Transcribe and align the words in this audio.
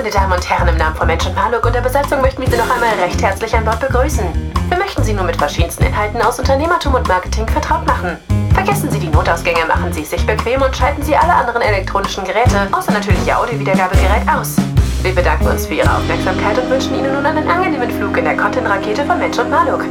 meine 0.00 0.12
Damen 0.12 0.32
und 0.32 0.48
Herren, 0.48 0.66
im 0.66 0.78
Namen 0.78 0.96
von 0.96 1.06
Mensch 1.06 1.26
und 1.26 1.34
Maluk 1.34 1.66
und 1.66 1.74
der 1.74 1.82
Besetzung 1.82 2.22
möchten 2.22 2.40
wir 2.40 2.48
Sie 2.48 2.56
noch 2.56 2.70
einmal 2.70 2.88
recht 3.04 3.20
herzlich 3.20 3.54
an 3.54 3.66
Bord 3.66 3.80
begrüßen. 3.80 4.24
Wir 4.70 4.78
möchten 4.78 5.04
Sie 5.04 5.12
nun 5.12 5.26
mit 5.26 5.36
verschiedensten 5.36 5.84
Inhalten 5.84 6.22
aus 6.22 6.38
Unternehmertum 6.38 6.94
und 6.94 7.06
Marketing 7.06 7.46
vertraut 7.46 7.86
machen. 7.86 8.16
Vergessen 8.54 8.90
Sie 8.90 8.98
die 8.98 9.08
Notausgänge, 9.08 9.66
machen 9.68 9.92
Sie 9.92 10.00
es 10.00 10.08
sich 10.08 10.24
bequem 10.24 10.62
und 10.62 10.74
schalten 10.74 11.02
Sie 11.02 11.14
alle 11.14 11.34
anderen 11.34 11.60
elektronischen 11.60 12.24
Geräte, 12.24 12.66
außer 12.72 12.92
natürlich 12.92 13.26
Ihr 13.26 13.38
Audiowiedergabegerät, 13.38 14.26
aus. 14.26 14.56
Wir 15.02 15.14
bedanken 15.14 15.48
uns 15.48 15.66
für 15.66 15.74
Ihre 15.74 15.94
Aufmerksamkeit 15.94 16.56
und 16.56 16.70
wünschen 16.70 16.94
Ihnen 16.94 17.12
nun 17.12 17.26
einen 17.26 17.46
angenehmen 17.46 17.90
Flug 17.90 18.16
in 18.16 18.24
der 18.24 18.38
Content-Rakete 18.38 19.04
von 19.04 19.18
Mensch 19.18 19.38
und 19.38 19.50
Maluk. 19.50 19.84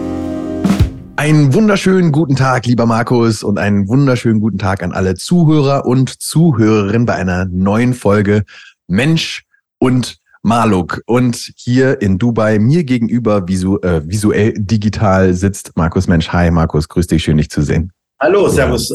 Einen 1.17 1.53
wunderschönen 1.53 2.11
guten 2.11 2.35
Tag, 2.35 2.65
lieber 2.65 2.87
Markus, 2.87 3.43
und 3.43 3.59
einen 3.59 3.87
wunderschönen 3.87 4.39
guten 4.39 4.57
Tag 4.57 4.81
an 4.81 4.91
alle 4.91 5.13
Zuhörer 5.13 5.85
und 5.85 6.19
Zuhörerinnen 6.19 7.05
bei 7.05 7.13
einer 7.13 7.45
neuen 7.45 7.93
Folge 7.93 8.45
Mensch 8.87 9.43
und 9.79 10.17
Maluk. 10.41 11.01
Und 11.05 11.51
hier 11.55 12.01
in 12.01 12.17
Dubai 12.17 12.59
mir 12.59 12.83
gegenüber 12.83 13.47
visu 13.47 13.77
äh, 13.79 14.01
visuell 14.05 14.53
digital 14.55 15.33
sitzt 15.33 15.75
Markus 15.75 16.07
Mensch. 16.07 16.29
Hi 16.29 16.51
Markus, 16.51 16.87
grüß 16.87 17.07
dich, 17.07 17.23
schön 17.23 17.37
dich 17.37 17.49
zu 17.49 17.61
sehen. 17.61 17.91
Hallo, 18.21 18.49
Servus. 18.49 18.93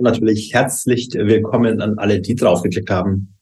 Natürlich 0.00 0.52
herzlich 0.52 1.08
willkommen 1.12 1.80
an 1.80 1.98
alle, 1.98 2.20
die 2.20 2.34
draufgeklickt 2.34 2.90
haben. 2.90 3.34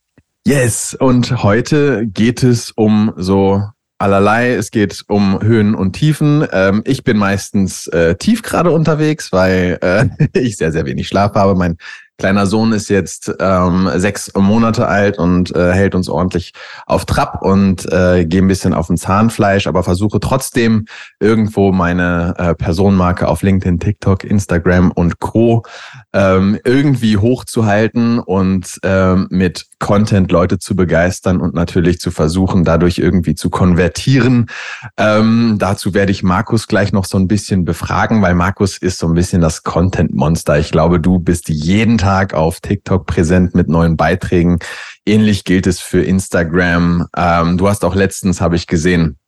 Yes, 0.47 0.97
und 0.99 1.43
heute 1.43 2.07
geht 2.07 2.43
es 2.43 2.71
um 2.73 3.13
so 3.17 3.63
allerlei. 3.99 4.53
Es 4.53 4.71
geht 4.71 5.05
um 5.09 5.41
Höhen 5.41 5.75
und 5.75 5.93
Tiefen. 5.93 6.47
Ähm, 6.53 6.83
ich 6.85 7.05
bin 7.05 7.17
meistens 7.17 7.87
äh, 7.89 8.17
tief 8.17 8.43
gerade 8.43 8.73
unterwegs, 8.73 9.33
weil 9.33 9.79
äh, 9.81 10.09
ich 10.39 10.57
sehr, 10.57 10.73
sehr 10.73 10.85
wenig 10.85 11.09
Schlaf 11.09 11.35
habe. 11.35 11.55
Mein 11.55 11.77
Kleiner 12.19 12.47
Sohn 12.47 12.73
ist 12.73 12.89
jetzt 12.89 13.33
ähm, 13.41 13.91
sechs 13.97 14.31
Monate 14.37 14.87
alt 14.87 15.19
und 15.19 15.55
äh, 15.57 15.73
hält 15.73 15.95
uns 15.95 16.09
ordentlich 16.09 16.53
auf 16.87 17.05
Trab 17.05 17.43
und 17.43 17.91
äh, 17.91 18.25
gehe 18.27 18.43
ein 18.43 18.49
bisschen 18.49 18.75
auf 18.75 18.87
den 18.87 18.97
Zahnfleisch, 18.97 19.67
aber 19.67 19.83
versuche 19.83 20.21
trotzdem 20.21 20.85
irgendwo 21.21 21.73
meine 21.73 22.35
äh, 22.39 22.55
Personenmarke 22.55 23.27
auf 23.27 23.43
LinkedIn, 23.43 23.81
TikTok, 23.81 24.25
Instagram 24.25 24.93
und 24.93 25.19
Co. 25.19 25.63
Ähm, 26.13 26.59
irgendwie 26.65 27.17
hochzuhalten 27.17 28.19
und 28.19 28.79
ähm, 28.83 29.27
mit 29.31 29.67
Content 29.79 30.31
Leute 30.31 30.59
zu 30.59 30.77
begeistern 30.77 31.41
und 31.41 31.55
natürlich 31.55 31.99
zu 31.99 32.11
versuchen, 32.13 32.63
dadurch 32.63 32.99
irgendwie 32.99 33.35
zu 33.35 33.51
konvertieren. 33.51 34.47
Ähm, 34.97 35.57
dazu 35.59 35.93
werde 35.93 36.13
ich 36.13 36.23
Markus 36.23 36.69
gleich 36.69 36.93
noch 36.93 37.05
so 37.05 37.19
ein 37.19 37.27
bisschen 37.27 37.65
befragen, 37.65 38.23
weil 38.23 38.35
Markus 38.35 38.79
ist 38.79 38.99
so 38.99 39.09
ein 39.09 39.15
bisschen 39.15 39.41
das 39.41 39.65
Content-Monster. 39.65 40.59
Ich 40.59 40.71
glaube, 40.71 41.01
du 41.01 41.19
bist 41.19 41.49
jeden 41.49 41.99
Tag 42.03 42.35
auf 42.35 42.61
TikTok 42.61 43.07
präsent 43.07 43.55
mit 43.55 43.69
neuen 43.69 43.97
Beiträgen. 43.97 44.59
Ähnlich 45.07 45.45
gilt 45.45 45.69
es 45.69 45.81
für 45.81 46.03
Instagram. 46.03 47.07
Ähm, 47.17 47.59
du 47.59 47.69
hast 47.69 47.85
auch 47.85 47.95
letztens, 47.95 48.41
habe 48.41 48.57
ich 48.57 48.67
gesehen, 48.67 49.19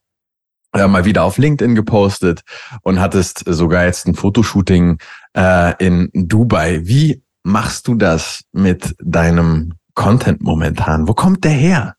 äh, 0.73 0.89
mal 0.89 1.05
wieder 1.05 1.23
auf 1.23 1.39
LinkedIn 1.39 1.77
gepostet 1.77 2.43
und 2.83 2.99
hattest 2.99 3.45
sogar 3.47 3.85
jetzt 3.85 4.09
ein 4.09 4.17
Fotoshooting 4.17 4.99
äh, 5.37 5.75
in 5.79 6.11
Dubai. 6.13 6.81
Wie 6.83 7.23
machst 7.45 7.87
du 7.87 7.95
das 7.95 8.43
mit 8.51 8.97
deinem 8.99 9.75
Content 9.95 10.43
momentan? 10.43 11.07
Wo 11.07 11.15
kommt 11.15 11.45
der 11.45 11.53
her? 11.53 11.95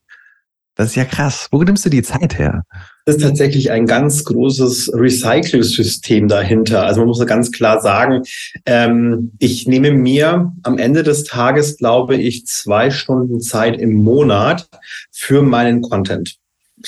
Das 0.75 0.87
ist 0.89 0.95
ja 0.95 1.05
krass. 1.05 1.47
Wo 1.51 1.63
nimmst 1.63 1.85
du 1.85 1.89
die 1.89 2.03
Zeit 2.03 2.37
her? 2.37 2.63
Ist 3.07 3.21
tatsächlich 3.21 3.69
ein 3.69 3.85
ganz 3.85 4.23
großes 4.23 4.91
Recycle-System 4.95 6.27
dahinter. 6.27 6.87
Also 6.87 7.01
man 7.01 7.09
muss 7.09 7.23
ganz 7.27 7.51
klar 7.51 7.79
sagen, 7.79 8.23
ähm, 8.65 9.31
ich 9.37 9.67
nehme 9.67 9.91
mir 9.91 10.51
am 10.63 10.79
Ende 10.79 11.03
des 11.03 11.23
Tages, 11.23 11.77
glaube 11.77 12.15
ich, 12.15 12.47
zwei 12.47 12.89
Stunden 12.89 13.41
Zeit 13.41 13.79
im 13.79 13.93
Monat 13.93 14.67
für 15.11 15.43
meinen 15.43 15.81
Content. 15.83 16.37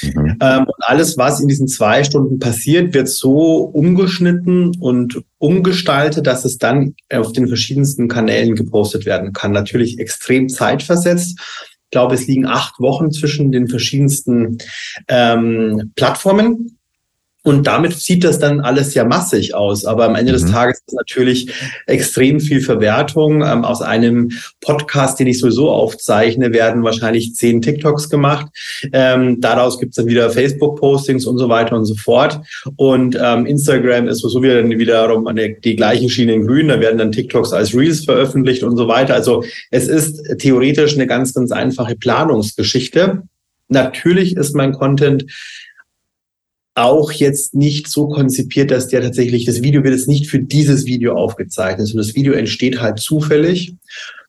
Mhm. 0.01 0.37
Ähm, 0.41 0.63
und 0.65 0.75
alles, 0.79 1.17
was 1.17 1.39
in 1.39 1.47
diesen 1.47 1.67
zwei 1.67 2.03
Stunden 2.03 2.39
passiert, 2.39 2.93
wird 2.93 3.09
so 3.09 3.59
umgeschnitten 3.61 4.75
und 4.79 5.21
umgestaltet, 5.37 6.27
dass 6.27 6.45
es 6.45 6.57
dann 6.57 6.95
auf 7.11 7.31
den 7.31 7.47
verschiedensten 7.47 8.07
Kanälen 8.07 8.55
gepostet 8.55 9.05
werden 9.05 9.33
kann. 9.33 9.51
Natürlich 9.51 9.99
extrem 9.99 10.49
zeitversetzt. 10.49 11.39
Ich 11.87 11.91
glaube, 11.91 12.15
es 12.15 12.27
liegen 12.27 12.45
acht 12.45 12.81
Wochen 12.81 13.11
zwischen 13.11 13.53
den 13.53 13.69
verschiedensten 13.69 14.57
ähm, 15.07 15.93
Plattformen. 15.95 16.76
Und 17.47 17.65
damit 17.65 17.93
sieht 17.93 18.25
das 18.25 18.39
dann 18.39 18.59
alles 18.59 18.93
ja 18.93 19.05
massig 19.05 19.55
aus. 19.55 19.85
Aber 19.85 20.03
am 20.03 20.15
Ende 20.15 20.33
mhm. 20.33 20.35
des 20.35 20.51
Tages 20.51 20.81
ist 20.85 20.93
natürlich 20.93 21.49
extrem 21.85 22.41
viel 22.41 22.59
Verwertung. 22.59 23.41
Ähm, 23.41 23.63
aus 23.63 23.81
einem 23.81 24.31
Podcast, 24.59 25.17
den 25.17 25.27
ich 25.27 25.39
sowieso 25.39 25.69
aufzeichne, 25.69 26.51
werden 26.51 26.83
wahrscheinlich 26.83 27.35
zehn 27.35 27.61
TikToks 27.61 28.09
gemacht. 28.09 28.47
Ähm, 28.91 29.39
daraus 29.39 29.79
gibt 29.79 29.91
es 29.91 29.95
dann 29.95 30.07
wieder 30.07 30.29
Facebook-Postings 30.29 31.25
und 31.25 31.37
so 31.37 31.47
weiter 31.47 31.77
und 31.77 31.85
so 31.85 31.95
fort. 31.95 32.41
Und 32.75 33.17
ähm, 33.17 33.45
Instagram 33.45 34.09
ist 34.09 34.19
sowieso 34.19 34.43
wieder 34.43 34.61
wiederum 34.67 35.25
eine, 35.27 35.53
die 35.53 35.77
gleichen 35.77 36.09
Schiene 36.09 36.33
in 36.33 36.45
grün. 36.45 36.67
Da 36.67 36.81
werden 36.81 36.97
dann 36.97 37.13
TikToks 37.13 37.53
als 37.53 37.73
Reels 37.73 38.03
veröffentlicht 38.03 38.63
und 38.63 38.75
so 38.75 38.89
weiter. 38.89 39.13
Also 39.13 39.45
es 39.71 39.87
ist 39.87 40.21
theoretisch 40.39 40.95
eine 40.95 41.07
ganz, 41.07 41.33
ganz 41.33 41.53
einfache 41.53 41.95
Planungsgeschichte. 41.95 43.23
Natürlich 43.69 44.35
ist 44.35 44.53
mein 44.53 44.73
Content 44.73 45.23
auch 46.77 47.11
jetzt 47.11 47.55
nicht 47.55 47.87
so 47.87 48.07
konzipiert, 48.07 48.69
dass 48.69 48.87
der 48.87 49.01
tatsächlich, 49.01 49.45
das 49.45 49.63
Video 49.63 49.83
wird 49.83 49.95
jetzt 49.95 50.07
nicht 50.07 50.27
für 50.27 50.39
dieses 50.39 50.85
Video 50.85 51.15
aufgezeichnet, 51.15 51.87
sondern 51.87 52.05
das 52.05 52.15
Video 52.15 52.33
entsteht 52.33 52.79
halt 52.79 52.99
zufällig. 52.99 53.73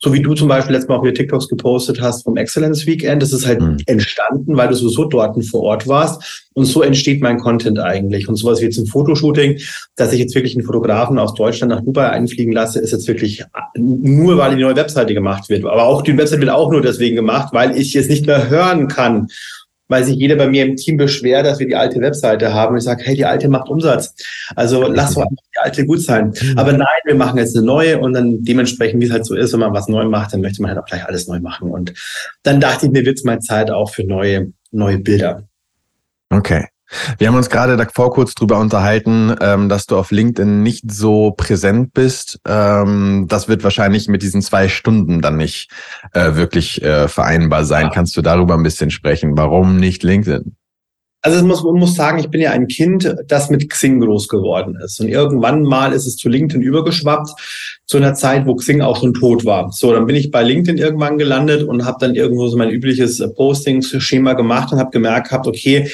So 0.01 0.15
wie 0.15 0.23
du 0.23 0.33
zum 0.35 0.49
Beispiel 0.49 0.73
letztes 0.73 0.89
Mal 0.89 0.97
auch 0.97 1.03
wieder 1.03 1.15
TikToks 1.15 1.49
gepostet 1.49 2.01
hast 2.01 2.23
vom 2.23 2.37
Excellence 2.37 2.87
Weekend. 2.87 3.21
Das 3.21 3.33
ist 3.33 3.47
halt 3.47 3.61
mhm. 3.61 3.77
entstanden, 3.87 4.57
weil 4.57 4.69
du 4.69 4.75
sowieso 4.75 5.05
dort 5.05 5.45
vor 5.45 5.63
Ort 5.63 5.89
warst. 5.89 6.47
Und 6.55 6.65
so 6.65 6.83
entsteht 6.83 7.21
mein 7.21 7.39
Content 7.39 7.81
eigentlich. 7.81 8.29
Und 8.29 8.37
sowas 8.37 8.61
wie 8.61 8.65
jetzt 8.65 8.79
ein 8.79 8.87
Fotoshooting, 8.87 9.59
dass 9.97 10.13
ich 10.13 10.21
jetzt 10.21 10.35
wirklich 10.35 10.55
einen 10.55 10.65
Fotografen 10.65 11.19
aus 11.19 11.35
Deutschland 11.35 11.71
nach 11.71 11.85
Dubai 11.85 12.09
einfliegen 12.09 12.53
lasse, 12.53 12.79
ist 12.79 12.93
jetzt 12.93 13.09
wirklich 13.09 13.45
nur, 13.77 14.39
weil 14.39 14.57
die 14.57 14.63
neue 14.63 14.77
Webseite 14.77 15.13
gemacht 15.13 15.49
wird. 15.51 15.65
Aber 15.65 15.85
auch 15.85 16.03
die 16.03 16.17
Webseite 16.17 16.41
wird 16.41 16.51
auch 16.51 16.71
nur 16.71 16.81
deswegen 16.81 17.17
gemacht, 17.17 17.53
weil 17.53 17.77
ich 17.77 17.95
es 17.95 18.09
nicht 18.09 18.27
mehr 18.27 18.49
hören 18.49 18.89
kann, 18.89 19.29
weil 19.89 20.05
sich 20.05 20.17
jeder 20.17 20.37
bei 20.37 20.49
mir 20.49 20.65
im 20.65 20.77
Team 20.77 20.97
beschwert, 20.97 21.47
dass 21.47 21.59
wir 21.59 21.67
die 21.67 21.77
alte 21.77 22.01
Webseite 22.01 22.53
haben. 22.53 22.73
Und 22.73 22.79
ich 22.79 22.85
sage, 22.85 23.03
hey, 23.05 23.17
die 23.17 23.25
alte 23.25 23.49
macht 23.49 23.69
Umsatz. 23.69 24.15
Also 24.55 24.87
lass 24.87 25.15
doch 25.15 25.23
einfach 25.23 25.43
die 25.55 25.59
alte 25.61 25.87
gut 25.87 26.03
sein. 26.03 26.35
Mhm. 26.41 26.59
Aber 26.59 26.73
nein, 26.73 26.87
wir 27.05 27.15
machen 27.15 27.39
jetzt 27.39 27.57
eine 27.57 27.65
neue 27.65 27.99
und 27.99 28.13
dann 28.13 28.43
dementsprechend, 28.45 29.01
wie 29.01 29.07
es 29.07 29.13
halt 29.13 29.27
so 29.27 29.35
ist, 29.35 29.53
wenn 29.53 29.61
man 29.61 29.73
was 29.73 29.89
neu 29.89 30.05
macht, 30.05 30.33
dann 30.33 30.43
möchte 30.43 30.63
man 30.63 30.71
halt 30.71 30.81
auch 30.81 30.87
gleich 30.87 31.05
alles 31.05 31.27
neu 31.27 31.41
machen. 31.41 31.71
Und 31.71 31.95
dann 32.43 32.61
dachte 32.61 32.87
ich 32.87 32.93
mir, 32.93 33.05
wird 33.05 33.19
es 33.19 33.25
mal 33.25 33.41
Zeit 33.41 33.71
auch 33.71 33.91
für 33.91 34.05
neue, 34.05 34.53
neue 34.71 34.99
Bilder. 34.99 35.49
Okay. 36.31 36.67
Wir 37.19 37.29
haben 37.29 37.37
uns 37.37 37.51
gerade 37.51 37.77
davor 37.77 38.13
kurz 38.13 38.35
drüber 38.35 38.59
unterhalten, 38.59 39.35
ähm, 39.41 39.69
dass 39.69 39.87
du 39.87 39.97
auf 39.97 40.11
LinkedIn 40.11 40.63
nicht 40.63 40.91
so 40.91 41.33
präsent 41.33 41.93
bist. 41.93 42.41
Ähm, 42.47 43.27
das 43.29 43.49
wird 43.49 43.63
wahrscheinlich 43.65 44.09
mit 44.09 44.23
diesen 44.23 44.43
zwei 44.43 44.69
Stunden 44.69 45.21
dann 45.21 45.37
nicht 45.37 45.71
äh, 46.13 46.35
wirklich 46.35 46.83
äh, 46.83 47.09
vereinbar 47.09 47.65
sein. 47.65 47.87
Ja. 47.87 47.91
Kannst 47.91 48.17
du 48.17 48.23
darüber 48.23 48.55
ein 48.55 48.63
bisschen 48.63 48.91
sprechen? 48.91 49.37
Warum 49.37 49.77
nicht 49.77 50.03
LinkedIn? 50.03 50.57
Also 51.21 51.45
muss, 51.45 51.65
man 51.65 51.75
muss 51.75 51.97
sagen, 51.97 52.21
ich 52.21 52.29
bin 52.29 52.41
ja 52.41 52.53
ein 52.53 52.69
Kind, 52.69 53.13
das 53.27 53.51
mit 53.51 53.69
Xing 53.69 54.01
groß 54.01 54.29
geworden 54.29 54.79
ist. 54.83 55.01
Und 55.01 55.09
irgendwann 55.09 55.63
mal 55.63 55.93
ist 55.93 56.07
es 56.07 56.17
zu 56.17 56.29
LinkedIn 56.29 56.63
übergeschwappt, 56.63 57.31
zu 57.87 57.97
einer 57.97 58.15
Zeit, 58.15 58.47
wo 58.47 58.55
Xing 58.55 58.81
auch 58.83 59.01
schon 59.01 59.15
tot 59.15 59.45
war. 59.45 59.73
So, 59.73 59.93
dann 59.93 60.07
bin 60.07 60.15
ich 60.15 60.31
bei 60.31 60.45
LinkedIn 60.45 60.79
irgendwann 60.79 61.19
gelandet 61.19 61.65
und 61.65 61.85
habe 61.85 61.99
dann 62.01 62.15
irgendwo 62.15 62.47
so 62.47 62.57
mein 62.57 62.71
übliches 62.71 63.21
Postings-Schema 63.35 64.35
gemacht 64.35 64.73
und 64.73 64.79
habe 64.79 64.91
gemerkt, 64.91 65.31
gehabt, 65.31 65.49
okay, 65.49 65.91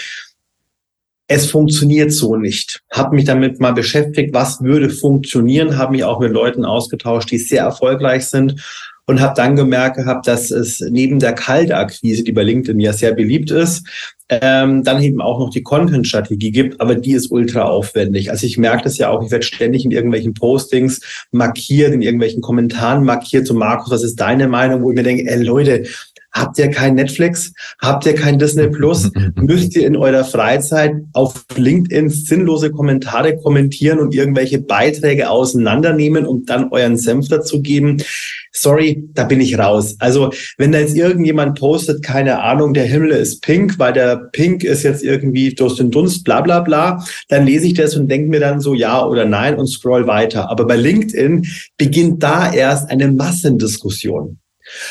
es 1.26 1.50
funktioniert 1.50 2.12
so 2.12 2.36
nicht. 2.36 2.82
Habe 2.92 3.16
mich 3.16 3.24
damit 3.24 3.60
mal 3.60 3.72
beschäftigt, 3.72 4.34
was 4.34 4.62
würde 4.62 4.90
funktionieren, 4.90 5.78
habe 5.78 5.92
mich 5.92 6.04
auch 6.04 6.20
mit 6.20 6.32
Leuten 6.32 6.64
ausgetauscht, 6.64 7.30
die 7.30 7.38
sehr 7.38 7.62
erfolgreich 7.62 8.26
sind 8.26 8.62
und 9.06 9.20
habe 9.20 9.34
dann 9.36 9.56
gemerkt 9.56 9.96
gehabt, 9.96 10.26
dass 10.26 10.50
es 10.50 10.80
neben 10.80 11.18
der 11.18 11.34
Kaltakquise, 11.34 12.24
die 12.24 12.32
bei 12.32 12.42
LinkedIn 12.42 12.80
ja 12.80 12.92
sehr 12.92 13.12
beliebt 13.12 13.50
ist, 13.50 13.86
ähm, 14.30 14.82
dann 14.82 15.02
eben 15.02 15.20
auch 15.20 15.38
noch 15.38 15.50
die 15.50 15.62
Content-Strategie 15.62 16.50
gibt, 16.50 16.80
aber 16.80 16.94
die 16.94 17.12
ist 17.12 17.30
ultra 17.30 17.62
aufwendig. 17.64 18.30
Also 18.30 18.46
ich 18.46 18.56
merke 18.56 18.84
das 18.84 18.96
ja 18.96 19.10
auch, 19.10 19.22
ich 19.22 19.30
werde 19.30 19.44
ständig 19.44 19.84
in 19.84 19.90
irgendwelchen 19.90 20.32
Postings 20.32 21.00
markiert, 21.30 21.92
in 21.92 22.00
irgendwelchen 22.00 22.40
Kommentaren 22.40 23.04
markiert, 23.04 23.46
so 23.46 23.54
Markus, 23.54 23.90
was 23.90 24.02
ist 24.02 24.16
deine 24.16 24.48
Meinung, 24.48 24.82
wo 24.82 24.90
ich 24.90 24.96
mir 24.96 25.02
denke, 25.02 25.30
ey 25.30 25.42
Leute, 25.42 25.84
Habt 26.34 26.58
ihr 26.58 26.68
kein 26.68 26.96
Netflix? 26.96 27.52
Habt 27.80 28.06
ihr 28.06 28.14
kein 28.16 28.40
Disney 28.40 28.66
Plus? 28.66 29.08
Müsst 29.36 29.76
ihr 29.76 29.86
in 29.86 29.96
eurer 29.96 30.24
Freizeit 30.24 30.94
auf 31.12 31.44
LinkedIn 31.54 32.08
sinnlose 32.08 32.72
Kommentare 32.72 33.36
kommentieren 33.36 34.00
und 34.00 34.12
irgendwelche 34.12 34.60
Beiträge 34.60 35.30
auseinandernehmen, 35.30 36.26
um 36.26 36.44
dann 36.44 36.70
euren 36.72 36.96
Senf 36.96 37.28
dazu 37.28 37.62
geben? 37.62 38.02
Sorry, 38.50 39.08
da 39.14 39.24
bin 39.24 39.40
ich 39.40 39.58
raus. 39.58 39.94
Also, 40.00 40.32
wenn 40.58 40.72
da 40.72 40.80
jetzt 40.80 40.96
irgendjemand 40.96 41.58
postet, 41.58 42.02
keine 42.02 42.40
Ahnung, 42.40 42.74
der 42.74 42.84
Himmel 42.84 43.10
ist 43.10 43.42
pink, 43.42 43.78
weil 43.78 43.92
der 43.92 44.16
Pink 44.32 44.64
ist 44.64 44.82
jetzt 44.82 45.04
irgendwie 45.04 45.54
durch 45.54 45.76
den 45.76 45.92
Dunst, 45.92 46.24
bla, 46.24 46.40
bla, 46.40 46.60
bla, 46.60 47.04
dann 47.28 47.46
lese 47.46 47.66
ich 47.66 47.74
das 47.74 47.96
und 47.96 48.08
denke 48.08 48.28
mir 48.28 48.40
dann 48.40 48.60
so 48.60 48.74
ja 48.74 49.04
oder 49.06 49.24
nein 49.24 49.56
und 49.56 49.68
scroll 49.68 50.08
weiter. 50.08 50.50
Aber 50.50 50.66
bei 50.66 50.76
LinkedIn 50.76 51.46
beginnt 51.76 52.22
da 52.22 52.52
erst 52.52 52.90
eine 52.90 53.10
Massendiskussion. 53.10 54.38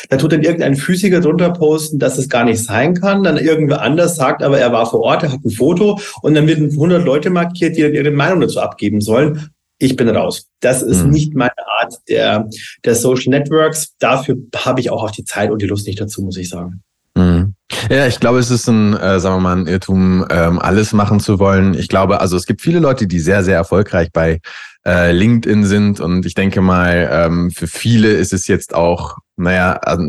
Da 0.10 0.18
tut 0.18 0.32
dann 0.32 0.44
irgendein 0.44 0.76
Physiker 0.76 1.22
drunter 1.22 1.52
posten, 1.52 2.00
dass 2.00 2.18
es 2.18 2.30
gar 2.30 2.44
nicht 2.46 2.64
sein 2.64 2.94
kann. 2.94 3.24
Dann 3.24 3.38
irgendwer 3.38 3.82
anders 3.82 4.16
sagt, 4.16 4.44
aber 4.44 4.60
er 4.60 4.72
war 4.72 4.90
vor 4.90 5.02
Ort, 5.02 5.24
er 5.24 5.32
hat 5.32 5.44
ein 5.44 5.52
Foto 5.52 6.00
und 6.22 6.34
dann 6.34 6.48
werden 6.48 6.72
100 6.72 7.04
Leute 7.04 7.30
markiert, 7.30 7.78
die 7.78 7.82
dann 7.82 7.94
ihre 7.94 8.12
Meinung 8.12 8.42
dazu 8.42 8.60
abgeben 8.60 9.02
sollen. 9.02 9.50
Ich 9.80 9.96
bin 9.96 10.08
raus. 10.08 10.48
Das 10.62 10.82
ist 10.82 11.04
mhm. 11.04 11.10
nicht 11.10 11.36
meine 11.36 11.68
Art 11.80 11.96
der, 12.08 12.50
der 12.86 12.96
Social 12.96 13.32
Networks. 13.32 13.96
Dafür 14.00 14.38
habe 14.56 14.80
ich 14.80 14.90
auch 14.90 15.04
auf 15.04 15.12
die 15.12 15.26
Zeit 15.26 15.52
und 15.52 15.62
die 15.62 15.68
Lust 15.68 15.88
nicht 15.88 16.00
dazu, 16.00 16.22
muss 16.22 16.38
ich 16.38 16.50
sagen. 16.50 16.84
Mhm. 17.16 17.56
Ja, 17.90 18.08
ich 18.08 18.20
glaube, 18.20 18.40
es 18.40 18.50
ist 18.50 18.68
ein, 18.68 18.94
äh, 18.96 19.20
sagen 19.20 19.36
wir 19.36 19.42
mal, 19.42 19.58
ein 19.58 19.68
Irrtum, 19.68 20.26
ähm, 20.30 20.60
alles 20.60 20.94
machen 20.94 21.20
zu 21.20 21.40
wollen. 21.40 21.74
Ich 21.74 21.88
glaube, 21.88 22.22
also 22.22 22.38
es 22.38 22.46
gibt 22.46 22.62
viele 22.62 22.80
Leute, 22.80 23.08
die 23.08 23.20
sehr, 23.20 23.44
sehr 23.44 23.56
erfolgreich 23.56 24.10
bei 24.12 24.40
äh, 24.86 25.12
LinkedIn 25.12 25.66
sind. 25.66 26.00
Und 26.00 26.26
ich 26.26 26.34
denke 26.34 26.62
mal, 26.62 27.10
ähm, 27.12 27.52
für 27.52 27.68
viele 27.68 28.10
ist 28.10 28.34
es 28.34 28.48
jetzt 28.48 28.74
auch, 28.76 29.18
naja, 29.36 29.74
also 29.74 30.06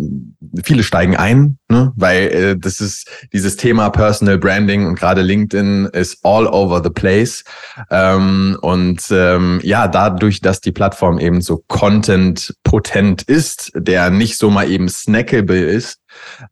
viele 0.65 0.83
steigen 0.83 1.17
ein, 1.17 1.59
ne? 1.69 1.93
weil 1.97 2.23
äh, 2.29 2.57
das 2.59 2.81
ist 2.81 3.09
dieses 3.33 3.57
Thema 3.57 3.89
Personal 3.91 4.39
Branding 4.39 4.87
und 4.87 4.99
gerade 4.99 5.23
LinkedIn 5.23 5.87
ist 5.87 6.19
all 6.25 6.47
over 6.47 6.83
the 6.83 6.91
place. 6.91 7.45
Ähm, 7.91 8.59
und 8.61 9.01
ähm, 9.11 9.61
ja, 9.63 9.89
dadurch, 9.89 10.41
dass 10.41 10.61
die 10.61 10.73
Plattform 10.73 11.19
eben 11.19 11.41
so 11.41 11.65
content-potent 11.69 13.23
ist, 13.23 13.73
der 13.75 14.11
nicht 14.11 14.37
so 14.37 14.51
mal 14.51 14.71
eben 14.71 14.89
snackable 14.89 15.61
ist, 15.61 16.01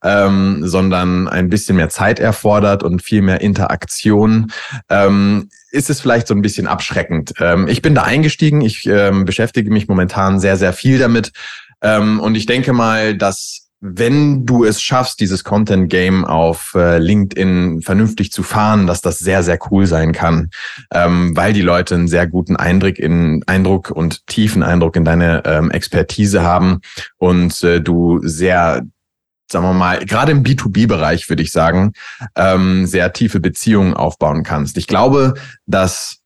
ähm, 0.03 0.67
sondern 0.67 1.29
ein 1.29 1.49
bisschen 1.49 1.77
mehr 1.77 1.89
Zeit 1.89 2.21
erfordert 2.21 2.83
und 2.83 3.03
viel 3.03 3.23
mehr 3.23 3.41
Interaktion, 3.41 4.53
ähm, 4.89 5.49
ist 5.71 5.91
es 5.91 6.01
vielleicht 6.01 6.27
so 6.27 6.35
ein 6.35 6.43
bisschen 6.43 6.67
abschreckend. 6.67 7.35
Ähm, 7.41 7.69
ich 7.69 7.83
bin 7.83 7.95
da 7.95 8.03
eingestiegen, 8.03 8.61
ich 8.61 8.87
ähm, 8.87 9.25
beschäftige 9.25 9.71
mich 9.71 9.89
momentan 9.89 10.39
sehr, 10.41 10.57
sehr 10.57 10.73
viel 10.73 10.99
damit. 10.99 11.33
Ähm, 11.83 12.21
und 12.21 12.35
ich 12.35 12.47
denke 12.47 12.73
mal, 12.73 13.17
dass 13.17 13.63
wenn 13.85 14.47
du 14.47 14.65
es 14.65 14.81
schaffst, 14.81 15.19
dieses 15.19 15.43
Content 15.43 15.91
Game 15.91 16.25
auf 16.25 16.73
äh, 16.77 16.99
LinkedIn 16.99 17.83
vernünftig 17.83 18.31
zu 18.31 18.45
fahren, 18.45 18.87
dass 18.87 19.01
das 19.01 19.19
sehr, 19.19 19.43
sehr 19.43 19.59
cool 19.71 19.87
sein 19.87 20.13
kann, 20.13 20.51
ähm, 20.95 21.37
weil 21.37 21.53
die 21.53 21.63
Leute 21.63 21.97
einen 21.97 22.07
sehr 22.07 22.29
guten 22.29 22.55
Eindruck 22.55 23.01
in 23.01 23.43
Eindruck 23.49 23.91
und 23.91 24.25
tiefen 24.29 24.63
Eindruck 24.63 24.95
in 24.95 25.05
deine 25.05 25.43
ähm, 25.45 25.73
Expertise 25.73 26.45
haben 26.45 26.81
und 27.19 27.61
äh, 27.65 27.81
du 27.81 28.21
sehr 28.23 28.85
sagen 29.53 29.67
wir 29.67 29.73
mal, 29.73 30.05
gerade 30.05 30.33
im 30.33 30.43
B2B-Bereich 30.43 31.29
würde 31.29 31.43
ich 31.43 31.53
sagen, 31.53 31.93
ähm, 32.35 32.87
sehr 32.87 33.13
tiefe 33.13 33.39
Beziehungen 33.39 33.95
aufbauen 33.95 34.43
kannst. 34.43 34.77
Ich 34.77 34.87
glaube, 34.87 35.35
dass 35.67 36.23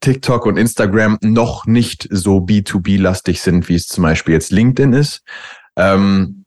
TikTok 0.00 0.46
und 0.46 0.56
Instagram 0.56 1.18
noch 1.22 1.66
nicht 1.66 2.08
so 2.10 2.38
B2B-lastig 2.38 3.40
sind, 3.40 3.68
wie 3.68 3.74
es 3.74 3.86
zum 3.86 4.02
Beispiel 4.02 4.34
jetzt 4.34 4.50
LinkedIn 4.50 4.92
ist. 4.92 5.22
Ähm, 5.76 6.44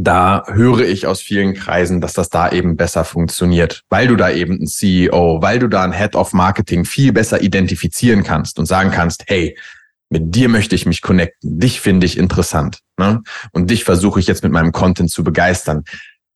da 0.00 0.44
höre 0.46 0.80
ich 0.80 1.08
aus 1.08 1.20
vielen 1.20 1.54
Kreisen, 1.54 2.00
dass 2.00 2.12
das 2.12 2.28
da 2.28 2.52
eben 2.52 2.76
besser 2.76 3.04
funktioniert, 3.04 3.82
weil 3.88 4.06
du 4.06 4.14
da 4.14 4.30
eben 4.30 4.60
ein 4.60 4.66
CEO, 4.68 5.42
weil 5.42 5.58
du 5.58 5.66
da 5.66 5.82
ein 5.82 5.92
Head 5.92 6.14
of 6.14 6.32
Marketing 6.32 6.84
viel 6.84 7.12
besser 7.12 7.42
identifizieren 7.42 8.22
kannst 8.22 8.60
und 8.60 8.66
sagen 8.66 8.92
kannst, 8.92 9.24
hey, 9.26 9.58
mit 10.10 10.34
dir 10.34 10.48
möchte 10.48 10.74
ich 10.74 10.86
mich 10.86 11.02
connecten, 11.02 11.58
dich 11.58 11.80
finde 11.80 12.06
ich 12.06 12.16
interessant 12.16 12.80
ne? 12.98 13.22
und 13.52 13.70
dich 13.70 13.84
versuche 13.84 14.20
ich 14.20 14.26
jetzt 14.26 14.42
mit 14.42 14.52
meinem 14.52 14.72
Content 14.72 15.10
zu 15.10 15.22
begeistern. 15.22 15.84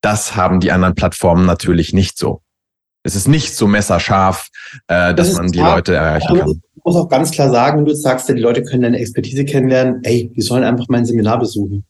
Das 0.03 0.37
haben 0.37 0.61
die 0.61 0.73
anderen 0.73 0.95
Plattformen 0.95 1.47
natürlich 1.47 1.93
nicht 1.93 2.19
so. 2.19 2.43
Es 3.05 3.17
ist 3.17 3.29
nicht 3.29 3.55
so 3.55 3.67
messerscharf, 3.67 4.49
äh, 4.87 5.15
dass 5.15 5.29
das 5.29 5.37
man 5.39 5.51
die 5.51 5.59
klar. 5.59 5.77
Leute 5.77 5.95
erreichen 5.95 6.39
kann. 6.39 6.51
Ich 6.77 6.85
muss 6.85 6.97
auch 6.97 7.09
ganz 7.09 7.31
klar 7.31 7.51
sagen, 7.51 7.79
wenn 7.79 7.85
du 7.85 7.95
sagst, 7.95 8.29
die 8.29 8.35
Leute 8.35 8.63
können 8.63 8.83
deine 8.83 8.99
Expertise 8.99 9.45
kennenlernen, 9.45 10.01
ey, 10.05 10.33
die 10.35 10.43
sollen 10.43 10.65
einfach 10.65 10.87
mein 10.89 11.05
Seminar 11.05 11.39
besuchen. 11.39 11.85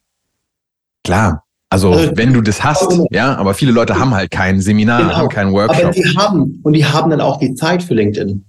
Klar, 1.05 1.45
also, 1.73 1.91
also, 1.93 2.17
wenn 2.17 2.35
du 2.35 2.43
das 2.43 2.63
hast, 2.63 3.01
ja, 3.11 3.35
aber 3.37 3.55
viele 3.55 3.73
Leute 3.73 3.99
haben 3.99 4.15
halt 4.15 4.31
kein 4.31 4.61
Seminar, 4.61 5.03
genau. 5.03 5.17
haben 5.17 5.29
keinen 5.31 5.53
Workshop. 5.53 5.85
Aber 5.85 5.93
die 5.93 6.05
haben, 6.17 6.61
und 6.63 6.75
die 6.75 6.85
haben 6.85 7.11
dann 7.11 7.23
auch 7.23 7.39
die 7.39 7.55
Zeit 7.55 7.83
für 7.83 7.95
LinkedIn. 7.95 8.45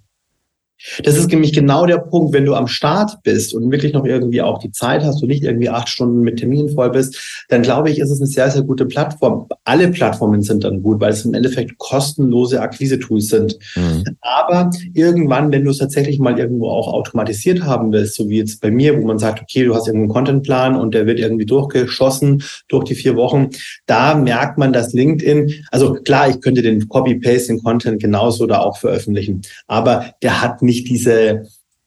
Das 1.03 1.18
ist 1.18 1.30
nämlich 1.30 1.53
genau 1.53 1.85
der 1.85 1.97
Punkt, 1.97 2.33
wenn 2.33 2.45
du 2.45 2.56
am 2.56 2.68
Start 2.68 3.24
bist 3.24 3.53
und 3.53 3.71
wirklich 3.71 3.94
noch 3.94 4.06
irgendwie 4.06 4.41
auch 4.41 4.59
die 4.59 4.71
Zeit 4.71 5.03
hast 5.03 5.21
und 5.21 5.30
nicht 5.30 5.44
irgendwie 5.44 5.69
acht 5.69 5.89
Stunden 5.89 6.21
mit 6.21 6.38
Terminen 6.38 6.69
voll 6.69 6.89
bist, 6.89 7.45
dann 7.50 7.62
glaube 7.62 7.89
ich, 7.89 8.00
ist 8.00 8.09
es 8.09 8.19
eine 8.19 8.27
sehr, 8.27 8.50
sehr 8.51 8.63
gute 8.63 8.85
Plattform. 8.85 9.47
Alle 9.63 9.89
Plattformen 9.89 10.41
sind 10.41 10.63
dann 10.63 10.81
gut, 10.81 11.00
weil 11.00 11.13
es 11.13 11.25
im 11.25 11.33
Endeffekt 11.33 11.77
kostenlose 11.77 12.62
Akquise-Tools 12.62 13.27
sind. 13.27 13.57
Mhm. 13.75 14.03
Aber 14.21 14.69
irgendwann, 14.94 15.51
wenn 15.51 15.63
du 15.63 15.71
es 15.71 15.77
tatsächlich 15.77 16.19
mal 16.19 16.38
irgendwo 16.38 16.69
auch 16.69 16.91
automatisiert 16.91 17.63
haben 17.63 17.91
willst, 17.91 18.15
so 18.15 18.27
wie 18.29 18.38
jetzt 18.38 18.62
bei 18.62 18.71
mir, 18.71 18.97
wo 19.00 19.06
man 19.06 19.19
sagt, 19.19 19.41
okay, 19.41 19.63
du 19.65 19.74
hast 19.75 19.88
irgendeinen 19.88 20.13
Contentplan 20.13 20.75
und 20.75 20.94
der 20.94 21.06
wird 21.06 21.19
irgendwie 21.19 21.45
durchgeschossen 21.45 22.44
durch 22.68 22.86
die 22.86 22.95
vier 22.95 23.15
Wochen, 23.15 23.50
da 23.86 24.15
merkt 24.15 24.57
man, 24.57 24.74
dass 24.74 24.94
LinkedIn, 24.94 25.65
also 25.71 25.94
klar, 25.94 26.29
ich 26.29 26.41
könnte 26.41 26.62
den 26.62 26.88
Copy-Paste, 26.89 27.53
den 27.53 27.63
Content 27.63 28.01
genauso 28.01 28.47
da 28.47 28.59
auch 28.59 28.77
veröffentlichen, 28.77 29.41
aber 29.68 30.13
der 30.21 30.41
hat 30.41 30.62
nicht 30.62 30.73
nicht 30.74 30.90
diese 30.90 31.44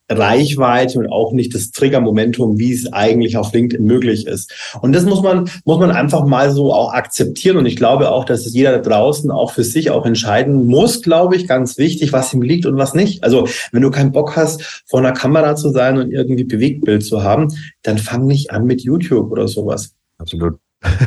Reichweite 0.08 1.00
und 1.00 1.10
auch 1.10 1.32
nicht 1.32 1.52
das 1.52 1.72
Triggermomentum, 1.72 2.58
wie 2.58 2.72
es 2.72 2.92
eigentlich 2.92 3.36
auf 3.36 3.52
LinkedIn 3.52 3.84
möglich 3.84 4.26
ist. 4.26 4.52
Und 4.80 4.92
das 4.92 5.04
muss 5.04 5.20
man, 5.20 5.50
muss 5.64 5.80
man 5.80 5.90
einfach 5.90 6.24
mal 6.24 6.52
so 6.52 6.72
auch 6.72 6.92
akzeptieren. 6.92 7.56
Und 7.56 7.66
ich 7.66 7.74
glaube 7.74 8.10
auch, 8.10 8.24
dass 8.24 8.46
es 8.46 8.54
jeder 8.54 8.78
da 8.78 8.88
draußen 8.88 9.30
auch 9.32 9.50
für 9.50 9.64
sich 9.64 9.90
auch 9.90 10.06
entscheiden 10.06 10.66
muss, 10.66 11.02
glaube 11.02 11.34
ich, 11.34 11.48
ganz 11.48 11.76
wichtig, 11.76 12.12
was 12.12 12.32
ihm 12.32 12.42
liegt 12.42 12.66
und 12.66 12.76
was 12.76 12.94
nicht. 12.94 13.24
Also 13.24 13.48
wenn 13.72 13.82
du 13.82 13.90
keinen 13.90 14.12
Bock 14.12 14.36
hast, 14.36 14.84
vor 14.86 15.00
einer 15.00 15.12
Kamera 15.12 15.56
zu 15.56 15.70
sein 15.70 15.98
und 15.98 16.12
irgendwie 16.12 16.44
Bewegtbild 16.44 17.04
zu 17.04 17.24
haben, 17.24 17.48
dann 17.82 17.98
fang 17.98 18.26
nicht 18.26 18.52
an 18.52 18.64
mit 18.64 18.82
YouTube 18.82 19.32
oder 19.32 19.48
sowas. 19.48 19.94
Absolut. 20.18 20.58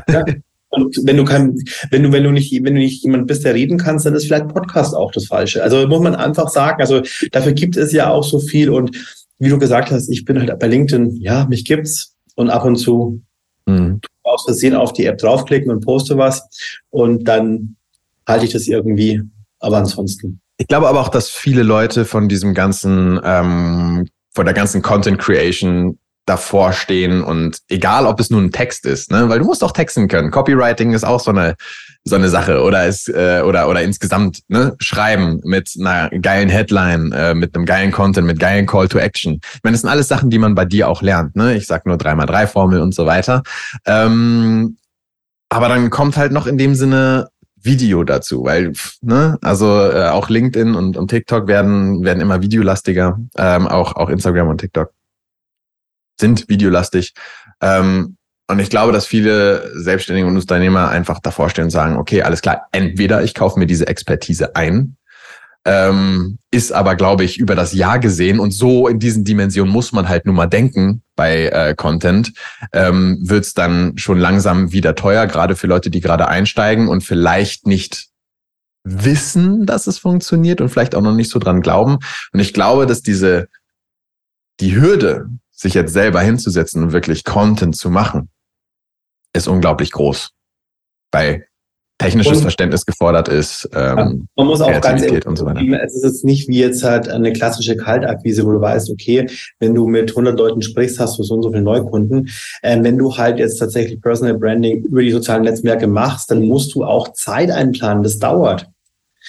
Ja. 0.09 0.25
Und 0.83 0.97
wenn 1.03 1.17
du 1.17 1.25
kein, 1.25 1.55
wenn 1.91 2.03
du, 2.03 2.11
wenn 2.11 2.23
du 2.23 2.31
nicht, 2.31 2.51
wenn 2.63 2.75
du 2.75 2.81
nicht 2.81 3.03
jemand 3.03 3.27
bist, 3.27 3.43
der 3.43 3.53
reden 3.53 3.77
kannst, 3.77 4.05
dann 4.05 4.15
ist 4.15 4.25
vielleicht 4.25 4.47
Podcast 4.47 4.95
auch 4.95 5.11
das 5.11 5.25
Falsche. 5.25 5.63
Also 5.63 5.87
muss 5.87 6.01
man 6.01 6.15
einfach 6.15 6.49
sagen, 6.49 6.81
also 6.81 7.01
dafür 7.31 7.53
gibt 7.53 7.77
es 7.77 7.91
ja 7.91 8.09
auch 8.09 8.23
so 8.23 8.39
viel. 8.39 8.69
Und 8.69 8.95
wie 9.39 9.49
du 9.49 9.57
gesagt 9.57 9.91
hast, 9.91 10.09
ich 10.09 10.25
bin 10.25 10.39
halt 10.39 10.57
bei 10.59 10.67
LinkedIn, 10.67 11.17
ja, 11.17 11.45
mich 11.47 11.65
gibt's 11.65 12.15
und 12.35 12.49
ab 12.49 12.65
und 12.65 12.77
zu 12.77 13.21
mhm. 13.65 13.99
aus 14.23 14.43
Versehen 14.45 14.75
auf 14.75 14.93
die 14.93 15.05
App 15.05 15.17
draufklicken 15.17 15.71
und 15.71 15.83
poste 15.83 16.17
was 16.17 16.47
und 16.89 17.25
dann 17.27 17.75
halte 18.27 18.45
ich 18.45 18.51
das 18.51 18.67
irgendwie. 18.67 19.21
Aber 19.59 19.77
ansonsten. 19.77 20.39
Ich 20.57 20.67
glaube 20.67 20.87
aber 20.87 21.01
auch, 21.01 21.09
dass 21.09 21.29
viele 21.29 21.63
Leute 21.63 22.05
von 22.05 22.29
diesem 22.29 22.53
ganzen, 22.53 23.19
ähm, 23.23 24.07
von 24.31 24.45
der 24.45 24.53
ganzen 24.53 24.81
Content 24.81 25.19
Creation 25.19 25.97
davor 26.29 26.73
stehen 26.73 27.23
und 27.23 27.59
egal, 27.67 28.05
ob 28.05 28.19
es 28.19 28.29
nun 28.29 28.45
ein 28.45 28.51
Text 28.51 28.85
ist, 28.85 29.11
ne, 29.11 29.27
weil 29.29 29.39
du 29.39 29.45
musst 29.45 29.63
auch 29.63 29.71
texten 29.71 30.07
können. 30.07 30.29
Copywriting 30.29 30.93
ist 30.93 31.03
auch 31.03 31.19
so 31.19 31.31
eine 31.31 31.55
so 32.05 32.15
eine 32.15 32.29
Sache 32.29 32.61
oder 32.61 32.85
ist 32.85 33.09
äh, 33.09 33.41
oder 33.45 33.67
oder 33.67 33.81
insgesamt 33.81 34.41
ne, 34.47 34.75
schreiben 34.79 35.41
mit 35.43 35.73
einer 35.79 36.09
geilen 36.21 36.49
Headline, 36.49 37.11
äh, 37.11 37.33
mit 37.33 37.55
einem 37.55 37.65
geilen 37.65 37.91
Content, 37.91 38.27
mit 38.27 38.39
geilen 38.39 38.67
Call 38.67 38.87
to 38.87 38.99
Action. 38.99 39.39
Ich 39.55 39.63
meine, 39.63 39.73
das 39.73 39.81
sind 39.81 39.89
alles 39.89 40.07
Sachen, 40.07 40.29
die 40.29 40.39
man 40.39 40.55
bei 40.55 40.65
dir 40.65 40.87
auch 40.87 41.01
lernt. 41.01 41.35
Ne? 41.35 41.55
Ich 41.55 41.67
sag 41.67 41.85
nur 41.85 41.97
3x3 41.97 42.47
Formel 42.47 42.79
und 42.79 42.93
so 42.93 43.05
weiter. 43.05 43.43
Ähm, 43.85 44.77
aber 45.49 45.67
dann 45.67 45.89
kommt 45.89 46.15
halt 46.15 46.31
noch 46.31 46.45
in 46.47 46.57
dem 46.57 46.75
Sinne 46.75 47.29
Video 47.61 48.03
dazu, 48.03 48.45
weil 48.45 48.73
ne, 49.01 49.37
also 49.41 49.65
äh, 49.65 50.09
auch 50.09 50.29
LinkedIn 50.29 50.75
und, 50.75 50.95
und 50.95 51.09
TikTok 51.09 51.47
werden 51.47 52.03
werden 52.03 52.21
immer 52.21 52.41
videolastiger, 52.41 53.19
ähm, 53.35 53.67
auch 53.67 53.95
auch 53.95 54.09
Instagram 54.09 54.47
und 54.47 54.59
TikTok 54.59 54.91
sind 56.19 56.49
videolastig. 56.49 57.13
Ähm, 57.61 58.17
und 58.49 58.59
ich 58.59 58.69
glaube, 58.69 58.91
dass 58.91 59.05
viele 59.05 59.71
Selbstständige 59.75 60.27
und 60.27 60.35
Unternehmer 60.35 60.89
einfach 60.89 61.19
davor 61.19 61.49
stehen 61.49 61.65
und 61.65 61.69
sagen, 61.69 61.97
okay, 61.97 62.23
alles 62.23 62.41
klar, 62.41 62.67
entweder 62.71 63.23
ich 63.23 63.35
kaufe 63.35 63.59
mir 63.59 63.67
diese 63.67 63.87
Expertise 63.87 64.55
ein, 64.55 64.97
ähm, 65.65 66.39
ist 66.49 66.71
aber, 66.71 66.95
glaube 66.95 67.23
ich, 67.23 67.37
über 67.37 67.53
das 67.53 67.73
Jahr 67.73 67.99
gesehen 67.99 68.39
und 68.39 68.51
so 68.51 68.87
in 68.87 68.97
diesen 68.97 69.23
Dimensionen 69.23 69.71
muss 69.71 69.91
man 69.91 70.09
halt 70.09 70.25
nur 70.25 70.33
mal 70.33 70.47
denken 70.47 71.03
bei 71.15 71.47
äh, 71.47 71.75
Content, 71.75 72.33
ähm, 72.73 73.19
wird 73.21 73.45
es 73.45 73.53
dann 73.53 73.97
schon 73.97 74.17
langsam 74.17 74.71
wieder 74.71 74.95
teuer, 74.95 75.27
gerade 75.27 75.55
für 75.55 75.67
Leute, 75.67 75.91
die 75.91 76.01
gerade 76.01 76.27
einsteigen 76.27 76.87
und 76.87 77.03
vielleicht 77.03 77.67
nicht 77.67 78.07
wissen, 78.83 79.65
dass 79.65 79.85
es 79.85 79.99
funktioniert 79.99 80.61
und 80.61 80.69
vielleicht 80.69 80.95
auch 80.95 81.01
noch 81.01 81.13
nicht 81.13 81.29
so 81.29 81.37
dran 81.37 81.61
glauben. 81.61 81.99
Und 82.31 82.39
ich 82.39 82.53
glaube, 82.53 82.87
dass 82.87 83.03
diese 83.03 83.47
die 84.59 84.75
Hürde, 84.75 85.29
sich 85.59 85.73
jetzt 85.73 85.91
selber 85.91 86.21
hinzusetzen 86.21 86.83
und 86.83 86.93
wirklich 86.93 87.25
Content 87.25 87.75
zu 87.75 87.89
machen, 87.89 88.29
ist 89.33 89.47
unglaublich 89.47 89.91
groß. 89.91 90.31
Weil 91.11 91.47
technisches 91.97 92.37
und, 92.37 92.43
Verständnis 92.43 92.85
gefordert 92.85 93.27
ist. 93.27 93.69
Ähm, 93.73 94.29
man 94.37 94.47
muss 94.47 94.61
auch 94.61 94.79
ganz 94.79 95.01
ehrlich, 95.03 95.25
und 95.25 95.37
so 95.37 95.45
weiter. 95.45 95.59
Es 95.83 95.95
ist 95.95 96.03
jetzt 96.05 96.23
nicht 96.23 96.47
wie 96.47 96.59
jetzt 96.59 96.81
halt 96.81 97.09
eine 97.09 97.33
klassische 97.33 97.75
Kaltakquise, 97.75 98.45
wo 98.45 98.53
du 98.53 98.61
weißt, 98.61 98.89
okay, 98.89 99.27
wenn 99.59 99.75
du 99.75 99.85
mit 99.85 100.11
100 100.11 100.39
Leuten 100.39 100.61
sprichst, 100.61 100.97
hast 100.97 101.19
du 101.19 101.23
so 101.23 101.33
und 101.33 101.43
so 101.43 101.49
viele 101.49 101.63
Neukunden. 101.63 102.29
Ähm, 102.63 102.85
wenn 102.85 102.97
du 102.97 103.17
halt 103.17 103.37
jetzt 103.37 103.57
tatsächlich 103.57 104.01
Personal 104.01 104.35
Branding 104.35 104.85
über 104.85 105.01
die 105.01 105.11
sozialen 105.11 105.43
Netzwerke 105.43 105.87
machst, 105.87 106.31
dann 106.31 106.45
musst 106.45 106.73
du 106.73 106.85
auch 106.85 107.11
Zeit 107.11 107.51
einplanen. 107.51 108.03
Das 108.03 108.17
dauert. 108.17 108.69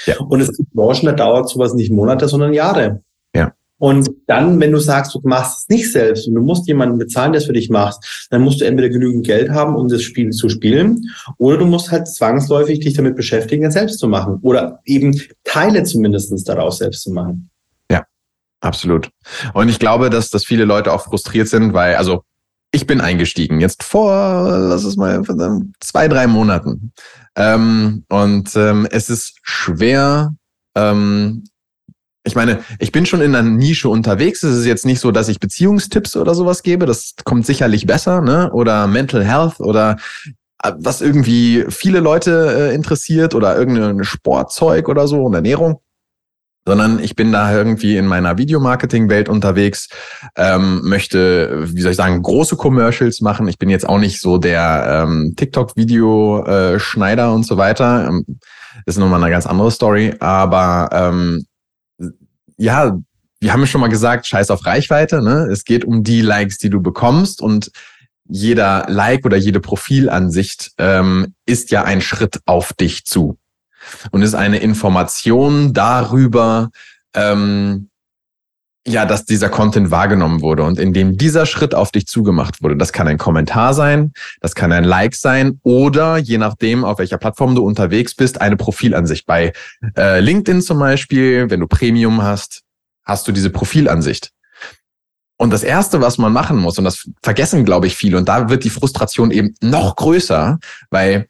Ja. 0.07 0.21
Und 0.21 0.41
es 0.41 0.57
gibt 0.57 0.73
Branchen, 0.73 1.07
da 1.07 1.13
dauert 1.13 1.49
sowas 1.49 1.75
nicht 1.75 1.91
Monate, 1.91 2.29
sondern 2.29 2.53
Jahre. 2.53 3.03
Und 3.81 4.11
dann, 4.27 4.61
wenn 4.61 4.73
du 4.73 4.79
sagst, 4.79 5.15
du 5.15 5.21
machst 5.25 5.61
es 5.61 5.69
nicht 5.71 5.91
selbst 5.91 6.29
und 6.29 6.35
du 6.35 6.43
musst 6.43 6.69
jemanden 6.69 6.99
bezahlen, 6.99 7.33
der 7.33 7.41
es 7.41 7.47
für 7.47 7.55
dich 7.55 7.71
macht, 7.71 8.29
dann 8.29 8.43
musst 8.43 8.61
du 8.61 8.67
entweder 8.67 8.91
genügend 8.91 9.27
Geld 9.27 9.49
haben, 9.51 9.75
um 9.75 9.89
das 9.89 10.03
Spiel 10.03 10.31
zu 10.31 10.51
spielen, 10.51 11.01
oder 11.39 11.57
du 11.57 11.65
musst 11.65 11.91
halt 11.91 12.07
zwangsläufig 12.07 12.81
dich 12.81 12.93
damit 12.93 13.17
beschäftigen, 13.17 13.65
es 13.65 13.73
selbst 13.73 13.99
zu 13.99 14.07
machen. 14.07 14.39
Oder 14.43 14.81
eben 14.85 15.19
Teile 15.45 15.83
zumindestens 15.85 16.45
daraus 16.45 16.77
selbst 16.77 17.05
zu 17.05 17.11
machen. 17.11 17.49
Ja, 17.91 18.05
absolut. 18.61 19.09
Und 19.55 19.71
ich 19.71 19.79
glaube, 19.79 20.11
dass, 20.11 20.29
dass 20.29 20.45
viele 20.45 20.67
Leute 20.67 20.93
auch 20.93 21.05
frustriert 21.05 21.49
sind, 21.49 21.73
weil, 21.73 21.95
also 21.95 22.25
ich 22.73 22.87
bin 22.87 23.01
eingestiegen, 23.01 23.63
jetzt 23.63 23.83
vor, 23.83 24.59
lass 24.59 24.85
es 24.85 24.97
mal, 24.97 25.25
zwei, 25.81 26.07
drei 26.07 26.27
Monaten. 26.27 26.93
Ähm, 27.35 28.05
und 28.11 28.55
ähm, 28.57 28.87
es 28.91 29.09
ist 29.09 29.39
schwer, 29.43 30.35
ähm, 30.77 31.45
ich 32.31 32.37
meine, 32.37 32.61
ich 32.79 32.93
bin 32.93 33.07
schon 33.07 33.23
in 33.23 33.35
einer 33.35 33.49
Nische 33.49 33.89
unterwegs. 33.89 34.45
Es 34.45 34.57
ist 34.57 34.65
jetzt 34.65 34.87
nicht 34.87 35.01
so, 35.01 35.11
dass 35.11 35.29
ich 35.29 35.41
Beziehungstipps 35.41 36.17
oder 36.17 36.37
sowas 36.37 36.63
gebe. 36.63 36.87
Das 36.87 37.15
kommt 37.25 37.45
sicherlich 37.45 37.87
besser, 37.87 38.21
ne? 38.21 38.53
Oder 38.53 38.87
Mental 38.87 39.25
Health 39.25 39.59
oder 39.59 39.97
äh, 40.63 40.71
was 40.79 41.01
irgendwie 41.01 41.65
viele 41.69 41.99
Leute 41.99 42.71
äh, 42.71 42.75
interessiert 42.75 43.35
oder 43.35 43.57
irgendein 43.57 44.05
Sportzeug 44.05 44.89
oder 44.89 45.09
so 45.09 45.25
und 45.25 45.35
Ernährung. 45.35 45.81
Sondern 46.65 47.01
ich 47.03 47.17
bin 47.17 47.33
da 47.33 47.53
irgendwie 47.53 47.97
in 47.97 48.07
meiner 48.07 48.39
Videomarketing-Welt 48.39 49.29
unterwegs, 49.29 49.89
ähm, 50.37 50.83
möchte, 50.85 51.65
wie 51.75 51.81
soll 51.81 51.91
ich 51.91 51.97
sagen, 51.97 52.23
große 52.23 52.55
Commercials 52.55 53.23
machen. 53.23 53.49
Ich 53.49 53.59
bin 53.59 53.71
jetzt 53.71 53.89
auch 53.89 53.99
nicht 53.99 54.21
so 54.21 54.39
der 54.39 55.03
ähm, 55.03 55.35
TikTok-Video-Schneider 55.37 57.25
äh, 57.25 57.35
und 57.35 57.45
so 57.45 57.57
weiter. 57.57 58.07
Ähm, 58.07 58.25
das 58.87 58.95
ist 58.95 59.01
nochmal 59.01 59.21
eine 59.21 59.33
ganz 59.33 59.47
andere 59.47 59.73
Story. 59.73 60.15
Aber 60.21 60.91
ähm, 60.93 61.45
ja, 62.61 62.99
wir 63.41 63.53
haben 63.53 63.67
schon 63.67 63.81
mal 63.81 63.89
gesagt, 63.89 64.27
scheiß 64.27 64.51
auf 64.51 64.67
Reichweite. 64.67 65.23
Ne? 65.23 65.49
Es 65.51 65.65
geht 65.65 65.85
um 65.85 66.05
die 66.05 66.21
Likes, 66.21 66.59
die 66.59 66.69
du 66.69 66.83
bekommst 66.83 67.41
und 67.41 67.71
jeder 68.29 68.85
Like 68.89 69.25
oder 69.25 69.37
jede 69.37 69.61
Profilansicht 69.61 70.73
ähm, 70.79 71.35
ist 71.47 71.71
ja 71.71 71.83
ein 71.85 72.01
Schritt 72.01 72.41
auf 72.45 72.73
dich 72.75 73.07
zu 73.07 73.39
und 74.11 74.23
ist 74.23 74.35
eine 74.35 74.59
Information 74.59 75.73
darüber, 75.73 76.71
ähm, 77.15 77.90
ja, 78.87 79.05
dass 79.05 79.27
dieser 79.27 79.51
Content 79.51 79.91
wahrgenommen 79.91 80.41
wurde 80.41 80.63
und 80.63 80.79
indem 80.79 81.19
dieser 81.19 81.45
Schritt 81.45 81.75
auf 81.75 81.91
dich 81.91 82.07
zugemacht 82.07 82.63
wurde. 82.63 82.77
Das 82.77 82.93
kann 82.93 83.09
ein 83.09 83.19
Kommentar 83.19 83.75
sein, 83.75 84.13
das 84.41 84.55
kann 84.55 84.73
ein 84.73 84.85
Like 84.85 85.15
sein 85.15 85.61
oder 85.63 86.17
je 86.17 86.39
nachdem, 86.39 86.85
auf 86.85 86.99
welcher 86.99 87.19
Plattform 87.19 87.55
du 87.55 87.65
unterwegs 87.65 88.15
bist, 88.15 88.41
eine 88.41 88.57
Profilansicht. 88.57 89.27
Bei 89.27 89.53
äh, 89.97 90.21
LinkedIn 90.21 90.63
zum 90.63 90.79
Beispiel, 90.79 91.51
wenn 91.51 91.61
du 91.61 91.67
Premium 91.67 92.23
hast, 92.23 92.63
hast 93.05 93.29
du 93.29 93.33
diese 93.33 93.51
Profilansicht. 93.51 94.31
Und 95.37 95.51
das 95.51 95.63
Erste, 95.63 96.01
was 96.01 96.19
man 96.19 96.33
machen 96.33 96.59
muss, 96.59 96.79
und 96.79 96.85
das 96.85 97.09
vergessen, 97.23 97.65
glaube 97.65 97.87
ich, 97.87 97.97
viele, 97.97 98.19
und 98.19 98.29
da 98.29 98.51
wird 98.51 98.65
die 98.65 98.71
Frustration 98.71 99.31
eben 99.31 99.55
noch 99.63 99.97
größer, 99.97 100.59
weil 100.91 101.29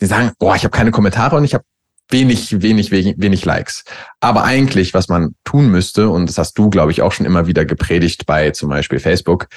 die 0.00 0.06
sagen, 0.06 0.32
boah, 0.38 0.56
ich 0.56 0.64
habe 0.64 0.76
keine 0.76 0.90
Kommentare 0.90 1.36
und 1.36 1.44
ich 1.44 1.54
habe 1.54 1.64
wenig, 2.12 2.62
wenig, 2.62 2.90
wenig, 2.90 3.14
wenig 3.18 3.44
Likes. 3.44 3.84
Aber 4.20 4.44
eigentlich, 4.44 4.94
was 4.94 5.08
man 5.08 5.34
tun 5.44 5.70
müsste, 5.70 6.08
und 6.08 6.28
das 6.28 6.38
hast 6.38 6.54
du, 6.58 6.70
glaube 6.70 6.92
ich, 6.92 7.02
auch 7.02 7.12
schon 7.12 7.26
immer 7.26 7.46
wieder 7.46 7.64
gepredigt 7.64 8.26
bei 8.26 8.50
zum 8.50 8.68
Beispiel 8.68 8.98
Facebook, 8.98 9.48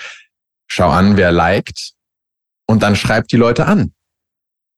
schau 0.67 0.89
an, 0.89 1.17
wer 1.17 1.31
liked 1.31 1.91
und 2.65 2.81
dann 2.81 2.95
schreibt 2.95 3.31
die 3.31 3.38
Leute 3.38 3.65
an. 3.65 3.93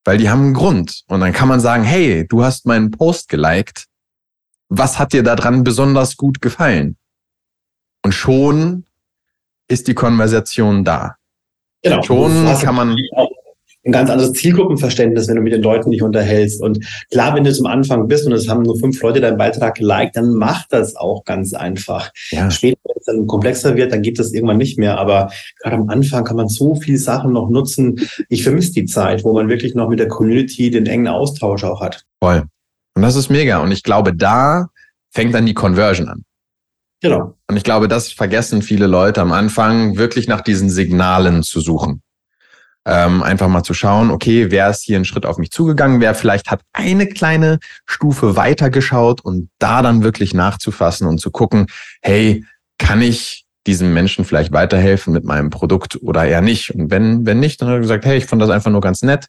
Weil 0.03 0.17
die 0.17 0.29
haben 0.29 0.41
einen 0.41 0.53
Grund. 0.53 1.03
Und 1.07 1.19
dann 1.19 1.33
kann 1.33 1.47
man 1.47 1.59
sagen, 1.59 1.83
hey, 1.83 2.25
du 2.27 2.43
hast 2.43 2.65
meinen 2.65 2.91
Post 2.91 3.29
geliked. 3.29 3.85
Was 4.69 4.99
hat 4.99 5.13
dir 5.13 5.23
daran 5.23 5.63
besonders 5.63 6.17
gut 6.17 6.41
gefallen? 6.41 6.97
Und 8.03 8.13
schon 8.13 8.85
ist 9.67 9.87
die 9.87 9.93
Konversation 9.93 10.83
da. 10.83 11.15
Genau. 11.83 12.01
Schon 12.03 12.45
kann 12.59 12.75
man 12.75 12.95
ein 13.87 13.93
ganz 13.93 14.09
anderes 14.09 14.33
Zielgruppenverständnis, 14.33 15.27
wenn 15.27 15.37
du 15.37 15.41
mit 15.41 15.53
den 15.53 15.63
Leuten 15.63 15.91
dich 15.91 16.01
unterhältst. 16.01 16.61
Und 16.61 16.85
klar, 17.09 17.33
wenn 17.33 17.45
du 17.45 17.53
zum 17.53 17.65
Anfang 17.65 18.07
bist 18.07 18.25
und 18.25 18.33
es 18.33 18.47
haben 18.49 18.63
nur 18.63 18.77
fünf 18.77 19.01
Leute 19.01 19.21
deinen 19.21 19.37
Beitrag 19.37 19.75
geliked, 19.75 20.15
dann 20.15 20.33
macht 20.33 20.67
das 20.71 20.95
auch 20.95 21.23
ganz 21.23 21.53
einfach. 21.53 22.11
Ja. 22.31 22.51
Später, 22.51 22.79
wenn 22.83 22.95
es 22.97 23.05
dann 23.05 23.27
komplexer 23.27 23.75
wird, 23.75 23.93
dann 23.93 24.01
geht 24.01 24.19
das 24.19 24.33
irgendwann 24.33 24.57
nicht 24.57 24.77
mehr. 24.77 24.99
Aber 24.99 25.31
gerade 25.61 25.77
am 25.77 25.89
Anfang 25.89 26.25
kann 26.25 26.35
man 26.35 26.49
so 26.49 26.75
viele 26.75 26.97
Sachen 26.97 27.31
noch 27.31 27.49
nutzen. 27.49 27.99
Ich 28.29 28.43
vermisse 28.43 28.73
die 28.73 28.85
Zeit, 28.85 29.23
wo 29.23 29.33
man 29.33 29.47
wirklich 29.47 29.73
noch 29.73 29.89
mit 29.89 29.99
der 29.99 30.09
Community 30.09 30.69
den 30.69 30.85
engen 30.85 31.07
Austausch 31.07 31.63
auch 31.63 31.81
hat. 31.81 32.03
Voll. 32.21 32.43
Und 32.95 33.01
das 33.01 33.15
ist 33.15 33.29
mega. 33.29 33.59
Und 33.59 33.71
ich 33.71 33.83
glaube, 33.83 34.13
da 34.13 34.67
fängt 35.11 35.33
dann 35.33 35.45
die 35.45 35.53
Conversion 35.53 36.09
an. 36.09 36.23
Genau. 37.01 37.35
Und 37.47 37.55
ich 37.55 37.63
glaube, 37.63 37.87
das 37.87 38.11
vergessen 38.11 38.63
viele 38.63 38.87
Leute 38.87 39.21
am 39.21 39.31
Anfang, 39.31 39.97
wirklich 39.97 40.27
nach 40.27 40.41
diesen 40.41 40.69
Signalen 40.69 41.43
zu 41.43 41.61
suchen 41.61 42.01
ähm, 42.87 43.21
einfach 43.21 43.49
mal 43.49 43.63
zu 43.63 43.73
schauen, 43.73 44.09
okay, 44.09 44.49
wer 44.49 44.69
ist 44.69 44.83
hier 44.83 44.95
einen 44.95 45.05
Schritt 45.05 45.25
auf 45.25 45.37
mich 45.37 45.51
zugegangen, 45.51 45.99
wer 45.99 46.15
vielleicht 46.15 46.49
hat 46.49 46.61
eine 46.71 47.05
kleine 47.05 47.59
Stufe 47.85 48.37
weiter 48.37 48.69
geschaut 48.69 49.19
und 49.19 49.49
da 49.59 49.81
dann 49.81 50.03
wirklich 50.03 50.33
nachzufassen 50.33 51.05
und 51.05 51.19
zu 51.19 51.29
gucken, 51.29 51.67
hey, 52.01 52.45
kann 52.77 53.01
ich 53.01 53.45
diesem 53.67 53.93
Menschen 53.93 54.23
vielleicht 54.23 54.53
weiterhelfen 54.53 55.11
mit 55.11 55.25
meinem 55.25 55.49
Produkt 55.49 55.99
oder 56.01 56.25
eher 56.25 56.41
nicht? 56.41 56.73
Und 56.73 56.89
wenn, 56.89 57.25
wenn 57.25 57.41
nicht, 57.41 57.61
dann 57.61 57.67
hat 57.67 57.75
er 57.75 57.81
gesagt, 57.81 58.05
hey, 58.05 58.17
ich 58.17 58.25
fand 58.25 58.41
das 58.41 58.49
einfach 58.49 58.71
nur 58.71 58.81
ganz 58.81 59.01
nett, 59.01 59.27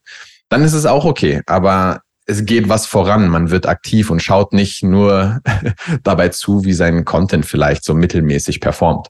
dann 0.49 0.63
ist 0.63 0.75
es 0.75 0.87
auch 0.87 1.05
okay. 1.05 1.43
Aber 1.47 2.03
es 2.27 2.45
geht 2.45 2.69
was 2.69 2.87
voran. 2.87 3.29
Man 3.29 3.51
wird 3.51 3.67
aktiv 3.67 4.11
und 4.11 4.23
schaut 4.23 4.53
nicht 4.53 4.85
nur 4.85 5.41
dabei 6.05 6.29
zu, 6.29 6.65
wie 6.65 6.75
sein 6.75 7.05
Content 7.05 7.45
vielleicht 7.45 7.83
so 7.83 7.95
mittelmäßig 7.95 8.61
performt. 8.61 9.09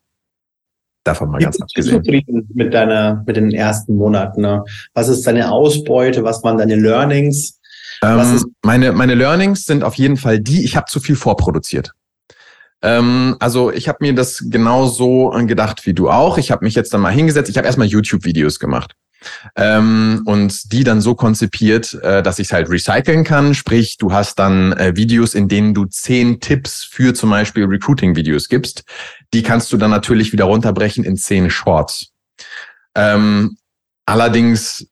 Davon 1.09 1.31
mal 1.31 1.39
ganz 1.39 1.59
abgesehen. 1.59 2.05
zufrieden 2.05 2.47
mit 2.53 2.75
deiner, 2.75 3.25
mit 3.27 3.37
den 3.37 3.51
ersten 3.51 3.97
Monaten? 3.97 4.43
Ne? 4.43 4.63
Was 4.93 5.09
ist 5.09 5.27
deine 5.27 5.51
Ausbeute? 5.51 6.23
Was 6.23 6.45
waren 6.45 6.59
deine 6.59 6.77
Learnings? 6.77 7.59
Ähm, 8.03 8.45
meine, 8.63 8.93
meine 8.93 9.15
Learnings 9.15 9.65
sind 9.65 9.85
auf 9.85 9.95
jeden 9.95 10.19
Fall 10.19 10.39
die, 10.39 10.65
ich 10.65 10.77
habe 10.77 10.85
zu 10.85 11.01
viel 11.01 11.17
vorproduziert. 11.17 11.93
Ähm, 12.83 13.37
also 13.41 13.73
ich 13.73 13.89
habe 13.89 13.99
mir 14.03 14.15
das 14.15 14.45
genau 14.51 14.87
so 14.87 15.31
gedacht 15.47 15.87
wie 15.87 15.95
du 15.95 16.11
auch. 16.11 16.37
Ich 16.37 16.51
habe 16.51 16.63
mich 16.63 16.75
jetzt 16.75 16.93
dann 16.93 17.01
mal 17.01 17.11
hingesetzt. 17.11 17.49
Ich 17.49 17.57
habe 17.57 17.67
erstmal 17.67 17.89
YouTube-Videos 17.89 18.59
gemacht 18.59 18.95
ähm, 19.57 20.23
und 20.25 20.73
die 20.73 20.85
dann 20.85 21.01
so 21.01 21.15
konzipiert, 21.15 21.95
äh, 22.03 22.23
dass 22.23 22.39
ich 22.39 22.49
es 22.49 22.53
halt 22.53 22.71
recyceln 22.71 23.25
kann. 23.25 23.55
Sprich, 23.55 23.97
du 23.99 24.13
hast 24.13 24.39
dann 24.39 24.73
äh, 24.73 24.97
Videos, 24.97 25.35
in 25.35 25.49
denen 25.49 25.75
du 25.75 25.87
zehn 25.87 26.41
Tipps 26.41 26.85
für 26.85 27.15
zum 27.15 27.31
Beispiel 27.31 27.65
Recruiting-Videos 27.65 28.49
gibst. 28.49 28.85
Die 29.35 29.43
kannst 29.43 29.73
du 29.73 29.77
dann 29.77 29.91
natürlich 29.91 30.33
wieder 30.33 30.45
runterbrechen 30.45 31.05
in 31.05 31.17
zehn 31.17 31.51
Shorts. 31.51 32.13
Ähm, 32.95 33.59
allerdings 34.07 34.87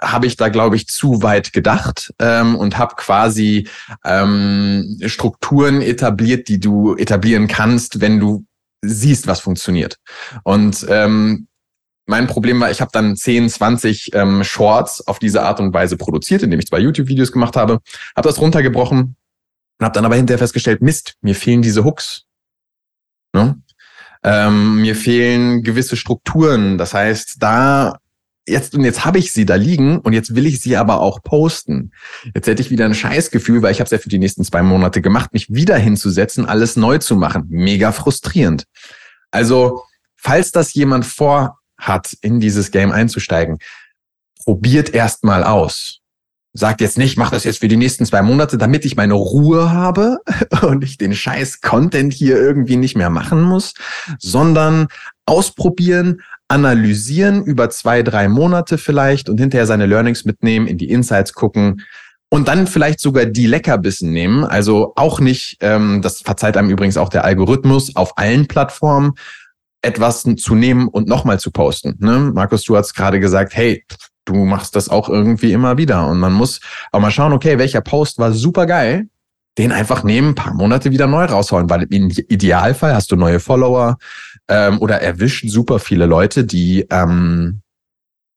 habe 0.00 0.26
ich 0.26 0.36
da, 0.36 0.48
glaube 0.48 0.76
ich, 0.76 0.88
zu 0.88 1.22
weit 1.22 1.52
gedacht 1.52 2.12
ähm, 2.18 2.56
und 2.56 2.78
habe 2.78 2.94
quasi 2.96 3.68
ähm, 4.04 4.98
Strukturen 5.06 5.82
etabliert, 5.82 6.48
die 6.48 6.58
du 6.58 6.96
etablieren 6.96 7.48
kannst, 7.48 8.00
wenn 8.00 8.18
du 8.18 8.46
siehst, 8.82 9.26
was 9.26 9.40
funktioniert. 9.40 9.96
Und 10.42 10.86
ähm, 10.88 11.48
mein 12.06 12.26
Problem 12.26 12.60
war, 12.60 12.70
ich 12.70 12.80
habe 12.80 12.90
dann 12.92 13.14
10, 13.14 13.48
20 13.48 14.14
ähm, 14.14 14.42
Shorts 14.42 15.06
auf 15.06 15.18
diese 15.18 15.42
Art 15.42 15.60
und 15.60 15.72
Weise 15.72 15.96
produziert, 15.96 16.42
indem 16.42 16.58
ich 16.58 16.66
zwei 16.66 16.80
YouTube-Videos 16.80 17.30
gemacht 17.30 17.56
habe, 17.56 17.80
habe 18.16 18.28
das 18.28 18.40
runtergebrochen 18.40 19.16
und 19.78 19.84
habe 19.84 19.94
dann 19.94 20.04
aber 20.04 20.16
hinterher 20.16 20.38
festgestellt, 20.38 20.82
Mist, 20.82 21.14
mir 21.20 21.34
fehlen 21.34 21.62
diese 21.62 21.84
Hooks. 21.84 22.24
Ne? 23.34 23.60
Ähm, 24.22 24.82
mir 24.82 24.94
fehlen 24.94 25.62
gewisse 25.62 25.96
Strukturen. 25.96 26.78
Das 26.78 26.94
heißt, 26.94 27.36
da 27.40 27.98
jetzt 28.46 28.74
und 28.74 28.84
jetzt 28.84 29.04
habe 29.04 29.18
ich 29.18 29.32
sie 29.32 29.46
da 29.46 29.54
liegen 29.54 29.98
und 29.98 30.12
jetzt 30.12 30.34
will 30.34 30.46
ich 30.46 30.60
sie 30.60 30.76
aber 30.76 31.00
auch 31.00 31.22
posten. 31.22 31.92
Jetzt 32.34 32.46
hätte 32.46 32.62
ich 32.62 32.70
wieder 32.70 32.84
ein 32.84 32.94
Scheißgefühl, 32.94 33.62
weil 33.62 33.72
ich 33.72 33.80
habe 33.80 33.86
es 33.86 33.92
ja 33.92 33.98
für 33.98 34.08
die 34.08 34.18
nächsten 34.18 34.44
zwei 34.44 34.62
Monate 34.62 35.00
gemacht, 35.00 35.32
mich 35.32 35.52
wieder 35.52 35.76
hinzusetzen, 35.76 36.46
alles 36.46 36.76
neu 36.76 36.98
zu 36.98 37.16
machen. 37.16 37.46
Mega 37.48 37.92
frustrierend. 37.92 38.64
Also, 39.30 39.82
falls 40.16 40.52
das 40.52 40.74
jemand 40.74 41.06
vor 41.06 41.58
hat, 41.78 42.16
in 42.20 42.40
dieses 42.40 42.70
Game 42.70 42.92
einzusteigen, 42.92 43.58
probiert 44.44 44.92
erst 44.92 45.24
mal 45.24 45.44
aus. 45.44 45.99
Sagt 46.52 46.80
jetzt 46.80 46.98
nicht, 46.98 47.16
mach 47.16 47.30
das 47.30 47.44
jetzt 47.44 47.60
für 47.60 47.68
die 47.68 47.76
nächsten 47.76 48.04
zwei 48.04 48.22
Monate, 48.22 48.58
damit 48.58 48.84
ich 48.84 48.96
meine 48.96 49.14
Ruhe 49.14 49.70
habe 49.70 50.18
und 50.62 50.82
ich 50.82 50.98
den 50.98 51.14
scheiß 51.14 51.60
Content 51.60 52.12
hier 52.12 52.36
irgendwie 52.36 52.76
nicht 52.76 52.96
mehr 52.96 53.10
machen 53.10 53.42
muss, 53.42 53.74
sondern 54.18 54.88
ausprobieren, 55.26 56.22
analysieren 56.48 57.44
über 57.44 57.70
zwei, 57.70 58.02
drei 58.02 58.28
Monate 58.28 58.78
vielleicht 58.78 59.28
und 59.28 59.38
hinterher 59.38 59.66
seine 59.66 59.86
Learnings 59.86 60.24
mitnehmen, 60.24 60.66
in 60.66 60.78
die 60.78 60.90
Insights 60.90 61.32
gucken 61.32 61.82
und 62.30 62.48
dann 62.48 62.66
vielleicht 62.66 63.00
sogar 63.00 63.26
die 63.26 63.46
Leckerbissen 63.46 64.12
nehmen. 64.12 64.44
Also 64.44 64.92
auch 64.96 65.20
nicht, 65.20 65.58
ähm, 65.60 66.00
das 66.02 66.20
verzeiht 66.20 66.56
einem 66.56 66.70
übrigens 66.70 66.96
auch 66.96 67.08
der 67.08 67.24
Algorithmus 67.24 67.94
auf 67.96 68.16
allen 68.16 68.48
Plattformen, 68.48 69.12
etwas 69.82 70.26
zu 70.36 70.54
nehmen 70.54 70.88
und 70.88 71.08
nochmal 71.08 71.40
zu 71.40 71.50
posten. 71.50 71.96
Ne? 71.98 72.30
Markus, 72.34 72.64
du 72.64 72.76
hast 72.76 72.94
gerade 72.94 73.18
gesagt, 73.18 73.54
hey, 73.54 73.84
du 74.32 74.44
machst 74.44 74.76
das 74.76 74.88
auch 74.88 75.08
irgendwie 75.08 75.52
immer 75.52 75.76
wieder. 75.76 76.06
Und 76.08 76.18
man 76.18 76.32
muss 76.32 76.60
auch 76.92 77.00
mal 77.00 77.10
schauen, 77.10 77.32
okay, 77.32 77.58
welcher 77.58 77.80
Post 77.80 78.18
war 78.18 78.32
super 78.32 78.66
geil 78.66 79.08
den 79.58 79.72
einfach 79.72 80.04
nehmen, 80.04 80.28
ein 80.28 80.34
paar 80.34 80.54
Monate 80.54 80.90
wieder 80.90 81.06
neu 81.06 81.24
raushauen, 81.24 81.68
weil 81.68 81.82
im 81.90 82.08
Idealfall 82.08 82.94
hast 82.94 83.10
du 83.12 83.16
neue 83.16 83.40
Follower 83.40 83.98
ähm, 84.48 84.78
oder 84.78 85.02
erwischt 85.02 85.48
super 85.48 85.78
viele 85.78 86.06
Leute, 86.06 86.44
die 86.44 86.86
ähm, 86.90 87.60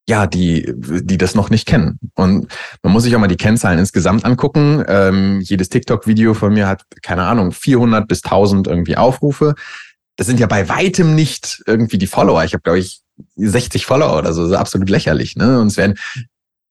ja, 0.06 0.28
die, 0.28 0.74
die 0.76 1.18
das 1.18 1.34
noch 1.34 1.50
nicht 1.50 1.66
kennen. 1.66 1.98
Und 2.16 2.52
man 2.82 2.92
muss 2.92 3.04
sich 3.04 3.16
auch 3.16 3.22
mal 3.22 3.28
die 3.28 3.38
Kennzahlen 3.38 3.80
insgesamt 3.80 4.26
angucken. 4.26 4.84
Ähm, 4.86 5.40
jedes 5.40 5.70
TikTok-Video 5.70 6.34
von 6.34 6.54
mir 6.54 6.68
hat, 6.68 6.84
keine 7.02 7.24
Ahnung, 7.24 7.54
400 7.54 8.06
bis 8.06 8.22
1000 8.22 8.68
irgendwie 8.68 8.98
Aufrufe. 8.98 9.56
Das 10.18 10.28
sind 10.28 10.42
ja 10.42 10.48
bei 10.48 10.68
weitem 10.68 11.16
nicht 11.16 11.64
irgendwie 11.68 11.98
die 11.98 12.08
Follower. 12.08 12.44
Ich 12.44 12.54
habe, 12.54 12.64
glaube 12.64 12.80
ich, 12.80 13.03
60 13.36 13.86
Follower 13.86 14.18
oder 14.18 14.34
so. 14.34 14.42
Das 14.42 14.52
ist 14.52 14.58
absolut 14.58 14.90
lächerlich. 14.90 15.36
Ne? 15.36 15.60
Und 15.60 15.68
es 15.68 15.78
werden 15.78 15.98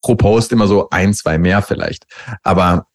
pro 0.02 0.16
Post 0.16 0.52
immer 0.52 0.66
so 0.66 0.90
ein, 0.90 1.14
zwei 1.14 1.38
mehr 1.38 1.62
vielleicht. 1.62 2.06
Aber 2.42 2.86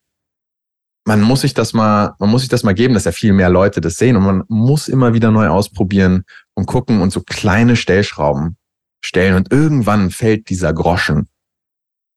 man 1.06 1.22
muss 1.22 1.42
sich 1.42 1.54
das 1.54 1.74
mal, 1.74 2.16
man 2.20 2.30
muss 2.30 2.42
sich 2.42 2.50
das 2.50 2.64
mal 2.64 2.74
geben, 2.74 2.94
dass 2.94 3.06
ja 3.06 3.14
viel 3.14 3.32
mehr 3.32 3.50
Leute 3.50 3.80
das 3.80 3.96
sehen 3.96 4.18
und 4.18 4.24
man 4.24 4.44
muss 4.50 4.90
immer 4.90 5.14
wieder 5.14 5.32
neu 5.32 5.48
ausprobieren 5.48 6.26
und 6.54 6.66
gucken 6.66 7.02
und 7.02 7.12
so 7.12 7.22
kleine 7.22 7.78
Stellschrauben 7.78 8.58
stellen 9.02 9.36
und 9.36 9.52
irgendwann 9.52 10.12
fällt 10.12 10.50
dieser 10.50 10.74
Groschen, 10.74 11.30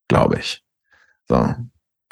glaube 0.08 0.40
ich. 0.40 0.64
So. 1.28 1.54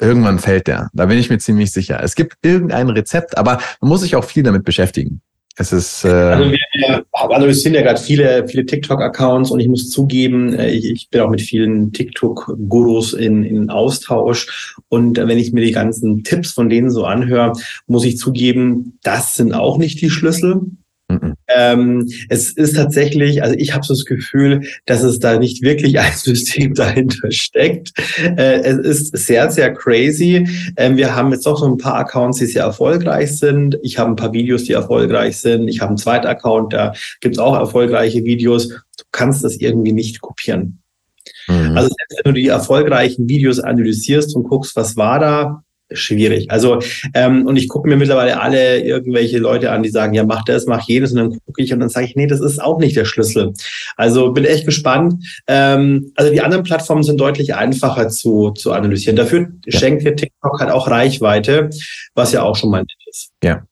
Irgendwann 0.01 0.39
fällt 0.39 0.67
der. 0.67 0.89
Da 0.93 1.07
bin 1.07 1.17
ich 1.17 1.29
mir 1.29 1.39
ziemlich 1.39 1.73
sicher. 1.73 2.01
Es 2.01 2.15
gibt 2.15 2.37
irgendein 2.41 2.89
Rezept, 2.89 3.37
aber 3.37 3.59
man 3.81 3.89
muss 3.89 3.99
sich 3.99 4.15
auch 4.15 4.23
viel 4.23 4.43
damit 4.43 4.63
beschäftigen. 4.63 5.21
Es 5.59 5.73
ist. 5.73 6.05
Äh 6.05 6.09
also 6.09 6.51
wir, 6.51 7.05
also 7.11 7.45
wir 7.45 7.53
sind 7.53 7.73
ja 7.73 7.81
gerade 7.81 7.99
viele, 7.99 8.47
viele 8.47 8.65
TikTok-Accounts 8.65 9.51
und 9.51 9.59
ich 9.59 9.67
muss 9.67 9.89
zugeben, 9.89 10.53
äh, 10.53 10.69
ich, 10.69 10.89
ich 10.89 11.09
bin 11.09 11.19
auch 11.19 11.29
mit 11.29 11.41
vielen 11.41 11.91
TikTok-Gurus 11.91 13.11
in, 13.11 13.43
in 13.43 13.69
Austausch. 13.69 14.77
Und 14.87 15.17
wenn 15.17 15.37
ich 15.37 15.51
mir 15.51 15.65
die 15.65 15.73
ganzen 15.73 16.23
Tipps 16.23 16.53
von 16.53 16.69
denen 16.69 16.89
so 16.91 17.03
anhöre, 17.03 17.51
muss 17.87 18.05
ich 18.05 18.17
zugeben, 18.17 18.99
das 19.03 19.35
sind 19.35 19.53
auch 19.53 19.77
nicht 19.77 20.01
die 20.01 20.09
Schlüssel. 20.09 20.61
Mhm. 21.09 21.33
Ähm, 21.47 22.07
es 22.29 22.51
ist 22.51 22.75
tatsächlich, 22.75 23.41
also 23.41 23.55
ich 23.57 23.73
habe 23.73 23.83
so 23.83 23.93
das 23.93 24.05
Gefühl, 24.05 24.61
dass 24.85 25.01
es 25.01 25.19
da 25.19 25.39
nicht 25.39 25.63
wirklich 25.63 25.99
ein 25.99 26.13
System 26.13 26.75
dahinter 26.75 27.31
steckt. 27.31 27.91
Äh, 28.19 28.61
es 28.61 28.77
ist 28.77 29.17
sehr, 29.17 29.49
sehr 29.51 29.73
crazy. 29.73 30.47
Ähm, 30.77 30.97
wir 30.97 31.15
haben 31.15 31.31
jetzt 31.31 31.47
auch 31.47 31.57
so 31.57 31.65
ein 31.65 31.77
paar 31.77 31.95
Accounts, 31.95 32.37
die 32.37 32.45
sehr 32.45 32.63
erfolgreich 32.63 33.37
sind. 33.37 33.79
Ich 33.81 33.97
habe 33.97 34.11
ein 34.11 34.15
paar 34.15 34.33
Videos, 34.33 34.65
die 34.65 34.73
erfolgreich 34.73 35.37
sind. 35.37 35.67
Ich 35.67 35.81
habe 35.81 35.89
einen 35.89 35.97
zweiten 35.97 36.27
Account, 36.27 36.73
da 36.73 36.93
gibt 37.21 37.35
es 37.35 37.39
auch 37.39 37.55
erfolgreiche 37.55 38.23
Videos. 38.23 38.69
Du 38.69 39.05
kannst 39.11 39.43
das 39.43 39.55
irgendwie 39.57 39.93
nicht 39.93 40.21
kopieren. 40.21 40.79
Mhm. 41.47 41.75
Also 41.75 41.89
wenn 42.23 42.33
du 42.33 42.39
die 42.39 42.47
erfolgreichen 42.47 43.27
Videos 43.27 43.59
analysierst 43.59 44.35
und 44.35 44.43
guckst, 44.43 44.75
was 44.75 44.95
war 44.95 45.19
da, 45.19 45.63
schwierig. 45.91 46.51
Also, 46.51 46.79
ähm, 47.13 47.45
und 47.45 47.55
ich 47.55 47.67
gucke 47.67 47.87
mir 47.87 47.97
mittlerweile 47.97 48.41
alle 48.41 48.81
irgendwelche 48.81 49.37
Leute 49.39 49.71
an, 49.71 49.83
die 49.83 49.89
sagen, 49.89 50.13
ja, 50.13 50.23
mach 50.23 50.43
das, 50.43 50.65
mach 50.65 50.87
jedes, 50.87 51.11
und 51.11 51.17
dann 51.17 51.39
gucke 51.45 51.61
ich 51.61 51.73
und 51.73 51.79
dann 51.79 51.89
sage 51.89 52.05
ich, 52.05 52.15
nee, 52.15 52.27
das 52.27 52.39
ist 52.39 52.61
auch 52.61 52.79
nicht 52.79 52.95
der 52.95 53.05
Schlüssel. 53.05 53.53
Also 53.95 54.31
bin 54.31 54.45
echt 54.45 54.65
gespannt. 54.65 55.23
Ähm, 55.47 56.11
also 56.15 56.31
die 56.31 56.41
anderen 56.41 56.63
Plattformen 56.63 57.03
sind 57.03 57.19
deutlich 57.19 57.55
einfacher 57.55 58.09
zu, 58.09 58.51
zu 58.51 58.71
analysieren. 58.71 59.15
Dafür 59.15 59.47
schenkt 59.67 60.05
dir 60.05 60.15
TikTok 60.15 60.59
halt 60.59 60.71
auch 60.71 60.87
Reichweite, 60.89 61.69
was 62.13 62.31
ja 62.31 62.43
auch 62.43 62.55
schon 62.55 62.71
mal 62.71 62.79
nett 62.79 62.89
ist. 63.09 63.31
Ja. 63.43 63.63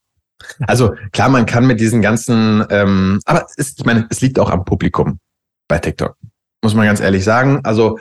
Also 0.67 0.93
klar, 1.12 1.29
man 1.29 1.45
kann 1.45 1.65
mit 1.65 1.79
diesen 1.79 2.01
ganzen, 2.01 2.63
ähm, 2.69 3.19
aber 3.25 3.47
es, 3.57 3.75
ich 3.77 3.86
meine, 3.86 4.07
es 4.09 4.21
liegt 4.21 4.39
auch 4.39 4.50
am 4.50 4.65
Publikum 4.65 5.19
bei 5.67 5.79
TikTok. 5.79 6.15
Muss 6.63 6.74
man 6.74 6.86
ganz 6.86 7.00
ehrlich 7.00 7.24
sagen. 7.24 7.62
Also 7.63 8.00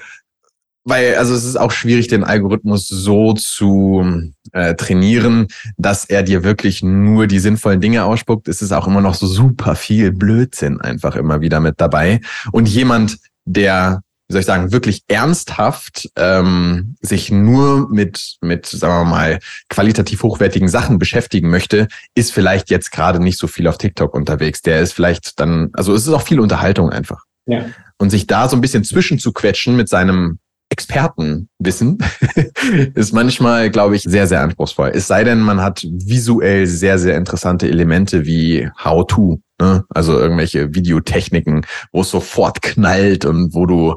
weil, 0.86 1.16
also 1.16 1.34
es 1.34 1.44
ist 1.44 1.56
auch 1.56 1.72
schwierig, 1.72 2.06
den 2.06 2.22
Algorithmus 2.22 2.86
so 2.86 3.32
zu 3.34 4.30
äh, 4.52 4.76
trainieren, 4.76 5.48
dass 5.76 6.04
er 6.04 6.22
dir 6.22 6.44
wirklich 6.44 6.82
nur 6.82 7.26
die 7.26 7.40
sinnvollen 7.40 7.80
Dinge 7.80 8.04
ausspuckt. 8.04 8.46
Es 8.46 8.62
ist 8.62 8.70
auch 8.70 8.86
immer 8.86 9.00
noch 9.00 9.14
so 9.14 9.26
super 9.26 9.74
viel 9.74 10.12
Blödsinn 10.12 10.80
einfach 10.80 11.16
immer 11.16 11.40
wieder 11.40 11.58
mit 11.58 11.80
dabei. 11.80 12.20
Und 12.52 12.68
jemand, 12.68 13.18
der, 13.44 14.02
wie 14.28 14.34
soll 14.34 14.40
ich 14.40 14.46
sagen, 14.46 14.70
wirklich 14.70 15.02
ernsthaft 15.08 16.08
ähm, 16.14 16.94
sich 17.00 17.32
nur 17.32 17.90
mit, 17.90 18.36
mit, 18.40 18.66
sagen 18.66 19.06
wir 19.06 19.10
mal, 19.10 19.38
qualitativ 19.68 20.22
hochwertigen 20.22 20.68
Sachen 20.68 21.00
beschäftigen 21.00 21.50
möchte, 21.50 21.88
ist 22.14 22.32
vielleicht 22.32 22.70
jetzt 22.70 22.92
gerade 22.92 23.18
nicht 23.18 23.38
so 23.40 23.48
viel 23.48 23.66
auf 23.66 23.76
TikTok 23.76 24.14
unterwegs. 24.14 24.62
Der 24.62 24.80
ist 24.82 24.92
vielleicht 24.92 25.40
dann, 25.40 25.70
also 25.72 25.92
es 25.94 26.06
ist 26.06 26.12
auch 26.12 26.22
viel 26.22 26.38
Unterhaltung 26.38 26.90
einfach. 26.90 27.24
Ja. 27.46 27.66
Und 27.98 28.10
sich 28.10 28.28
da 28.28 28.48
so 28.48 28.56
ein 28.56 28.60
bisschen 28.60 28.84
zwischenzuquetschen 28.84 29.74
mit 29.74 29.88
seinem 29.88 30.38
Expertenwissen 30.68 31.98
ist 32.94 33.12
manchmal, 33.12 33.70
glaube 33.70 33.96
ich, 33.96 34.02
sehr, 34.02 34.26
sehr 34.26 34.42
anspruchsvoll. 34.42 34.90
Es 34.94 35.06
sei 35.06 35.24
denn, 35.24 35.40
man 35.40 35.60
hat 35.60 35.84
visuell 35.84 36.66
sehr, 36.66 36.98
sehr 36.98 37.16
interessante 37.16 37.68
Elemente 37.68 38.26
wie 38.26 38.68
How-to, 38.82 39.40
ne? 39.60 39.84
also 39.90 40.18
irgendwelche 40.18 40.74
Videotechniken, 40.74 41.64
wo 41.92 42.00
es 42.00 42.10
sofort 42.10 42.62
knallt 42.62 43.24
und 43.24 43.54
wo 43.54 43.66
du, 43.66 43.96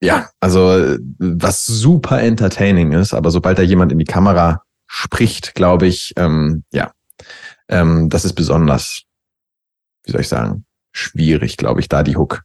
ja, 0.00 0.28
also 0.40 0.96
was 1.18 1.64
super 1.64 2.20
entertaining 2.20 2.92
ist, 2.92 3.14
aber 3.14 3.30
sobald 3.30 3.58
da 3.58 3.62
jemand 3.62 3.92
in 3.92 3.98
die 3.98 4.04
Kamera 4.04 4.62
spricht, 4.86 5.54
glaube 5.54 5.86
ich, 5.86 6.12
ähm, 6.16 6.64
ja, 6.72 6.92
ähm, 7.68 8.08
das 8.08 8.24
ist 8.24 8.34
besonders, 8.34 9.02
wie 10.04 10.12
soll 10.12 10.22
ich 10.22 10.28
sagen, 10.28 10.64
schwierig, 10.92 11.56
glaube 11.56 11.80
ich, 11.80 11.88
da 11.88 12.02
die 12.02 12.16
Hook 12.16 12.42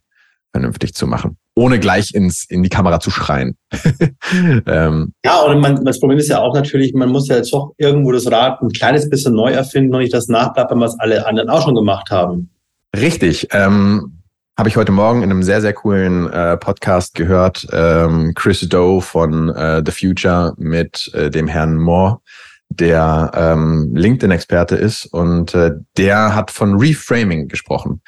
vernünftig 0.54 0.94
zu 0.94 1.08
machen 1.08 1.36
ohne 1.56 1.78
gleich 1.78 2.14
ins, 2.14 2.44
in 2.44 2.62
die 2.62 2.68
Kamera 2.68 3.00
zu 3.00 3.10
schreien. 3.10 3.56
ähm. 4.66 5.12
Ja, 5.24 5.40
und 5.42 5.60
man, 5.60 5.84
das 5.84 6.00
Problem 6.00 6.18
ist 6.18 6.28
ja 6.28 6.40
auch 6.40 6.54
natürlich, 6.54 6.94
man 6.94 7.10
muss 7.10 7.28
ja 7.28 7.36
jetzt 7.36 7.52
doch 7.52 7.72
irgendwo 7.78 8.12
das 8.12 8.30
Rad 8.30 8.60
ein 8.60 8.70
kleines 8.70 9.08
bisschen 9.08 9.34
neu 9.34 9.52
erfinden 9.52 9.94
und 9.94 10.00
nicht 10.00 10.14
das 10.14 10.28
nachplappern, 10.28 10.80
was 10.80 10.98
alle 10.98 11.26
anderen 11.26 11.48
auch 11.50 11.62
schon 11.62 11.74
gemacht 11.74 12.10
haben. 12.10 12.50
Richtig. 12.96 13.48
Ähm, 13.52 14.20
Habe 14.58 14.68
ich 14.68 14.76
heute 14.76 14.92
Morgen 14.92 15.22
in 15.22 15.30
einem 15.30 15.42
sehr, 15.42 15.60
sehr 15.60 15.72
coolen 15.72 16.28
äh, 16.30 16.56
Podcast 16.56 17.14
gehört. 17.14 17.66
Ähm, 17.72 18.32
Chris 18.34 18.60
Doe 18.68 19.00
von 19.00 19.50
äh, 19.50 19.82
The 19.84 19.92
Future 19.92 20.54
mit 20.56 21.12
äh, 21.14 21.30
dem 21.30 21.46
Herrn 21.46 21.76
Moore 21.76 22.18
der 22.68 23.30
ähm, 23.34 23.94
LinkedIn-Experte 23.94 24.76
ist 24.76 25.06
und 25.06 25.54
äh, 25.54 25.72
der 25.96 26.34
hat 26.34 26.50
von 26.50 26.78
Reframing 26.78 27.48
gesprochen. 27.48 28.02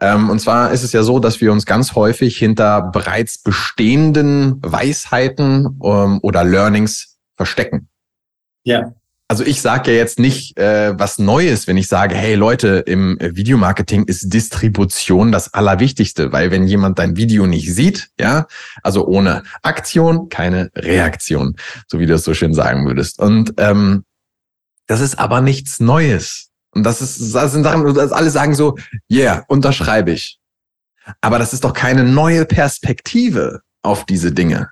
Ähm, 0.00 0.30
und 0.30 0.38
zwar 0.38 0.70
ist 0.70 0.82
es 0.82 0.92
ja 0.92 1.02
so, 1.02 1.18
dass 1.18 1.40
wir 1.40 1.52
uns 1.52 1.66
ganz 1.66 1.94
häufig 1.94 2.36
hinter 2.36 2.82
bereits 2.82 3.42
bestehenden 3.42 4.58
Weisheiten 4.62 5.80
ähm, 5.82 6.20
oder 6.22 6.44
Learnings 6.44 7.18
verstecken. 7.36 7.88
Ja. 8.64 8.92
Also 9.32 9.44
ich 9.44 9.62
sage 9.62 9.92
ja 9.92 9.96
jetzt 9.96 10.18
nicht 10.18 10.58
äh, 10.58 10.92
was 10.98 11.16
Neues, 11.16 11.66
wenn 11.66 11.78
ich 11.78 11.88
sage, 11.88 12.14
hey 12.14 12.34
Leute, 12.34 12.84
im 12.84 13.16
Videomarketing 13.18 14.04
ist 14.04 14.30
Distribution 14.30 15.32
das 15.32 15.54
Allerwichtigste, 15.54 16.32
weil 16.32 16.50
wenn 16.50 16.66
jemand 16.66 16.98
dein 16.98 17.16
Video 17.16 17.46
nicht 17.46 17.74
sieht, 17.74 18.10
ja, 18.20 18.46
also 18.82 19.06
ohne 19.06 19.42
Aktion 19.62 20.28
keine 20.28 20.70
Reaktion, 20.76 21.56
so 21.86 21.98
wie 21.98 22.04
du 22.04 22.12
es 22.12 22.24
so 22.24 22.34
schön 22.34 22.52
sagen 22.52 22.84
würdest. 22.86 23.20
Und 23.20 23.54
ähm, 23.56 24.04
das 24.86 25.00
ist 25.00 25.18
aber 25.18 25.40
nichts 25.40 25.80
Neues. 25.80 26.50
Und 26.72 26.82
das 26.82 27.00
ist, 27.00 27.34
das 27.34 27.52
sind 27.52 27.64
Sachen, 27.64 27.94
dass 27.94 28.12
alle 28.12 28.28
sagen 28.28 28.54
so, 28.54 28.76
yeah, 29.10 29.46
unterschreibe 29.48 30.10
ich. 30.10 30.40
Aber 31.22 31.38
das 31.38 31.54
ist 31.54 31.64
doch 31.64 31.72
keine 31.72 32.04
neue 32.04 32.44
Perspektive 32.44 33.62
auf 33.80 34.04
diese 34.04 34.30
Dinge. 34.30 34.68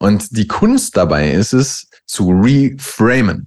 Und 0.00 0.36
die 0.36 0.48
Kunst 0.48 0.96
dabei 0.96 1.30
ist 1.30 1.52
es, 1.52 1.86
zu 2.06 2.30
reframen. 2.30 3.46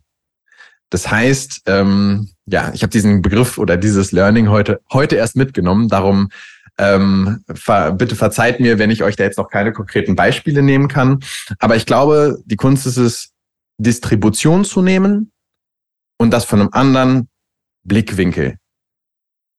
Das 0.94 1.10
heißt, 1.10 1.64
ähm, 1.66 2.30
ja, 2.46 2.72
ich 2.74 2.84
habe 2.84 2.92
diesen 2.92 3.24
Begriff 3.24 3.58
oder 3.58 3.78
dieses 3.78 4.12
Learning 4.12 4.50
heute, 4.50 4.80
heute 4.92 5.16
erst 5.16 5.36
mitgenommen. 5.36 5.88
Darum 5.90 6.30
ähm, 6.78 7.44
ver 7.52 7.94
bitte 7.94 8.16
verzeiht 8.16 8.60
mir, 8.60 8.78
wenn 8.78 8.92
ich 8.92 9.02
euch 9.02 9.16
da 9.16 9.24
jetzt 9.24 9.40
noch 9.40 9.50
keine 9.50 9.74
konkreten 9.74 10.16
Beispiele 10.16 10.62
nehmen 10.62 10.88
kann. 10.88 11.20
Aber 11.58 11.76
ich 11.76 11.88
glaube, 11.88 12.38
die 12.46 12.58
Kunst 12.58 12.86
ist 12.86 12.98
es, 12.98 13.32
Distribution 13.80 14.66
zu 14.66 14.84
nehmen, 14.84 15.32
und 16.20 16.32
das 16.32 16.46
von 16.46 16.62
einem 16.62 16.70
anderen 16.72 17.28
Blickwinkel 17.84 18.58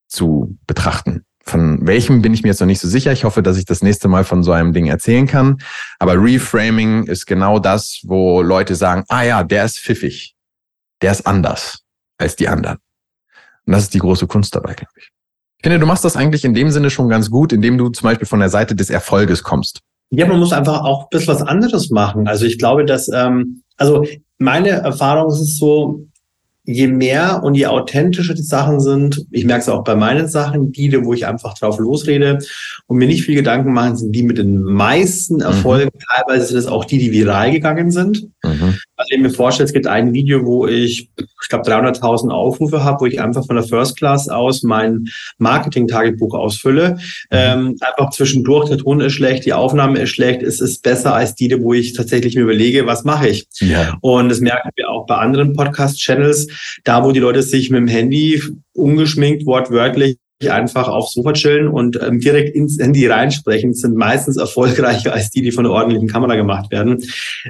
zu 0.09 0.57
betrachten. 0.69 1.25
Von 1.43 1.85
welchem 1.85 2.23
bin 2.23 2.33
ich 2.33 2.43
mir 2.43 2.51
jetzt 2.51 2.61
noch 2.61 2.67
nicht 2.67 2.81
so 2.81 2.89
sicher. 2.89 3.13
Ich 3.13 3.25
hoffe, 3.25 3.43
dass 3.43 3.59
ich 3.59 3.67
das 3.67 3.83
nächste 3.83 4.09
Mal 4.09 4.25
von 4.25 4.43
so 4.45 4.53
einem 4.53 4.73
Ding 4.73 4.87
erzählen 4.87 5.27
kann. 5.27 5.59
Aber 5.99 6.15
Reframing 6.15 7.05
ist 7.05 7.27
genau 7.27 7.59
das, 7.59 8.01
wo 8.05 8.41
Leute 8.41 8.77
sagen, 8.77 9.05
ah 9.09 9.23
ja, 9.23 9.43
der 9.43 9.65
ist 9.65 9.81
pfiffig. 9.81 10.34
Der 11.03 11.13
ist 11.13 11.27
anders 11.27 11.81
als 12.19 12.37
die 12.37 12.49
anderen. 12.49 12.79
Und 13.67 13.73
das 13.73 13.85
ist 13.85 13.95
die 13.95 13.99
große 13.99 14.27
Kunst 14.27 14.55
dabei, 14.55 14.75
glaube 14.75 14.93
ich. 14.97 15.11
Ich 15.59 15.63
finde, 15.63 15.79
du 15.79 15.87
machst 15.87 16.05
das 16.05 16.17
eigentlich 16.17 16.45
in 16.45 16.55
dem 16.55 16.71
Sinne 16.71 16.91
schon 16.91 17.09
ganz 17.09 17.31
gut, 17.31 17.53
indem 17.53 17.79
du 17.79 17.89
zum 17.89 18.09
Beispiel 18.09 18.27
von 18.27 18.41
der 18.41 18.51
Seite 18.51 18.75
des 18.75 18.91
Erfolges 18.91 19.43
kommst. 19.43 19.81
Ja, 20.11 20.27
man 20.27 20.39
muss 20.39 20.53
einfach 20.53 20.85
auch 20.85 21.05
ein 21.05 21.07
bisschen 21.11 21.35
was 21.35 21.43
anderes 21.43 21.91
machen. 21.91 22.29
Also 22.29 22.45
ich 22.45 22.59
glaube, 22.59 22.85
dass, 22.85 23.09
ähm, 23.09 23.63
also 23.77 24.05
meine 24.39 24.69
Erfahrung 24.69 25.33
ist 25.33 25.41
es 25.41 25.57
so, 25.57 26.07
je 26.65 26.87
mehr 26.87 27.43
und 27.43 27.55
je 27.55 27.67
authentischer 27.67 28.35
die 28.35 28.43
Sachen 28.43 28.81
sind, 28.81 29.27
ich 29.31 29.45
merke 29.45 29.63
es 29.63 29.69
auch 29.69 29.85
bei 29.85 29.95
meinen 29.95 30.29
Sachen, 30.29 30.73
die, 30.73 31.05
wo 31.05 31.13
ich 31.13 31.27
einfach 31.27 31.55
drauf 31.55 31.79
losrede 31.79 32.39
und 32.87 32.97
mir 32.97 33.07
nicht 33.07 33.25
viel 33.25 33.35
Gedanken 33.35 33.73
machen, 33.73 33.97
sind 33.97 34.13
die 34.13 34.23
mit 34.23 34.39
den 34.39 34.63
meisten 34.63 35.37
mhm. 35.37 35.43
Erfolgen. 35.43 35.91
Mhm. 35.95 36.01
Teilweise 36.09 36.47
sind 36.47 36.59
es 36.59 36.67
auch 36.67 36.87
die, 36.87 36.99
die 36.99 37.13
viral 37.13 37.53
gegangen 37.53 37.91
sind. 37.91 38.29
Mhm. 38.43 38.79
Also 38.97 39.09
ich 39.11 39.21
mir 39.21 39.31
vorstelle, 39.31 39.67
es 39.67 39.73
gibt 39.73 39.87
ein 39.87 40.13
Video, 40.13 40.45
wo 40.45 40.67
ich, 40.67 41.11
ich 41.17 41.49
glaube, 41.49 41.69
300.000 41.69 42.31
Aufrufe 42.31 42.85
habe, 42.85 43.01
wo 43.01 43.07
ich 43.07 43.21
einfach 43.21 43.45
von 43.45 43.57
der 43.57 43.65
First 43.65 43.97
Class 43.97 44.29
aus 44.29 44.63
mein 44.63 45.07
Marketing-Tagebuch 45.39 46.35
ausfülle. 46.35 46.91
Mhm. 46.91 46.99
Ähm, 47.31 47.77
einfach 47.81 48.11
zwischendurch, 48.11 48.69
der 48.69 48.79
Ton 48.79 49.01
ist 49.01 49.15
schlecht, 49.15 49.47
die 49.47 49.53
Aufnahme 49.53 49.99
ist 50.01 50.11
schlecht, 50.11 50.43
es 50.43 50.61
ist 50.61 50.83
besser 50.83 51.15
als 51.15 51.35
die, 51.35 51.55
wo 51.61 51.75
ich 51.75 51.93
tatsächlich 51.93 52.37
mir 52.37 52.43
überlege, 52.43 52.87
was 52.87 53.05
mache 53.05 53.29
ich. 53.29 53.47
Ja. 53.61 53.97
Und 54.01 54.29
das 54.29 54.41
merken 54.41 54.71
wir 54.77 54.89
auch 54.91 55.07
bei 55.07 55.17
anderen 55.17 55.55
Podcast-Channels, 55.55 56.49
da 56.85 57.05
wo 57.05 57.13
die 57.13 57.21
Leute 57.21 57.43
sich 57.43 57.71
mit 57.71 57.81
dem 57.81 57.89
Handy 57.89 58.43
ungeschminkt, 58.75 59.47
wortwörtlich 59.47 60.17
einfach 60.51 60.89
aufs 60.89 61.13
Sofa 61.13 61.33
chillen 61.33 61.69
und 61.69 62.01
ähm, 62.03 62.21
direkt 62.21 62.55
ins 62.55 62.79
Handy 62.79 63.07
reinsprechen, 63.07 63.75
sind 63.75 63.97
meistens 63.97 64.37
erfolgreicher 64.37 65.13
als 65.13 65.31
die, 65.31 65.43
die 65.43 65.53
von 65.53 65.67
einer 65.67 65.75
ordentlichen 65.75 66.09
Kamera 66.09 66.37
gemacht 66.37 66.71
werden, 66.71 67.03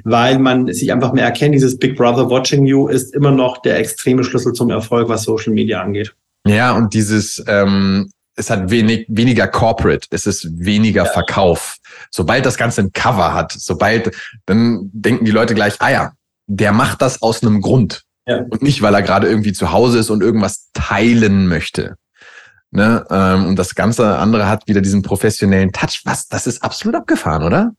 weil 0.04 0.38
man 0.38 0.72
sich 0.72 0.92
einfach 0.92 1.12
mehr 1.12 1.24
erkennt, 1.24 1.54
dieses 1.54 1.78
Big 1.78 1.96
Brother 1.96 2.30
Watching 2.30 2.66
You 2.66 2.88
ist 2.88 3.14
immer 3.14 3.30
noch 3.30 3.62
der 3.62 3.78
extreme 3.78 4.24
Schlüssel 4.24 4.52
zum 4.52 4.70
Erfolg, 4.70 5.08
was 5.08 5.24
Social 5.24 5.52
Media 5.52 5.82
angeht. 5.82 6.14
Ja, 6.46 6.72
und 6.72 6.94
dieses, 6.94 7.42
ähm, 7.46 8.10
es 8.36 8.50
hat 8.50 8.70
wenig, 8.70 9.06
weniger 9.08 9.46
Corporate, 9.46 10.06
es 10.10 10.26
ist 10.26 10.48
weniger 10.58 11.04
ja. 11.04 11.10
Verkauf. 11.10 11.76
Sobald 12.10 12.44
das 12.44 12.56
Ganze 12.56 12.82
ein 12.82 12.92
Cover 12.92 13.32
hat, 13.32 13.52
sobald, 13.52 14.10
dann 14.46 14.90
denken 14.92 15.24
die 15.24 15.30
Leute 15.30 15.54
gleich, 15.54 15.74
ah 15.78 15.90
ja, 15.90 16.12
der 16.46 16.72
macht 16.72 17.00
das 17.00 17.22
aus 17.22 17.42
einem 17.42 17.60
Grund. 17.60 18.02
Ja. 18.26 18.38
Und 18.38 18.62
nicht, 18.62 18.82
weil 18.82 18.94
er 18.94 19.02
gerade 19.02 19.28
irgendwie 19.28 19.52
zu 19.52 19.72
Hause 19.72 19.98
ist 19.98 20.10
und 20.10 20.22
irgendwas 20.22 20.70
teilen 20.72 21.46
möchte. 21.46 21.96
Ne? 22.74 23.04
Ähm, 23.08 23.46
und 23.46 23.58
das 23.58 23.76
ganze 23.76 24.18
andere 24.18 24.48
hat 24.48 24.66
wieder 24.66 24.80
diesen 24.80 25.02
professionellen 25.02 25.70
Touch. 25.70 26.00
Was? 26.04 26.26
Das 26.28 26.48
ist 26.48 26.62
absolut 26.62 26.96
abgefahren, 26.96 27.44
oder? 27.44 27.72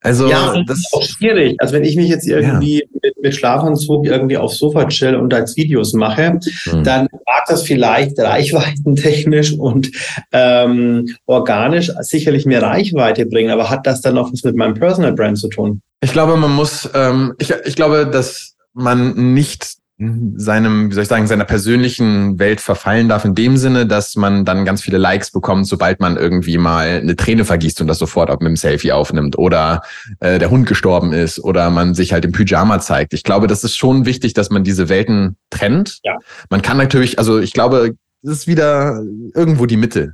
Also 0.00 0.28
ja, 0.28 0.62
das 0.64 0.78
ist 0.78 0.92
auch 0.92 1.02
schwierig. 1.02 1.56
Also 1.58 1.74
wenn 1.74 1.82
ich 1.82 1.96
mich 1.96 2.08
jetzt 2.08 2.24
irgendwie 2.24 2.82
ja. 2.82 2.86
mit, 3.02 3.20
mit 3.20 3.34
Schlafanzug 3.34 4.06
irgendwie 4.06 4.36
aufs 4.36 4.58
Sofa 4.58 4.84
chill 4.86 5.16
und 5.16 5.34
als 5.34 5.56
Videos 5.56 5.92
mache, 5.92 6.38
hm. 6.62 6.84
dann 6.84 7.08
mag 7.26 7.46
das 7.48 7.64
vielleicht 7.64 8.16
reichweitentechnisch 8.16 9.54
und 9.54 9.90
ähm, 10.30 11.16
organisch 11.26 11.90
sicherlich 12.02 12.46
mehr 12.46 12.62
Reichweite 12.62 13.26
bringen, 13.26 13.50
aber 13.50 13.70
hat 13.70 13.88
das 13.88 14.02
dann 14.02 14.14
noch 14.14 14.32
was 14.32 14.44
mit 14.44 14.54
meinem 14.54 14.74
Personal 14.74 15.14
Brand 15.14 15.38
zu 15.38 15.48
tun? 15.48 15.82
Ich 16.00 16.12
glaube, 16.12 16.36
man 16.36 16.52
muss, 16.52 16.88
ähm, 16.94 17.34
ich, 17.40 17.52
ich 17.64 17.74
glaube, 17.74 18.06
dass 18.06 18.54
man 18.72 19.34
nicht 19.34 19.77
seinem, 19.98 20.90
wie 20.90 20.94
soll 20.94 21.02
ich 21.02 21.08
sagen, 21.08 21.26
seiner 21.26 21.44
persönlichen 21.44 22.38
Welt 22.38 22.60
verfallen 22.60 23.08
darf, 23.08 23.24
in 23.24 23.34
dem 23.34 23.56
Sinne, 23.56 23.84
dass 23.84 24.14
man 24.14 24.44
dann 24.44 24.64
ganz 24.64 24.80
viele 24.80 24.96
Likes 24.96 25.32
bekommt, 25.32 25.66
sobald 25.66 25.98
man 25.98 26.16
irgendwie 26.16 26.56
mal 26.56 27.00
eine 27.02 27.16
Träne 27.16 27.44
vergießt 27.44 27.80
und 27.80 27.88
das 27.88 27.98
sofort 27.98 28.30
auch 28.30 28.38
mit 28.38 28.48
dem 28.48 28.56
Selfie 28.56 28.92
aufnimmt 28.92 29.36
oder 29.36 29.82
äh, 30.20 30.38
der 30.38 30.50
Hund 30.50 30.68
gestorben 30.68 31.12
ist 31.12 31.40
oder 31.40 31.70
man 31.70 31.94
sich 31.94 32.12
halt 32.12 32.24
im 32.24 32.30
Pyjama 32.30 32.78
zeigt. 32.78 33.12
Ich 33.12 33.24
glaube, 33.24 33.48
das 33.48 33.64
ist 33.64 33.76
schon 33.76 34.06
wichtig, 34.06 34.34
dass 34.34 34.50
man 34.50 34.62
diese 34.62 34.88
Welten 34.88 35.36
trennt. 35.50 35.98
Ja. 36.04 36.16
Man 36.48 36.62
kann 36.62 36.76
natürlich, 36.76 37.18
also 37.18 37.40
ich 37.40 37.52
glaube, 37.52 37.96
das 38.22 38.38
ist 38.38 38.46
wieder 38.46 39.02
irgendwo 39.34 39.66
die 39.66 39.76
Mitte. 39.76 40.12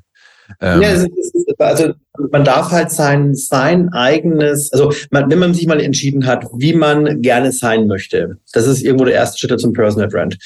Ähm, 0.61 0.83
ja, 0.83 0.88
ist, 0.90 1.11
also 1.59 1.92
man 2.30 2.44
darf 2.44 2.70
halt 2.70 2.90
sein, 2.90 3.35
sein 3.35 3.92
eigenes, 3.92 4.72
also 4.72 4.92
man, 5.11 5.30
wenn 5.30 5.38
man 5.38 5.54
sich 5.54 5.66
mal 5.66 5.80
entschieden 5.80 6.26
hat, 6.26 6.46
wie 6.57 6.74
man 6.74 7.22
gerne 7.22 7.52
sein 7.52 7.87
möchte, 7.87 8.38
das 8.52 8.66
ist 8.66 8.83
irgendwo 8.83 9.04
der 9.04 9.14
erste 9.14 9.38
Schritt 9.38 9.59
zum 9.61 9.72
Personal 9.72 10.09
Brand, 10.09 10.38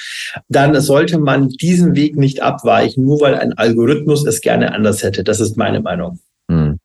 dann 0.48 0.78
sollte 0.80 1.18
man 1.18 1.48
diesen 1.48 1.96
Weg 1.96 2.16
nicht 2.16 2.42
abweichen, 2.42 3.04
nur 3.04 3.20
weil 3.20 3.34
ein 3.34 3.52
Algorithmus 3.54 4.26
es 4.26 4.40
gerne 4.40 4.72
anders 4.72 5.02
hätte. 5.02 5.24
Das 5.24 5.40
ist 5.40 5.56
meine 5.56 5.80
Meinung. 5.80 6.18
Hm. 6.50 6.78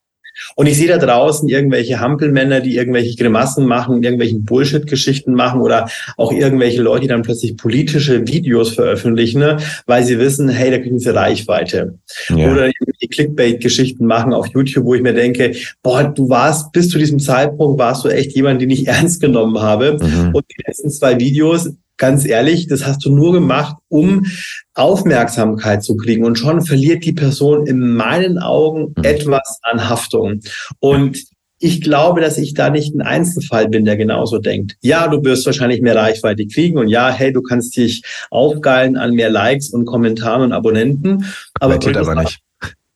Und 0.55 0.67
ich 0.67 0.77
sehe 0.77 0.87
da 0.87 0.97
draußen 0.97 1.47
irgendwelche 1.47 1.99
Hampelmänner, 1.99 2.59
die 2.59 2.75
irgendwelche 2.75 3.15
Grimassen 3.15 3.65
machen, 3.65 4.01
irgendwelchen 4.01 4.43
Bullshit-Geschichten 4.45 5.33
machen 5.33 5.61
oder 5.61 5.89
auch 6.17 6.31
irgendwelche 6.31 6.81
Leute, 6.81 7.01
die 7.01 7.07
dann 7.07 7.21
plötzlich 7.21 7.55
politische 7.55 8.27
Videos 8.27 8.73
veröffentlichen, 8.73 9.39
ne, 9.39 9.57
weil 9.85 10.03
sie 10.03 10.19
wissen, 10.19 10.49
hey, 10.49 10.71
da 10.71 10.79
kriegen 10.79 10.99
sie 10.99 11.13
Reichweite. 11.13 11.99
Ja. 12.29 12.51
Oder 12.51 12.71
die 13.03 13.09
Clickbait-Geschichten 13.09 14.05
machen 14.05 14.33
auf 14.33 14.47
YouTube, 14.47 14.85
wo 14.85 14.95
ich 14.95 15.01
mir 15.01 15.13
denke, 15.13 15.55
boah, 15.83 16.03
du 16.03 16.29
warst 16.29 16.71
bis 16.71 16.89
zu 16.89 16.97
diesem 16.97 17.19
Zeitpunkt 17.19 17.77
warst 17.77 18.05
du 18.05 18.09
echt 18.09 18.35
jemand, 18.35 18.61
den 18.61 18.69
ich 18.69 18.87
ernst 18.87 19.21
genommen 19.21 19.59
habe. 19.59 19.97
Mhm. 20.01 20.33
Und 20.33 20.45
die 20.49 20.63
letzten 20.65 20.89
zwei 20.89 21.19
Videos, 21.19 21.69
ganz 21.97 22.25
ehrlich, 22.25 22.67
das 22.67 22.85
hast 22.85 23.05
du 23.05 23.13
nur 23.13 23.33
gemacht, 23.33 23.75
um 23.89 24.25
Aufmerksamkeit 24.73 25.83
zu 25.83 25.95
kriegen. 25.95 26.25
Und 26.25 26.39
schon 26.39 26.61
verliert 26.61 27.05
die 27.05 27.13
Person 27.13 27.67
in 27.67 27.95
meinen 27.95 28.39
Augen 28.39 28.93
mhm. 28.97 29.03
etwas 29.03 29.59
an 29.63 29.89
Haftung. 29.89 30.39
Und 30.79 31.17
ich 31.59 31.79
glaube, 31.79 32.19
dass 32.19 32.37
ich 32.37 32.53
da 32.53 32.69
nicht 32.69 32.93
ein 32.93 33.01
Einzelfall 33.01 33.69
bin, 33.69 33.85
der 33.85 33.95
genauso 33.95 34.37
denkt. 34.37 34.75
Ja, 34.81 35.07
du 35.07 35.23
wirst 35.23 35.45
wahrscheinlich 35.45 35.81
mehr 35.81 35.95
Reichweite 35.95 36.45
kriegen 36.45 36.77
und 36.77 36.89
ja, 36.89 37.09
hey, 37.09 37.31
du 37.31 37.41
kannst 37.41 37.77
dich 37.77 38.03
aufgeilen 38.29 38.97
an 38.97 39.13
mehr 39.13 39.29
Likes 39.29 39.69
und 39.69 39.85
Kommentaren 39.85 40.41
und 40.41 40.51
Abonnenten. 40.51 41.25
Aber, 41.61 41.75
aber 41.75 42.15
nicht. 42.15 42.42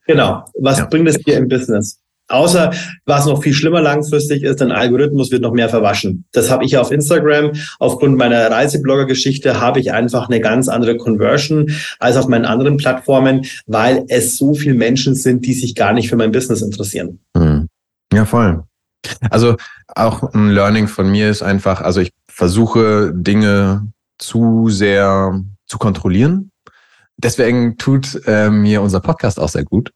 Genau. 0.08 0.46
Was 0.60 0.80
ja. 0.80 0.86
bringt 0.86 1.08
es 1.08 1.18
dir 1.20 1.38
im 1.38 1.48
Business? 1.48 2.00
Außer 2.30 2.74
was 3.06 3.26
noch 3.26 3.42
viel 3.42 3.54
schlimmer 3.54 3.82
langfristig 3.82 4.44
ist, 4.44 4.62
ein 4.62 4.72
Algorithmus 4.72 5.32
wird 5.32 5.42
noch 5.42 5.54
mehr 5.54 5.70
verwaschen. 5.70 6.26
Das 6.34 6.52
habe 6.52 6.66
ich 6.66 6.78
auf 6.78 6.92
Instagram. 6.92 7.52
Aufgrund 7.80 8.18
meiner 8.18 8.52
Reiseblogger-Geschichte 8.52 9.62
habe 9.62 9.80
ich 9.80 9.94
einfach 9.94 10.28
eine 10.28 10.42
ganz 10.42 10.68
andere 10.68 10.98
Conversion 10.98 11.72
als 12.00 12.18
auf 12.18 12.28
meinen 12.28 12.46
anderen 12.46 12.76
Plattformen, 12.78 13.46
weil 13.66 14.04
es 14.10 14.38
so 14.38 14.54
viele 14.54 14.76
Menschen 14.76 15.16
sind, 15.16 15.46
die 15.46 15.54
sich 15.54 15.74
gar 15.74 15.94
nicht 15.94 16.10
für 16.10 16.18
mein 16.18 16.34
Business 16.34 16.62
interessieren. 16.62 17.20
Hm. 17.38 17.70
Ja, 18.12 18.26
voll. 18.26 18.64
Also 19.30 19.56
auch 19.96 20.34
ein 20.34 20.50
Learning 20.50 20.88
von 20.90 21.10
mir 21.10 21.30
ist 21.30 21.44
einfach, 21.44 21.80
also 21.80 22.02
ich 22.02 22.12
versuche 22.28 23.14
Dinge 23.14 23.88
zu 24.18 24.68
sehr 24.70 25.42
zu 25.66 25.78
kontrollieren 25.78 26.52
Deswegen 27.20 27.78
tut 27.78 28.22
äh, 28.28 28.52
mir 28.52 28.84
unser 28.84 29.00
Podcast 29.00 29.40
auch 29.40 29.50
sehr 29.50 29.64
gut, 29.64 29.92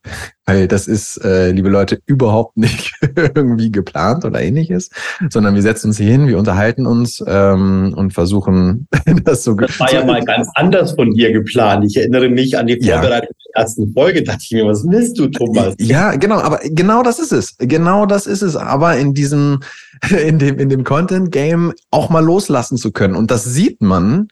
weil 0.47 0.67
das 0.67 0.87
ist, 0.87 1.23
äh, 1.23 1.51
liebe 1.51 1.69
Leute, 1.69 1.99
überhaupt 2.07 2.57
nicht 2.57 2.93
irgendwie 3.15 3.71
geplant 3.71 4.25
oder 4.25 4.41
ähnliches, 4.41 4.89
sondern 5.29 5.53
wir 5.53 5.61
setzen 5.61 5.89
uns 5.89 5.97
hier 5.97 6.09
hin, 6.09 6.27
wir 6.27 6.39
unterhalten 6.39 6.87
uns 6.87 7.23
ähm, 7.27 7.93
und 7.95 8.13
versuchen 8.13 8.87
das 9.23 9.43
so. 9.43 9.53
Das 9.53 9.79
war 9.79 9.93
ja 9.93 10.03
mal 10.03 10.23
ganz 10.25 10.49
anders 10.55 10.93
von 10.93 11.11
dir 11.11 11.31
geplant. 11.31 11.85
Ich 11.87 11.95
erinnere 11.95 12.27
mich 12.27 12.57
an 12.57 12.65
die 12.65 12.81
Vorbereitung 12.81 13.29
ja. 13.37 13.53
der 13.53 13.61
ersten 13.61 13.93
Folge. 13.93 14.23
Dachte 14.23 14.41
ich 14.41 14.51
mir, 14.51 14.65
was 14.65 14.83
willst 14.87 15.19
du, 15.19 15.27
Thomas? 15.27 15.75
Ja, 15.79 16.15
genau. 16.15 16.39
Aber 16.39 16.59
genau 16.63 17.03
das 17.03 17.19
ist 17.19 17.33
es. 17.33 17.55
Genau 17.59 18.07
das 18.07 18.25
ist 18.25 18.41
es. 18.41 18.55
Aber 18.55 18.97
in 18.97 19.13
diesem, 19.13 19.59
in 20.25 20.39
dem, 20.39 20.57
in 20.57 20.69
dem 20.69 20.83
Content 20.83 21.31
Game 21.31 21.73
auch 21.91 22.09
mal 22.09 22.25
loslassen 22.25 22.77
zu 22.77 22.91
können. 22.91 23.15
Und 23.15 23.29
das 23.29 23.43
sieht 23.43 23.79
man 23.81 24.29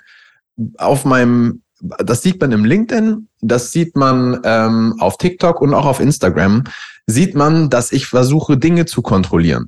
auf 0.78 1.06
meinem 1.06 1.62
das 1.81 2.21
sieht 2.21 2.41
man 2.41 2.51
im 2.51 2.65
LinkedIn, 2.65 3.27
das 3.41 3.71
sieht 3.71 3.95
man 3.95 4.41
ähm, 4.43 4.95
auf 4.99 5.17
TikTok 5.17 5.61
und 5.61 5.73
auch 5.73 5.85
auf 5.85 5.99
Instagram, 5.99 6.63
sieht 7.07 7.35
man, 7.35 7.69
dass 7.69 7.91
ich 7.91 8.07
versuche, 8.07 8.57
Dinge 8.57 8.85
zu 8.85 9.01
kontrollieren. 9.01 9.67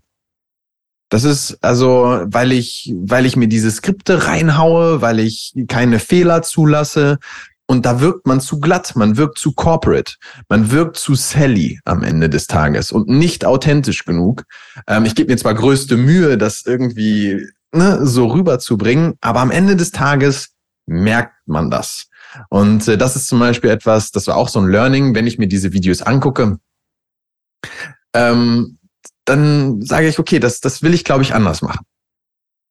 Das 1.10 1.26
ist 1.26 1.58
also, 1.62 2.22
weil 2.26 2.54
ich, 2.54 2.94
weil 2.96 3.26
ich 3.26 3.36
mir 3.36 3.50
diese 3.50 3.70
Skripte 3.70 4.28
reinhaue, 4.28 5.02
weil 5.02 5.20
ich 5.20 5.54
keine 5.68 6.00
Fehler 6.00 6.42
zulasse. 6.42 7.20
Und 7.68 7.86
da 7.86 8.00
wirkt 8.00 8.28
man 8.28 8.42
zu 8.42 8.60
glatt, 8.60 8.96
man 8.96 9.18
wirkt 9.18 9.38
zu 9.38 9.54
corporate, 9.54 10.16
man 10.50 10.72
wirkt 10.72 10.98
zu 10.98 11.16
Sally 11.16 11.80
am 11.86 12.04
Ende 12.04 12.30
des 12.30 12.48
Tages 12.48 12.92
und 12.92 13.08
nicht 13.08 13.46
authentisch 13.46 14.06
genug. 14.06 14.44
Ähm, 14.88 15.06
ich 15.06 15.16
gebe 15.16 15.32
mir 15.32 15.38
zwar 15.38 15.54
größte 15.54 15.98
Mühe, 15.98 16.38
das 16.38 16.66
irgendwie 16.66 17.46
ne, 17.74 18.06
so 18.06 18.28
rüberzubringen, 18.28 19.14
aber 19.22 19.40
am 19.40 19.52
Ende 19.52 19.76
des 19.76 19.92
Tages 19.92 20.50
merkt 20.92 21.48
man 21.48 21.72
das. 21.72 22.10
Und 22.50 22.88
äh, 22.88 22.98
das 22.98 23.16
ist 23.16 23.28
zum 23.28 23.40
Beispiel 23.40 23.70
etwas, 23.70 24.12
das 24.12 24.28
war 24.28 24.38
auch 24.38 24.50
so 24.50 24.60
ein 24.60 24.70
Learning, 24.70 25.16
wenn 25.16 25.28
ich 25.28 25.38
mir 25.38 25.48
diese 25.48 25.74
Videos 25.74 26.02
angucke. 26.02 26.60
Ähm, 28.14 28.78
dann 29.26 29.82
sage 29.82 30.08
ich, 30.08 30.20
okay, 30.20 30.40
das, 30.40 30.60
das 30.60 30.82
will 30.82 30.94
ich, 30.94 31.04
glaube 31.04 31.24
ich, 31.24 31.34
anders 31.34 31.62
machen. 31.62 31.86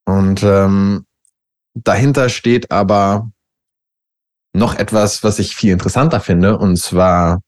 Und 0.07 0.43
ähm, 0.43 1.07
dahinter 1.75 2.29
steht 2.29 2.71
aber 2.71 3.31
noch 4.53 4.75
etwas, 4.75 5.23
was 5.23 5.39
ich 5.39 5.55
viel 5.55 5.73
interessanter 5.73 6.21
finde, 6.21 6.59
und 6.59 6.77
zwar 6.77 7.43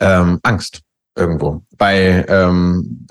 ähm, 0.00 0.38
Angst 0.42 0.82
irgendwo. 1.16 1.64
Bei, 1.76 2.24
ähm, 2.28 3.06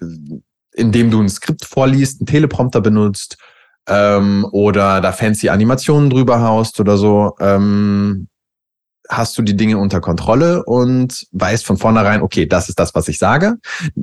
indem 0.74 1.12
du 1.12 1.22
ein 1.22 1.30
Skript 1.30 1.66
vorliest, 1.66 2.22
einen 2.22 2.28
Teleprompter 2.28 2.82
benutzt, 2.82 3.38
ähm, 3.88 4.46
oder 4.52 5.02
da 5.02 5.12
fancy 5.12 5.50
Animationen 5.50 6.10
drüber 6.10 6.42
haust 6.42 6.80
oder 6.80 6.98
so, 6.98 7.36
ähm, 7.40 8.28
hast 9.10 9.38
du 9.38 9.42
die 9.42 9.56
Dinge 9.56 9.78
unter 9.78 10.02
Kontrolle 10.02 10.64
und 10.66 11.28
weißt 11.32 11.66
von 11.66 11.78
vornherein, 11.78 12.22
okay, 12.22 12.46
das 12.46 12.70
ist 12.70 12.80
das, 12.80 12.94
was 12.94 13.08
ich 13.08 13.20
sage, 13.20 13.56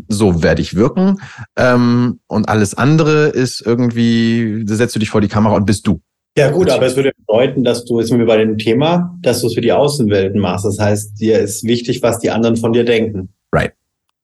so 0.09 0.43
werde 0.43 0.63
ich 0.63 0.75
wirken 0.75 1.21
ähm, 1.57 2.21
und 2.27 2.49
alles 2.49 2.75
andere 2.75 3.27
ist 3.27 3.61
irgendwie, 3.61 4.65
da 4.67 4.75
setzt 4.75 4.95
du 4.95 5.01
dich 5.01 5.11
vor 5.11 5.21
die 5.21 5.29
Kamera 5.29 5.55
und 5.55 5.67
bist 5.67 5.87
du. 5.87 6.01
Ja 6.37 6.51
gut, 6.51 6.69
aber 6.69 6.87
es 6.87 6.97
würde 6.97 7.13
bedeuten, 7.17 7.63
dass 7.63 7.85
du, 7.85 8.01
jetzt 8.01 8.09
sind 8.09 8.19
wir 8.19 8.27
bei 8.27 8.39
dem 8.39 8.59
Thema, 8.59 9.17
dass 9.23 9.41
du 9.41 9.47
es 9.47 9.55
für 9.55 9.61
die 9.61 9.71
Außenwelten 9.71 10.41
machst. 10.41 10.65
Das 10.65 10.81
heißt, 10.81 11.21
dir 11.21 11.39
ist 11.39 11.63
wichtig, 11.63 12.03
was 12.03 12.19
die 12.19 12.31
anderen 12.31 12.57
von 12.57 12.73
dir 12.73 12.85
denken. 12.85 13.29
Right. 13.53 13.73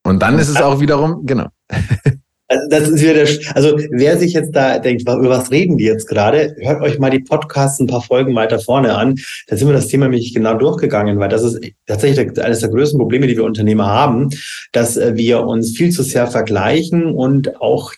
Und 0.03 0.20
dann 0.20 0.38
ist 0.40 0.49
es 0.49 0.61
auch 0.61 0.81
wiederum, 0.81 1.25
genau. 1.25 1.46
Also 2.51 2.67
das 2.69 2.89
ist 2.89 3.01
wieder 3.01 3.15
der, 3.15 3.29
also 3.55 3.79
wer 3.93 4.19
sich 4.19 4.33
jetzt 4.33 4.57
da 4.57 4.81
denkt, 4.81 5.03
über 5.03 5.29
was 5.29 5.53
reden 5.53 5.79
die 5.79 5.85
jetzt 5.85 6.09
gerade, 6.09 6.57
hört 6.59 6.83
euch 6.83 6.99
mal 6.99 7.11
die 7.11 7.21
Podcasts 7.21 7.79
ein 7.79 7.87
paar 7.87 8.03
Folgen 8.03 8.35
weiter 8.35 8.59
vorne 8.59 8.97
an. 8.97 9.15
Da 9.47 9.57
sind 9.57 9.69
wir 9.69 9.73
das 9.73 9.87
Thema 9.87 10.07
nämlich 10.07 10.35
genau 10.35 10.55
durchgegangen, 10.55 11.21
weil 11.21 11.29
das 11.29 11.45
ist 11.45 11.61
tatsächlich 11.87 12.43
eines 12.43 12.59
der 12.59 12.71
größten 12.71 12.99
Probleme, 12.99 13.29
die 13.29 13.37
wir 13.37 13.45
Unternehmer 13.45 13.87
haben, 13.87 14.31
dass 14.73 14.97
äh, 14.97 15.13
wir 15.15 15.47
uns 15.47 15.77
viel 15.77 15.91
zu 15.91 16.03
sehr 16.03 16.27
vergleichen 16.27 17.15
und 17.15 17.61
auch 17.61 17.93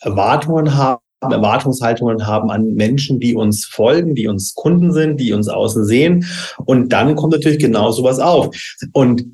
Erwartungen 0.00 0.76
haben 0.76 1.00
Erwartungshaltungen 1.22 2.26
haben 2.26 2.50
an 2.50 2.74
Menschen, 2.74 3.18
die 3.18 3.34
uns 3.34 3.64
folgen, 3.64 4.14
die 4.14 4.28
uns 4.28 4.52
Kunden 4.54 4.92
sind, 4.92 5.18
die 5.18 5.32
uns 5.32 5.48
außen 5.48 5.86
sehen. 5.86 6.26
Und 6.66 6.92
dann 6.92 7.16
kommt 7.16 7.32
natürlich 7.32 7.58
genau 7.58 7.92
sowas 7.92 8.18
auf. 8.18 8.54
Und 8.92 9.24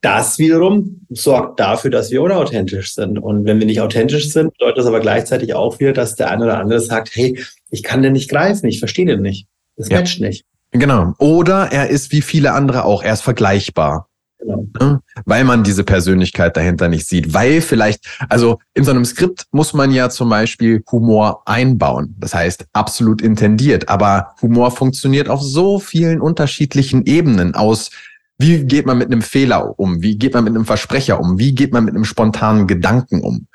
das 0.00 0.38
wiederum 0.38 1.06
sorgt 1.10 1.60
dafür, 1.60 1.90
dass 1.90 2.10
wir 2.10 2.22
unauthentisch 2.22 2.94
sind. 2.94 3.18
Und 3.18 3.44
wenn 3.44 3.58
wir 3.58 3.66
nicht 3.66 3.80
authentisch 3.80 4.32
sind, 4.32 4.52
bedeutet 4.54 4.78
das 4.78 4.86
aber 4.86 5.00
gleichzeitig 5.00 5.54
auch 5.54 5.78
wieder, 5.78 5.92
dass 5.92 6.14
der 6.14 6.30
eine 6.30 6.44
oder 6.44 6.58
andere 6.58 6.80
sagt, 6.80 7.10
hey, 7.14 7.38
ich 7.70 7.82
kann 7.82 8.02
den 8.02 8.14
nicht 8.14 8.30
greifen, 8.30 8.66
ich 8.66 8.78
verstehe 8.78 9.06
den 9.06 9.20
nicht. 9.20 9.46
Das 9.76 9.88
ja. 9.88 9.98
matcht 9.98 10.20
nicht. 10.20 10.44
Genau. 10.72 11.14
Oder 11.18 11.72
er 11.72 11.88
ist 11.88 12.12
wie 12.12 12.22
viele 12.22 12.52
andere 12.52 12.84
auch, 12.84 13.02
er 13.02 13.12
ist 13.12 13.22
vergleichbar. 13.22 14.06
Genau. 14.38 15.00
Weil 15.26 15.44
man 15.44 15.64
diese 15.64 15.84
Persönlichkeit 15.84 16.56
dahinter 16.56 16.88
nicht 16.88 17.06
sieht. 17.06 17.34
Weil 17.34 17.60
vielleicht, 17.60 18.06
also 18.30 18.58
in 18.72 18.84
so 18.84 18.90
einem 18.90 19.04
Skript 19.04 19.44
muss 19.50 19.74
man 19.74 19.90
ja 19.90 20.08
zum 20.08 20.30
Beispiel 20.30 20.82
Humor 20.90 21.42
einbauen. 21.44 22.16
Das 22.18 22.34
heißt, 22.34 22.66
absolut 22.72 23.20
intendiert. 23.20 23.90
Aber 23.90 24.34
Humor 24.40 24.70
funktioniert 24.70 25.28
auf 25.28 25.42
so 25.42 25.78
vielen 25.78 26.22
unterschiedlichen 26.22 27.04
Ebenen 27.04 27.54
aus 27.54 27.90
wie 28.40 28.64
geht 28.64 28.86
man 28.86 28.96
mit 28.96 29.08
einem 29.08 29.20
Fehler 29.20 29.78
um? 29.78 30.00
Wie 30.00 30.16
geht 30.16 30.32
man 30.32 30.44
mit 30.44 30.54
einem 30.54 30.64
Versprecher 30.64 31.20
um? 31.20 31.38
Wie 31.38 31.54
geht 31.54 31.74
man 31.74 31.84
mit 31.84 31.94
einem 31.94 32.06
spontanen 32.06 32.66
Gedanken 32.66 33.20
um? 33.20 33.46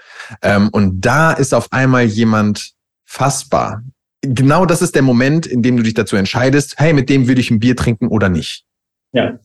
Ähm, 0.44 0.70
und 0.70 1.02
da 1.02 1.32
ist 1.32 1.56
auf 1.56 1.74
einmal 1.74 2.04
jemand 2.06 2.74
fassbar. 3.04 3.82
Genau 4.22 4.66
das 4.66 4.84
ist 4.84 4.94
der 4.94 5.02
Moment, 5.02 5.48
in 5.48 5.64
dem 5.64 5.76
du 5.76 5.84
dich 5.84 5.96
dazu 5.96 6.16
entscheidest, 6.16 6.76
hey, 6.78 6.94
mit 6.94 7.10
dem 7.10 7.28
würde 7.28 7.42
ich 7.42 7.50
ein 7.50 7.60
Bier 7.60 7.76
trinken 7.76 8.10
oder 8.10 8.30
nicht. 8.30 8.64
Ja. 9.12 9.40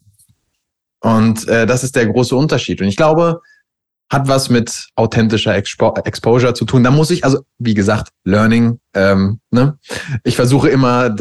Und 1.00 1.48
äh, 1.48 1.66
das 1.66 1.84
ist 1.84 1.96
der 1.96 2.06
große 2.06 2.36
Unterschied. 2.36 2.82
Und 2.82 2.88
ich 2.88 2.96
glaube, 2.96 3.40
hat 4.10 4.26
was 4.26 4.50
mit 4.50 4.88
authentischer 4.96 5.54
Expo 5.54 5.94
Exposure 6.04 6.52
zu 6.52 6.64
tun. 6.64 6.82
Da 6.82 6.90
muss 6.90 7.10
ich, 7.10 7.24
also 7.24 7.44
wie 7.58 7.74
gesagt, 7.74 8.08
Learning. 8.24 8.80
Ähm, 8.92 9.40
ne? 9.50 9.78
Ich 10.24 10.34
versuche 10.34 10.68
immer, 10.68 11.14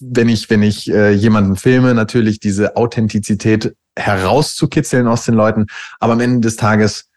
wenn 0.00 0.28
ich 0.28 0.48
wenn 0.48 0.62
ich 0.62 0.88
äh, 0.90 1.10
jemanden 1.10 1.56
filme, 1.56 1.94
natürlich 1.94 2.38
diese 2.38 2.76
Authentizität 2.76 3.74
herauszukitzeln 3.98 5.08
aus 5.08 5.24
den 5.24 5.34
Leuten. 5.34 5.66
Aber 5.98 6.12
am 6.12 6.20
Ende 6.20 6.40
des 6.40 6.56
Tages, 6.56 7.08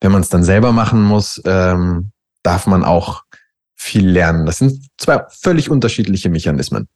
wenn 0.00 0.12
man 0.12 0.22
es 0.22 0.30
dann 0.30 0.44
selber 0.44 0.72
machen 0.72 1.02
muss, 1.02 1.42
ähm, 1.44 2.12
darf 2.42 2.66
man 2.66 2.84
auch 2.84 3.24
viel 3.74 4.08
lernen. 4.08 4.46
Das 4.46 4.58
sind 4.58 4.82
zwei 4.96 5.24
völlig 5.28 5.70
unterschiedliche 5.70 6.30
Mechanismen. 6.30 6.88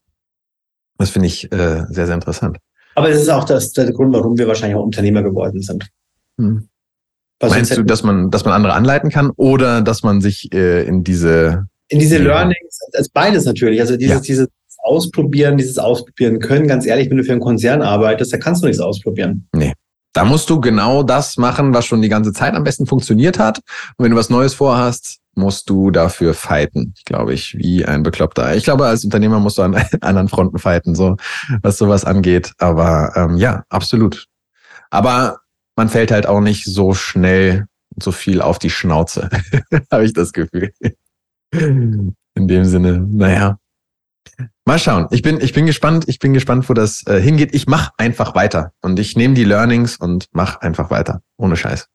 Das 0.96 1.10
finde 1.10 1.28
ich 1.28 1.52
äh, 1.52 1.84
sehr 1.88 2.06
sehr 2.06 2.14
interessant. 2.14 2.58
Aber 2.94 3.10
es 3.10 3.20
ist 3.20 3.28
auch 3.28 3.44
das, 3.44 3.72
der 3.72 3.92
Grund, 3.92 4.14
warum 4.14 4.38
wir 4.38 4.48
wahrscheinlich 4.48 4.76
auch 4.76 4.84
Unternehmer 4.84 5.22
geworden 5.22 5.60
sind. 5.60 5.88
Hm. 6.38 6.68
Was 7.42 7.50
Meinst 7.50 7.76
du, 7.76 7.82
dass 7.82 8.04
man, 8.04 8.30
dass 8.30 8.44
man 8.44 8.54
andere 8.54 8.72
anleiten 8.72 9.10
kann 9.10 9.30
oder 9.36 9.82
dass 9.82 10.04
man 10.04 10.20
sich 10.20 10.54
äh, 10.54 10.84
in 10.84 11.02
diese 11.02 11.66
in 11.88 11.98
diese 11.98 12.18
Learnings, 12.18 12.78
als 12.94 13.08
beides 13.08 13.44
natürlich. 13.44 13.80
Also 13.80 13.96
dieses, 13.96 14.14
ja. 14.14 14.20
dieses 14.20 14.48
Ausprobieren, 14.82 15.56
dieses 15.56 15.76
Ausprobieren 15.76 16.38
können, 16.38 16.66
ganz 16.66 16.86
ehrlich, 16.86 17.10
wenn 17.10 17.18
du 17.18 17.24
für 17.24 17.32
einen 17.32 17.40
Konzern 17.40 17.82
arbeitest, 17.82 18.32
da 18.32 18.38
kannst 18.38 18.62
du 18.62 18.66
nichts 18.66 18.80
ausprobieren. 18.80 19.48
Nee. 19.52 19.74
Da 20.14 20.24
musst 20.24 20.48
du 20.48 20.60
genau 20.60 21.02
das 21.02 21.36
machen, 21.36 21.74
was 21.74 21.84
schon 21.84 22.00
die 22.00 22.08
ganze 22.08 22.32
Zeit 22.32 22.54
am 22.54 22.64
besten 22.64 22.86
funktioniert 22.86 23.38
hat. 23.38 23.58
Und 23.96 24.04
wenn 24.04 24.12
du 24.12 24.16
was 24.16 24.30
Neues 24.30 24.54
vorhast, 24.54 25.18
musst 25.34 25.68
du 25.70 25.90
dafür 25.90 26.34
fighten, 26.34 26.94
glaube 27.04 27.34
ich, 27.34 27.56
wie 27.56 27.84
ein 27.84 28.02
Bekloppter. 28.02 28.54
Ich 28.54 28.64
glaube, 28.64 28.86
als 28.86 29.04
Unternehmer 29.04 29.40
musst 29.40 29.58
du 29.58 29.62
an 29.62 29.74
anderen 30.00 30.28
Fronten 30.28 30.58
fighten, 30.58 30.94
so 30.94 31.16
was 31.62 31.78
sowas 31.78 32.04
angeht. 32.04 32.52
Aber 32.58 33.12
ähm, 33.16 33.36
ja, 33.36 33.64
absolut. 33.68 34.26
Aber 34.90 35.38
man 35.82 35.88
fällt 35.88 36.12
halt 36.12 36.28
auch 36.28 36.40
nicht 36.40 36.64
so 36.64 36.94
schnell 36.94 37.66
so 38.00 38.12
viel 38.12 38.40
auf 38.40 38.60
die 38.60 38.70
Schnauze, 38.70 39.28
habe 39.90 40.04
ich 40.04 40.12
das 40.12 40.32
Gefühl. 40.32 40.72
In 41.50 42.14
dem 42.36 42.64
Sinne, 42.64 43.00
naja. 43.00 43.58
Mal 44.64 44.78
schauen. 44.78 45.08
Ich 45.10 45.22
bin, 45.22 45.40
ich 45.40 45.52
bin 45.52 45.66
gespannt. 45.66 46.04
Ich 46.06 46.20
bin 46.20 46.34
gespannt, 46.34 46.68
wo 46.68 46.72
das 46.72 47.04
äh, 47.08 47.20
hingeht. 47.20 47.52
Ich 47.52 47.66
mache 47.66 47.90
einfach 47.96 48.36
weiter 48.36 48.72
und 48.80 49.00
ich 49.00 49.16
nehme 49.16 49.34
die 49.34 49.42
Learnings 49.42 49.96
und 49.96 50.26
mach 50.30 50.60
einfach 50.60 50.90
weiter. 50.90 51.20
Ohne 51.36 51.56
Scheiß. 51.56 51.88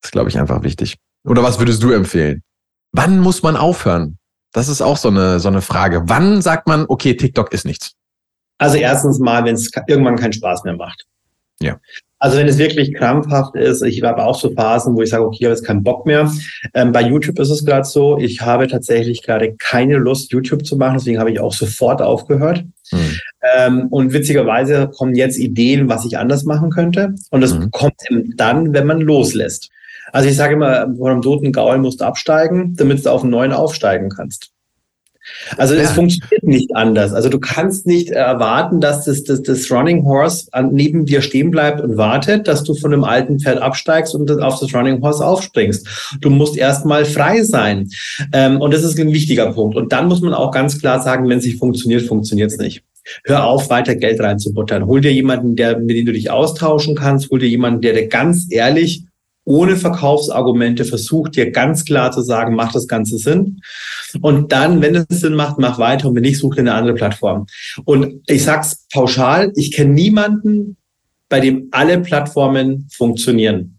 Das 0.00 0.08
ist, 0.08 0.10
glaube 0.10 0.28
ich, 0.28 0.36
einfach 0.36 0.64
wichtig. 0.64 0.96
Oder 1.24 1.44
was 1.44 1.60
würdest 1.60 1.84
du 1.84 1.92
empfehlen? 1.92 2.42
Wann 2.90 3.20
muss 3.20 3.44
man 3.44 3.56
aufhören? 3.56 4.18
Das 4.50 4.66
ist 4.66 4.82
auch 4.82 4.96
so 4.96 5.06
eine, 5.06 5.38
so 5.38 5.46
eine 5.46 5.62
Frage. 5.62 6.02
Wann 6.06 6.42
sagt 6.42 6.66
man, 6.66 6.86
okay, 6.88 7.16
TikTok 7.16 7.52
ist 7.52 7.64
nichts? 7.64 7.92
Also 8.58 8.76
erstens 8.76 9.20
mal, 9.20 9.44
wenn 9.44 9.54
es 9.54 9.70
irgendwann 9.86 10.16
keinen 10.16 10.32
Spaß 10.32 10.64
mehr 10.64 10.74
macht. 10.74 11.06
Ja. 11.60 11.78
Also 12.24 12.38
wenn 12.38 12.48
es 12.48 12.56
wirklich 12.56 12.94
krampfhaft 12.94 13.54
ist, 13.54 13.82
ich 13.82 14.02
habe 14.02 14.24
auch 14.24 14.40
so 14.40 14.50
Phasen, 14.50 14.96
wo 14.96 15.02
ich 15.02 15.10
sage, 15.10 15.26
okay, 15.26 15.36
ich 15.40 15.44
habe 15.44 15.54
jetzt 15.54 15.66
keinen 15.66 15.82
Bock 15.82 16.06
mehr. 16.06 16.32
Ähm, 16.72 16.90
bei 16.90 17.02
YouTube 17.02 17.38
ist 17.38 17.50
es 17.50 17.66
gerade 17.66 17.84
so, 17.84 18.16
ich 18.16 18.40
habe 18.40 18.66
tatsächlich 18.66 19.22
gerade 19.22 19.54
keine 19.58 19.98
Lust, 19.98 20.32
YouTube 20.32 20.64
zu 20.64 20.78
machen, 20.78 20.96
deswegen 20.96 21.18
habe 21.18 21.30
ich 21.30 21.38
auch 21.38 21.52
sofort 21.52 22.00
aufgehört. 22.00 22.64
Mhm. 22.90 22.98
Ähm, 23.54 23.86
und 23.90 24.14
witzigerweise 24.14 24.88
kommen 24.96 25.14
jetzt 25.14 25.36
Ideen, 25.36 25.90
was 25.90 26.06
ich 26.06 26.16
anders 26.16 26.44
machen 26.44 26.70
könnte. 26.70 27.14
Und 27.30 27.42
das 27.42 27.52
mhm. 27.52 27.70
kommt 27.70 28.00
dann, 28.36 28.72
wenn 28.72 28.86
man 28.86 29.02
loslässt. 29.02 29.68
Also 30.10 30.26
ich 30.26 30.36
sage 30.36 30.54
immer, 30.54 30.94
vor 30.96 31.10
einem 31.10 31.20
toten 31.20 31.52
Gaul 31.52 31.76
musst 31.76 32.00
du 32.00 32.06
absteigen, 32.06 32.74
damit 32.74 33.04
du 33.04 33.10
auf 33.10 33.20
einen 33.20 33.32
neuen 33.32 33.52
aufsteigen 33.52 34.08
kannst. 34.08 34.53
Also 35.56 35.74
es 35.74 35.92
funktioniert 35.92 36.42
nicht 36.42 36.76
anders. 36.76 37.12
Also 37.12 37.28
du 37.28 37.38
kannst 37.38 37.86
nicht 37.86 38.10
erwarten, 38.10 38.80
dass 38.80 39.04
das, 39.04 39.24
das, 39.24 39.42
das 39.42 39.70
Running 39.70 40.04
Horse 40.04 40.48
neben 40.70 41.06
dir 41.06 41.22
stehen 41.22 41.50
bleibt 41.50 41.80
und 41.80 41.96
wartet, 41.96 42.46
dass 42.46 42.62
du 42.64 42.74
von 42.74 42.92
einem 42.92 43.04
alten 43.04 43.40
Pferd 43.40 43.60
absteigst 43.60 44.14
und 44.14 44.30
auf 44.30 44.60
das 44.60 44.74
Running 44.74 45.02
Horse 45.02 45.26
aufspringst. 45.26 46.18
Du 46.20 46.30
musst 46.30 46.56
erstmal 46.56 47.04
frei 47.04 47.42
sein. 47.42 47.88
Ähm, 48.32 48.60
und 48.60 48.74
das 48.74 48.84
ist 48.84 48.98
ein 48.98 49.12
wichtiger 49.12 49.52
Punkt. 49.52 49.76
Und 49.76 49.92
dann 49.92 50.08
muss 50.08 50.20
man 50.20 50.34
auch 50.34 50.50
ganz 50.50 50.78
klar 50.80 51.00
sagen, 51.00 51.28
wenn 51.28 51.38
es 51.38 51.44
nicht 51.44 51.58
funktioniert, 51.58 52.02
funktioniert 52.02 52.50
es 52.50 52.58
nicht. 52.58 52.82
Hör 53.24 53.44
auf, 53.44 53.70
weiter 53.70 53.96
Geld 53.96 54.20
reinzubuttern. 54.20 54.86
Hol 54.86 55.00
dir 55.00 55.12
jemanden, 55.12 55.56
der, 55.56 55.78
mit 55.78 55.96
dem 55.96 56.06
du 56.06 56.12
dich 56.12 56.30
austauschen 56.30 56.94
kannst. 56.94 57.30
Hol 57.30 57.38
dir 57.38 57.48
jemanden, 57.48 57.82
der 57.82 57.92
dir 57.92 58.08
ganz 58.08 58.46
ehrlich 58.50 59.04
ohne 59.44 59.76
Verkaufsargumente 59.76 60.84
versucht, 60.84 61.36
dir 61.36 61.50
ganz 61.50 61.84
klar 61.84 62.10
zu 62.12 62.22
sagen, 62.22 62.54
macht 62.54 62.74
das 62.74 62.88
Ganze 62.88 63.18
Sinn. 63.18 63.60
Und 64.20 64.52
dann, 64.52 64.80
wenn 64.80 64.94
es 64.94 65.06
Sinn 65.08 65.34
macht, 65.34 65.58
mach 65.58 65.78
weiter 65.78 66.08
und 66.08 66.14
wenn 66.14 66.22
nicht, 66.22 66.38
suche 66.38 66.60
eine 66.60 66.74
andere 66.74 66.94
Plattform. 66.94 67.46
Und 67.84 68.22
ich 68.26 68.44
sag's 68.44 68.86
pauschal, 68.92 69.52
ich 69.54 69.72
kenne 69.72 69.92
niemanden, 69.92 70.76
bei 71.28 71.40
dem 71.40 71.68
alle 71.72 72.00
Plattformen 72.00 72.88
funktionieren. 72.92 73.78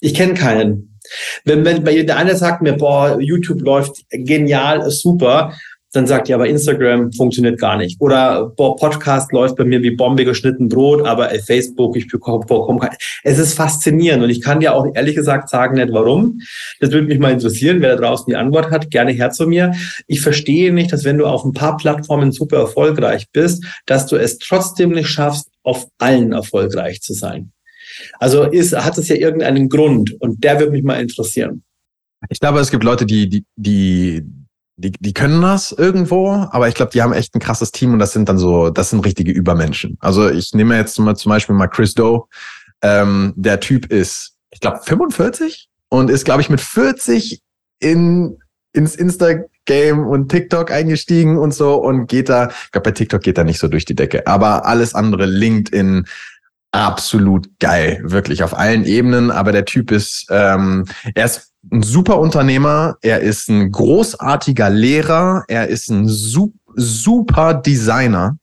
Ich 0.00 0.14
kenne 0.14 0.34
keinen. 0.34 0.98
Wenn, 1.44 1.64
wenn 1.64 1.84
der 1.84 2.16
eine 2.16 2.36
sagt 2.36 2.62
mir, 2.62 2.74
boah, 2.74 3.20
YouTube 3.20 3.60
läuft 3.60 4.04
genial, 4.10 4.90
super, 4.90 5.52
dann 5.94 6.06
sagt 6.06 6.28
ihr 6.28 6.34
aber 6.34 6.48
Instagram 6.48 7.12
funktioniert 7.12 7.60
gar 7.60 7.76
nicht. 7.76 8.00
Oder 8.00 8.52
boah, 8.56 8.76
Podcast 8.76 9.32
läuft 9.32 9.56
bei 9.56 9.64
mir 9.64 9.80
wie 9.82 9.92
Bombe 9.92 10.24
geschnitten 10.24 10.68
Brot, 10.68 11.06
aber 11.06 11.32
ey, 11.32 11.40
Facebook, 11.40 11.96
ich 11.96 12.08
bekomme, 12.08 12.40
bekomme 12.40 12.80
kein. 12.80 12.96
Es 13.22 13.38
ist 13.38 13.54
faszinierend 13.54 14.24
und 14.24 14.30
ich 14.30 14.40
kann 14.40 14.60
dir 14.60 14.74
auch 14.74 14.86
ehrlich 14.94 15.14
gesagt 15.14 15.48
sagen 15.48 15.76
nicht 15.76 15.92
warum. 15.92 16.40
Das 16.80 16.90
würde 16.90 17.06
mich 17.06 17.18
mal 17.18 17.32
interessieren, 17.32 17.80
wer 17.80 17.96
da 17.96 18.02
draußen 18.02 18.26
die 18.28 18.36
Antwort 18.36 18.70
hat, 18.70 18.90
gerne 18.90 19.12
her 19.12 19.30
zu 19.30 19.46
mir. 19.46 19.72
Ich 20.08 20.20
verstehe 20.20 20.72
nicht, 20.72 20.92
dass 20.92 21.04
wenn 21.04 21.18
du 21.18 21.26
auf 21.26 21.44
ein 21.44 21.52
paar 21.52 21.76
Plattformen 21.76 22.32
super 22.32 22.58
erfolgreich 22.58 23.26
bist, 23.32 23.64
dass 23.86 24.06
du 24.06 24.16
es 24.16 24.38
trotzdem 24.38 24.90
nicht 24.90 25.08
schaffst, 25.08 25.48
auf 25.62 25.86
allen 25.98 26.32
erfolgreich 26.32 27.00
zu 27.00 27.14
sein. 27.14 27.52
Also 28.18 28.42
ist, 28.42 28.76
hat 28.76 28.98
es 28.98 29.08
ja 29.08 29.16
irgendeinen 29.16 29.68
Grund 29.68 30.14
und 30.20 30.42
der 30.42 30.58
würde 30.58 30.72
mich 30.72 30.82
mal 30.82 31.00
interessieren. 31.00 31.62
Ich 32.30 32.40
glaube, 32.40 32.60
es 32.60 32.70
gibt 32.70 32.84
Leute, 32.84 33.06
die, 33.06 33.28
die, 33.28 33.44
die, 33.56 34.22
die, 34.76 34.90
die 34.92 35.14
können 35.14 35.40
das 35.40 35.72
irgendwo, 35.72 36.30
aber 36.50 36.68
ich 36.68 36.74
glaube, 36.74 36.90
die 36.92 37.02
haben 37.02 37.12
echt 37.12 37.34
ein 37.34 37.40
krasses 37.40 37.70
Team 37.70 37.92
und 37.92 37.98
das 38.00 38.12
sind 38.12 38.28
dann 38.28 38.38
so, 38.38 38.70
das 38.70 38.90
sind 38.90 39.04
richtige 39.04 39.32
Übermenschen. 39.32 39.96
Also 40.00 40.28
ich 40.28 40.52
nehme 40.52 40.76
jetzt 40.76 40.98
mal 40.98 41.14
zum 41.14 41.30
Beispiel 41.30 41.54
mal 41.54 41.68
Chris 41.68 41.94
Doe. 41.94 42.24
Ähm, 42.82 43.32
der 43.36 43.60
Typ 43.60 43.86
ist, 43.92 44.34
ich 44.50 44.60
glaube, 44.60 44.80
45 44.82 45.68
und 45.88 46.10
ist, 46.10 46.24
glaube 46.24 46.40
ich, 46.40 46.50
mit 46.50 46.60
40 46.60 47.40
in, 47.78 48.38
ins 48.72 48.96
Insta-Game 48.96 50.06
und 50.06 50.28
TikTok 50.28 50.72
eingestiegen 50.72 51.38
und 51.38 51.54
so 51.54 51.76
und 51.76 52.08
geht 52.08 52.28
da, 52.28 52.48
ich 52.48 52.72
glaube, 52.72 52.90
bei 52.90 52.92
TikTok 52.92 53.22
geht 53.22 53.38
er 53.38 53.44
nicht 53.44 53.60
so 53.60 53.68
durch 53.68 53.84
die 53.84 53.94
Decke, 53.94 54.26
aber 54.26 54.66
alles 54.66 54.94
andere, 54.94 55.26
LinkedIn, 55.26 56.06
absolut 56.74 57.48
geil, 57.60 58.00
wirklich 58.02 58.42
auf 58.42 58.56
allen 58.56 58.84
Ebenen. 58.84 59.30
Aber 59.30 59.52
der 59.52 59.64
Typ 59.64 59.90
ist, 59.90 60.26
ähm, 60.30 60.84
er 61.14 61.24
ist 61.24 61.52
ein 61.70 61.82
super 61.82 62.18
Unternehmer, 62.18 62.96
er 63.00 63.20
ist 63.20 63.48
ein 63.48 63.70
großartiger 63.70 64.70
Lehrer, 64.70 65.44
er 65.48 65.68
ist 65.68 65.88
ein 65.88 66.08
super 66.08 67.54
Designer. 67.54 68.36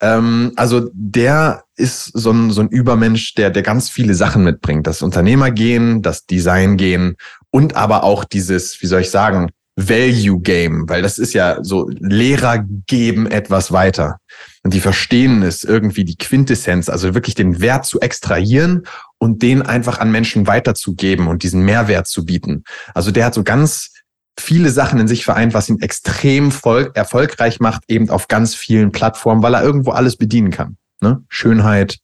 Ähm, 0.00 0.52
also 0.56 0.90
der 0.92 1.64
ist 1.76 2.10
so 2.14 2.32
ein, 2.32 2.50
so 2.50 2.60
ein 2.60 2.68
Übermensch, 2.68 3.34
der, 3.34 3.50
der 3.50 3.62
ganz 3.62 3.88
viele 3.90 4.14
Sachen 4.14 4.42
mitbringt. 4.42 4.86
Das 4.86 5.00
Unternehmergehen, 5.00 6.02
das 6.02 6.26
Design-Gehen 6.26 7.16
und 7.50 7.76
aber 7.76 8.02
auch 8.02 8.24
dieses, 8.24 8.82
wie 8.82 8.86
soll 8.86 9.02
ich 9.02 9.10
sagen, 9.10 9.50
Value 9.80 10.40
Game, 10.40 10.88
weil 10.88 11.02
das 11.02 11.18
ist 11.18 11.34
ja 11.34 11.62
so, 11.62 11.88
Lehrer 11.88 12.64
geben 12.86 13.28
etwas 13.28 13.70
weiter. 13.70 14.18
Und 14.64 14.74
die 14.74 14.80
verstehen 14.80 15.42
es 15.42 15.62
irgendwie 15.62 16.04
die 16.04 16.16
Quintessenz, 16.16 16.88
also 16.88 17.14
wirklich 17.14 17.36
den 17.36 17.60
Wert 17.60 17.86
zu 17.86 18.00
extrahieren 18.00 18.82
und 19.18 19.40
den 19.40 19.62
einfach 19.62 20.00
an 20.00 20.10
Menschen 20.10 20.48
weiterzugeben 20.48 21.28
und 21.28 21.44
diesen 21.44 21.62
Mehrwert 21.62 22.08
zu 22.08 22.24
bieten. 22.24 22.64
Also 22.92 23.12
der 23.12 23.26
hat 23.26 23.34
so 23.34 23.44
ganz 23.44 23.92
viele 24.38 24.70
Sachen 24.70 24.98
in 24.98 25.06
sich 25.06 25.24
vereint, 25.24 25.54
was 25.54 25.68
ihn 25.68 25.80
extrem 25.80 26.50
voll, 26.50 26.90
erfolgreich 26.94 27.60
macht, 27.60 27.84
eben 27.86 28.10
auf 28.10 28.26
ganz 28.26 28.56
vielen 28.56 28.90
Plattformen, 28.90 29.44
weil 29.44 29.54
er 29.54 29.62
irgendwo 29.62 29.92
alles 29.92 30.16
bedienen 30.16 30.50
kann. 30.50 30.76
Ne? 31.00 31.22
Schönheit, 31.28 31.98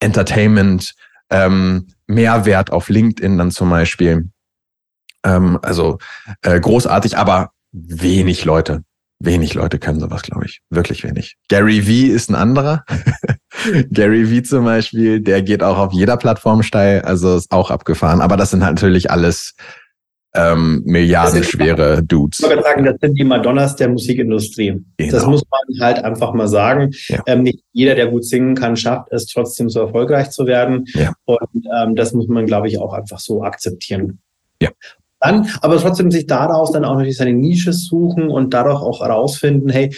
Entertainment, 0.00 0.94
ähm, 1.28 1.88
Mehrwert 2.06 2.72
auf 2.72 2.88
LinkedIn 2.88 3.36
dann 3.36 3.50
zum 3.50 3.68
Beispiel. 3.68 4.30
Ähm, 5.24 5.58
also 5.62 5.98
äh, 6.42 6.58
großartig, 6.58 7.16
aber 7.16 7.50
wenig 7.72 8.44
Leute. 8.44 8.82
Wenig 9.18 9.54
Leute 9.54 9.78
können 9.78 10.00
sowas, 10.00 10.22
glaube 10.22 10.46
ich. 10.46 10.62
Wirklich 10.68 11.04
wenig. 11.04 11.36
Gary 11.48 11.82
V 11.82 12.12
ist 12.12 12.28
ein 12.28 12.34
anderer. 12.34 12.84
Gary 13.92 14.26
V 14.26 14.42
zum 14.42 14.64
Beispiel, 14.64 15.20
der 15.20 15.42
geht 15.42 15.62
auch 15.62 15.78
auf 15.78 15.92
jeder 15.92 16.16
Plattform 16.16 16.64
steil, 16.64 17.02
also 17.02 17.36
ist 17.36 17.52
auch 17.52 17.70
abgefahren. 17.70 18.20
Aber 18.20 18.36
das 18.36 18.50
sind 18.50 18.64
halt 18.64 18.74
natürlich 18.74 19.12
alles 19.12 19.54
ähm, 20.34 20.82
milliardenschwere 20.84 22.02
Dudes. 22.02 22.40
Ich 22.40 22.48
würde 22.48 22.62
sagen, 22.62 22.84
das 22.84 22.96
sind 23.00 23.18
die 23.18 23.24
Madonnas 23.24 23.76
der 23.76 23.90
Musikindustrie. 23.90 24.82
Genau. 24.96 25.12
Das 25.12 25.26
muss 25.26 25.42
man 25.50 25.80
halt 25.80 26.04
einfach 26.04 26.32
mal 26.32 26.48
sagen. 26.48 26.90
Ja. 27.08 27.22
Ähm, 27.26 27.42
nicht 27.42 27.62
jeder, 27.72 27.94
der 27.94 28.08
gut 28.08 28.24
singen 28.24 28.54
kann, 28.54 28.76
schafft 28.76 29.12
es 29.12 29.26
trotzdem 29.26 29.68
so 29.68 29.80
erfolgreich 29.80 30.30
zu 30.30 30.46
werden. 30.46 30.86
Ja. 30.94 31.12
Und 31.26 31.38
ähm, 31.76 31.94
das 31.94 32.12
muss 32.12 32.28
man, 32.28 32.46
glaube 32.46 32.68
ich, 32.68 32.78
auch 32.78 32.94
einfach 32.94 33.18
so 33.18 33.42
akzeptieren. 33.42 34.20
Ja. 34.60 34.70
Dann, 35.22 35.48
aber 35.60 35.78
trotzdem 35.78 36.10
sich 36.10 36.26
daraus 36.26 36.72
dann 36.72 36.84
auch 36.84 36.94
natürlich 36.94 37.16
seine 37.16 37.32
Nische 37.32 37.72
suchen 37.72 38.28
und 38.28 38.52
dadurch 38.52 38.82
auch 38.82 39.00
herausfinden, 39.00 39.68
hey, 39.68 39.94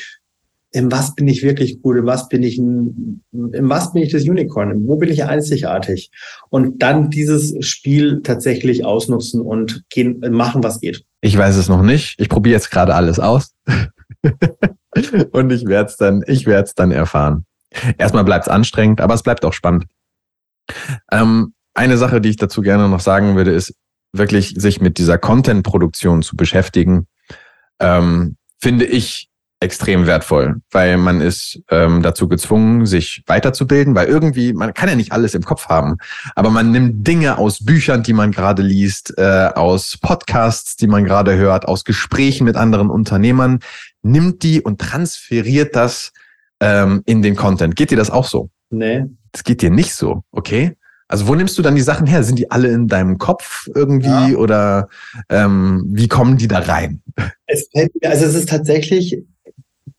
in 0.70 0.90
was 0.90 1.14
bin 1.14 1.28
ich 1.28 1.42
wirklich 1.42 1.80
gut, 1.80 1.96
in 1.96 2.04
was 2.04 2.28
bin 2.28 2.42
ich 2.42 2.58
in 2.58 3.22
was 3.32 3.92
bin 3.92 4.02
ich 4.02 4.10
das 4.10 4.24
Unicorn, 4.24 4.88
wo 4.88 4.96
bin 4.96 5.08
ich 5.08 5.24
einzigartig 5.24 6.10
und 6.50 6.82
dann 6.82 7.10
dieses 7.10 7.54
Spiel 7.64 8.22
tatsächlich 8.22 8.84
ausnutzen 8.84 9.40
und 9.40 9.84
gehen, 9.88 10.20
machen, 10.30 10.64
was 10.64 10.80
geht. 10.80 11.04
Ich 11.20 11.38
weiß 11.38 11.56
es 11.56 11.68
noch 11.68 11.82
nicht. 11.82 12.20
Ich 12.20 12.28
probiere 12.28 12.56
jetzt 12.56 12.72
gerade 12.72 12.94
alles 12.94 13.20
aus 13.20 13.54
und 15.30 15.52
ich 15.52 15.64
werde 15.66 15.88
es 15.88 15.96
dann, 15.96 16.24
ich 16.26 16.44
werde 16.44 16.64
es 16.64 16.74
dann 16.74 16.90
erfahren. 16.90 17.46
Erstmal 17.96 18.24
bleibt 18.24 18.46
es 18.46 18.52
anstrengend, 18.52 19.00
aber 19.00 19.14
es 19.14 19.22
bleibt 19.22 19.44
auch 19.44 19.52
spannend. 19.52 19.84
Ähm, 21.12 21.54
eine 21.72 21.98
Sache, 21.98 22.20
die 22.20 22.30
ich 22.30 22.36
dazu 22.36 22.62
gerne 22.62 22.88
noch 22.88 23.00
sagen 23.00 23.36
würde, 23.36 23.52
ist 23.52 23.74
wirklich 24.16 24.54
sich 24.56 24.80
mit 24.80 24.98
dieser 24.98 25.18
Content-Produktion 25.18 26.22
zu 26.22 26.36
beschäftigen. 26.36 27.06
Ähm, 27.80 28.36
finde 28.60 28.84
ich 28.84 29.28
extrem 29.60 30.06
wertvoll, 30.06 30.56
weil 30.70 30.98
man 30.98 31.20
ist 31.20 31.60
ähm, 31.70 32.02
dazu 32.02 32.28
gezwungen, 32.28 32.86
sich 32.86 33.22
weiterzubilden, 33.26 33.94
weil 33.94 34.06
irgendwie, 34.06 34.52
man 34.52 34.74
kann 34.74 34.88
ja 34.88 34.94
nicht 34.94 35.12
alles 35.12 35.34
im 35.34 35.42
Kopf 35.42 35.68
haben, 35.68 35.96
aber 36.34 36.50
man 36.50 36.70
nimmt 36.70 37.06
Dinge 37.06 37.38
aus 37.38 37.64
Büchern, 37.64 38.02
die 38.02 38.12
man 38.12 38.30
gerade 38.30 38.62
liest, 38.62 39.14
äh, 39.16 39.50
aus 39.54 39.96
Podcasts, 40.00 40.76
die 40.76 40.86
man 40.86 41.04
gerade 41.04 41.36
hört, 41.36 41.66
aus 41.66 41.84
Gesprächen 41.84 42.44
mit 42.44 42.56
anderen 42.56 42.90
Unternehmern, 42.90 43.60
nimmt 44.02 44.42
die 44.42 44.60
und 44.60 44.80
transferiert 44.80 45.74
das 45.74 46.12
ähm, 46.60 47.02
in 47.06 47.22
den 47.22 47.34
Content. 47.34 47.74
Geht 47.74 47.90
dir 47.90 47.96
das 47.96 48.10
auch 48.10 48.26
so? 48.26 48.50
Nee. 48.70 49.04
Das 49.32 49.44
geht 49.44 49.62
dir 49.62 49.70
nicht 49.70 49.94
so, 49.94 50.24
okay? 50.30 50.76
Also 51.14 51.28
wo 51.28 51.36
nimmst 51.36 51.56
du 51.56 51.62
dann 51.62 51.76
die 51.76 51.80
Sachen 51.80 52.08
her? 52.08 52.24
Sind 52.24 52.40
die 52.40 52.50
alle 52.50 52.66
in 52.66 52.88
deinem 52.88 53.18
Kopf 53.18 53.68
irgendwie 53.72 54.08
ja. 54.08 54.36
oder 54.36 54.88
ähm, 55.28 55.84
wie 55.86 56.08
kommen 56.08 56.38
die 56.38 56.48
da 56.48 56.58
rein? 56.58 57.02
Es 57.46 57.68
fällt, 57.70 57.92
also 58.04 58.24
es 58.24 58.34
ist 58.34 58.48
tatsächlich 58.48 59.22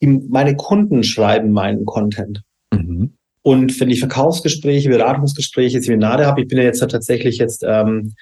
meine 0.01 0.57
Kunden 0.57 1.05
schreiben 1.05 1.53
meinen 1.53 1.85
Content. 1.85 2.41
Mhm. 2.73 3.13
Und 3.43 3.79
wenn 3.79 3.91
ich 3.91 3.99
Verkaufsgespräche, 3.99 4.89
Beratungsgespräche, 4.89 5.81
Seminare 5.81 6.25
habe, 6.25 6.41
ich 6.41 6.49
bin 6.49 6.57
ja 6.57 6.65
jetzt 6.65 6.79
tatsächlich 6.79 7.37
jetzt 7.37 7.63
ähm, 7.65 8.13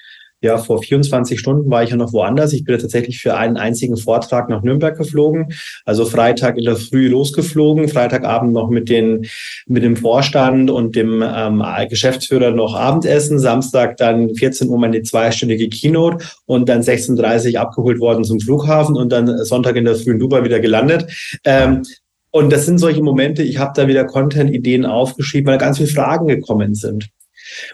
ja, 0.43 0.57
vor 0.57 0.83
24 0.83 1.39
Stunden 1.39 1.71
war 1.71 1.83
ich 1.83 1.91
ja 1.91 1.95
noch 1.95 2.11
woanders. 2.11 2.51
Ich 2.51 2.65
bin 2.65 2.75
ja 2.75 2.81
tatsächlich 2.81 3.19
für 3.19 3.35
einen 3.35 3.55
einzigen 3.55 3.95
Vortrag 3.95 4.49
nach 4.49 4.61
Nürnberg 4.61 4.97
geflogen. 4.97 5.53
Also 5.85 6.03
Freitag 6.03 6.57
in 6.57 6.65
der 6.65 6.75
Früh 6.75 7.07
losgeflogen, 7.07 7.87
Freitagabend 7.87 8.51
noch 8.51 8.69
mit 8.69 8.89
den, 8.89 9.25
mit 9.67 9.83
dem 9.83 9.95
Vorstand 9.95 10.69
und 10.69 10.97
dem 10.97 11.23
ähm, 11.25 11.63
Geschäftsführer 11.89 12.51
noch 12.51 12.75
Abendessen, 12.75 13.39
Samstag 13.39 13.95
dann 13.95 14.35
14 14.35 14.67
Uhr 14.67 14.77
meine 14.77 15.01
zweistündige 15.01 15.69
Keynote 15.69 16.25
und 16.45 16.67
dann 16.67 16.81
16.30 16.81 17.53
Uhr 17.53 17.61
abgeholt 17.61 18.01
worden 18.01 18.25
zum 18.25 18.41
Flughafen 18.41 18.97
und 18.97 19.13
dann 19.13 19.45
Sonntag 19.45 19.77
in 19.77 19.85
der 19.85 19.95
Früh 19.95 20.11
in 20.11 20.19
Dubai 20.19 20.43
wieder 20.43 20.59
gelandet. 20.59 21.09
Ähm, 21.45 21.83
und 22.31 22.51
das 22.51 22.65
sind 22.65 22.79
solche 22.79 23.01
Momente, 23.01 23.43
ich 23.43 23.59
habe 23.59 23.71
da 23.75 23.87
wieder 23.87 24.03
Content-Ideen 24.03 24.85
aufgeschrieben, 24.85 25.51
weil 25.51 25.57
ganz 25.57 25.77
viele 25.77 25.89
Fragen 25.89 26.27
gekommen 26.27 26.73
sind. 26.73 27.09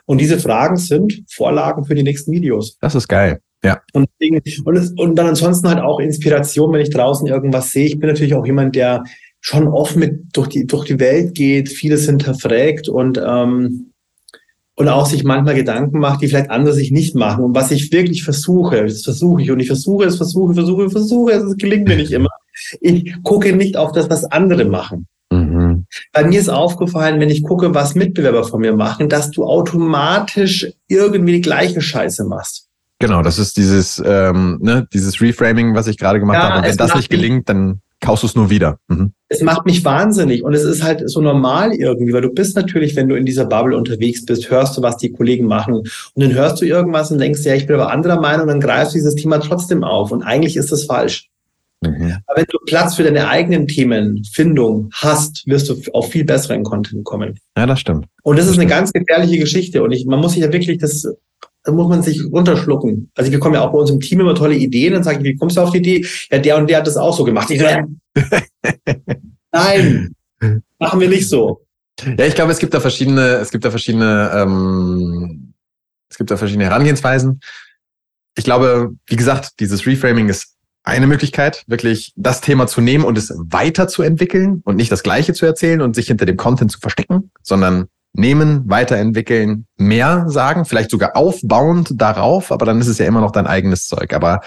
Und 0.06 0.22
diese 0.22 0.40
Fragen 0.40 0.78
sind 0.78 1.24
Vorlagen 1.30 1.86
für 1.86 1.96
die 1.96 2.04
nächsten 2.04 2.32
Videos. 2.32 2.78
Das 2.80 2.96
ist 2.96 3.08
geil. 3.08 3.40
Ja. 3.64 3.82
Und, 3.94 4.10
und, 4.66 5.00
und 5.00 5.16
dann 5.16 5.28
ansonsten 5.28 5.68
halt 5.68 5.80
auch 5.80 6.00
Inspiration, 6.00 6.72
wenn 6.72 6.82
ich 6.82 6.92
draußen 6.92 7.28
irgendwas 7.28 7.72
sehe. 7.72 7.88
Ich 7.88 8.00
bin 8.00 8.10
natürlich 8.10 8.34
auch 8.34 8.46
jemand, 8.46 8.76
der 8.76 9.04
schon 9.42 9.68
offen 9.68 10.00
mit 10.00 10.26
durch 10.34 10.48
die, 10.50 10.66
durch 10.66 10.86
die 10.86 11.00
Welt 11.00 11.36
geht, 11.36 11.70
vieles 11.70 12.06
hinterfragt 12.06 12.90
und, 12.90 13.18
ähm, 13.18 13.92
und 14.76 14.88
auch 14.88 15.06
sich 15.06 15.24
manchmal 15.24 15.56
Gedanken 15.56 16.00
macht, 16.00 16.22
die 16.22 16.28
vielleicht 16.28 16.50
andere 16.50 16.74
sich 16.74 16.92
nicht 16.92 17.16
machen. 17.16 17.44
Und 17.44 17.56
was 17.56 17.72
ich 17.72 17.92
wirklich 17.92 18.24
versuche, 18.24 18.84
das 18.84 19.04
versuche 19.04 19.42
ich 19.42 19.52
und 19.52 19.60
ich 19.60 19.68
versuche 19.68 20.06
es, 20.06 20.18
versuche, 20.18 20.54
versuche, 20.54 20.90
versuche 20.90 21.32
es, 21.34 21.44
es 21.44 21.58
gelingt 21.58 21.88
mir 21.88 21.98
nicht 21.98 22.12
immer. 22.14 22.30
Ich 22.82 23.14
gucke 23.24 23.54
nicht 23.56 23.78
auf 23.78 23.92
das, 23.92 24.10
was 24.10 24.26
andere 24.26 24.66
machen. 24.66 25.08
Bei 26.14 26.24
mir 26.24 26.40
ist 26.40 26.50
aufgefallen, 26.50 27.20
wenn 27.20 27.30
ich 27.30 27.44
gucke, 27.44 27.74
was 27.74 27.96
Mitbewerber 27.96 28.44
von 28.44 28.62
mir 28.62 28.76
machen, 28.76 29.10
dass 29.10 29.32
du 29.32 29.46
automatisch 29.46 30.68
irgendwie 30.88 31.34
die 31.34 31.42
gleiche 31.42 31.82
Scheiße 31.82 32.26
machst. 32.26 32.68
Genau, 33.00 33.22
das 33.22 33.40
ist 33.40 33.56
dieses, 33.56 34.02
ähm, 34.06 34.60
ne, 34.62 34.88
dieses 34.94 35.22
Reframing, 35.22 35.74
was 35.74 35.88
ich 35.88 35.98
gerade 35.98 36.20
gemacht 36.20 36.36
ja, 36.36 36.50
habe. 36.50 36.58
Und 36.60 36.66
wenn 36.66 36.78
das 36.78 36.96
nicht 36.96 37.10
gelingt, 37.10 37.48
dann 37.48 37.82
kaufst 38.02 38.24
du 38.24 38.28
es 38.28 38.36
nur 38.36 38.50
wieder. 38.50 38.80
Mhm. 38.88 39.14
Es 39.28 39.42
macht 39.42 39.66
mich 39.66 39.84
wahnsinnig 39.86 40.44
und 40.44 40.54
es 40.54 40.64
ist 40.64 40.84
halt 40.84 41.10
so 41.10 41.22
normal 41.22 41.74
irgendwie, 41.74 42.14
weil 42.14 42.22
du 42.22 42.34
bist 42.34 42.56
natürlich, 42.56 42.96
wenn 42.96 43.08
du 43.08 43.16
in 43.16 43.26
dieser 43.26 43.46
Bubble 43.46 43.78
unterwegs 43.78 44.26
bist, 44.26 44.50
hörst 44.50 44.78
du, 44.78 44.82
was 44.82 44.98
die 44.98 45.12
Kollegen 45.12 45.46
machen 45.46 45.76
und 45.76 45.90
dann 46.16 46.34
hörst 46.34 46.62
du 46.62 46.66
irgendwas 46.66 47.12
und 47.12 47.20
denkst, 47.20 47.42
ja, 47.44 47.56
ich 47.56 47.68
bin 47.68 47.76
aber 47.76 47.92
anderer 47.92 48.20
Meinung, 48.20 48.48
dann 48.48 48.60
greifst 48.60 48.94
du 48.94 48.98
dieses 48.98 49.16
Thema 49.16 49.40
trotzdem 49.40 49.84
auf 49.84 50.12
und 50.12 50.24
eigentlich 50.24 50.58
ist 50.58 50.72
das 50.72 50.86
falsch. 50.86 51.29
Mhm. 51.82 52.18
Aber 52.28 52.38
wenn 52.40 52.46
du 52.50 52.58
Platz 52.66 52.96
für 52.96 53.04
deine 53.04 53.30
eigenen 53.30 53.68
Themenfindung 53.68 54.90
hast, 54.94 55.48
wirst 55.48 55.70
du 55.70 55.82
auf 55.94 56.12
viel 56.12 56.26
besseren 56.26 56.64
Content 56.64 57.06
kommen. 57.06 57.40
Ja, 57.58 57.66
das 57.66 57.80
stimmt. 57.80 58.06
Und 58.24 58.38
das, 58.38 58.46
das 58.46 58.52
ist 58.52 58.56
stimmt. 58.56 58.72
eine 58.72 58.82
ganz 58.82 58.92
gefährliche 58.92 59.40
Geschichte. 59.40 59.82
Und 59.84 59.92
ich, 59.92 60.06
man 60.06 60.20
muss 60.20 60.34
sich 60.34 60.42
ja 60.42 60.52
wirklich 60.52 60.78
das, 60.78 61.08
da 61.64 61.72
muss 61.72 61.88
man 61.88 62.04
sich 62.04 62.22
runterschlucken. 62.26 63.12
Also 63.16 63.32
wir 63.32 63.40
kommen 63.40 63.56
ja 63.56 63.62
auch 63.62 63.72
bei 63.72 63.80
uns 63.80 63.90
im 63.90 64.02
Team 64.02 64.20
immer 64.20 64.36
tolle 64.36 64.56
Ideen. 64.56 64.94
Dann 64.94 65.04
sage 65.04 65.20
ich, 65.20 65.24
wie 65.24 65.36
kommst 65.36 65.56
du 65.56 65.62
auf 65.62 65.72
die 65.72 65.78
Idee? 65.78 66.06
Ja, 66.30 66.40
der 66.40 66.58
und 66.58 66.70
der 66.70 66.80
hat 66.80 66.88
das 66.88 66.98
auch 66.98 67.16
so 67.16 67.24
gemacht. 67.24 67.50
Ich, 67.50 67.62
Nein, 69.52 70.16
machen 70.80 71.00
wir 71.00 71.10
nicht 71.10 71.30
so. 71.30 71.66
Ja, 72.18 72.26
ich 72.26 72.36
glaube, 72.36 72.52
es 72.52 72.60
gibt 72.60 72.74
da 72.74 72.80
verschiedene, 72.80 73.36
es 73.36 73.52
gibt 73.52 73.66
da 73.66 73.72
verschiedene, 73.72 74.32
ähm, 74.34 75.54
es 76.10 76.18
gibt 76.18 76.32
da 76.32 76.38
verschiedene 76.38 76.66
Herangehensweisen. 76.66 77.40
Ich 78.38 78.44
glaube, 78.44 78.96
wie 79.08 79.16
gesagt, 79.16 79.60
dieses 79.60 79.86
Reframing 79.86 80.30
ist 80.30 80.56
eine 80.90 81.08
Möglichkeit, 81.08 81.64
wirklich 81.68 82.14
das 82.16 82.42
Thema 82.42 82.68
zu 82.68 82.82
nehmen 82.82 83.06
und 83.06 83.18
es 83.18 83.34
weiterzuentwickeln 83.36 84.62
und 84.66 84.76
nicht 84.76 84.92
das 84.92 85.04
Gleiche 85.04 85.34
zu 85.34 85.46
erzählen 85.46 85.82
und 85.82 85.96
sich 85.96 86.08
hinter 86.08 86.26
dem 86.26 86.38
Content 86.38 86.72
zu 86.72 86.80
verstecken, 86.80 87.32
sondern 87.42 87.88
nehmen, 88.14 88.64
weiterentwickeln, 88.68 89.66
mehr 89.78 90.26
sagen, 90.28 90.66
vielleicht 90.66 90.92
sogar 90.92 91.16
aufbauend 91.16 91.90
darauf, 92.02 92.52
aber 92.52 92.66
dann 92.66 92.82
ist 92.82 92.88
es 92.88 92.98
ja 92.98 93.06
immer 93.06 93.22
noch 93.22 93.32
dein 93.32 93.48
eigenes 93.48 93.88
Zeug. 93.88 94.14
Aber 94.14 94.42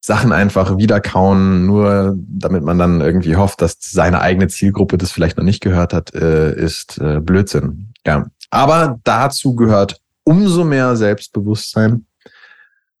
Sachen 0.00 0.32
einfach 0.32 0.76
wiederkauen, 0.76 1.66
nur 1.66 2.16
damit 2.16 2.62
man 2.62 2.78
dann 2.78 3.00
irgendwie 3.00 3.36
hofft, 3.36 3.60
dass 3.60 3.78
seine 3.80 4.20
eigene 4.20 4.48
Zielgruppe 4.48 4.98
das 4.98 5.10
vielleicht 5.10 5.36
noch 5.36 5.44
nicht 5.44 5.62
gehört 5.62 5.92
hat, 5.92 6.14
äh, 6.14 6.54
ist 6.54 6.98
äh, 6.98 7.20
Blödsinn. 7.20 7.92
Ja. 8.06 8.26
Aber 8.50 9.00
dazu 9.04 9.56
gehört 9.56 10.00
umso 10.24 10.64
mehr 10.64 10.96
Selbstbewusstsein, 10.96 12.06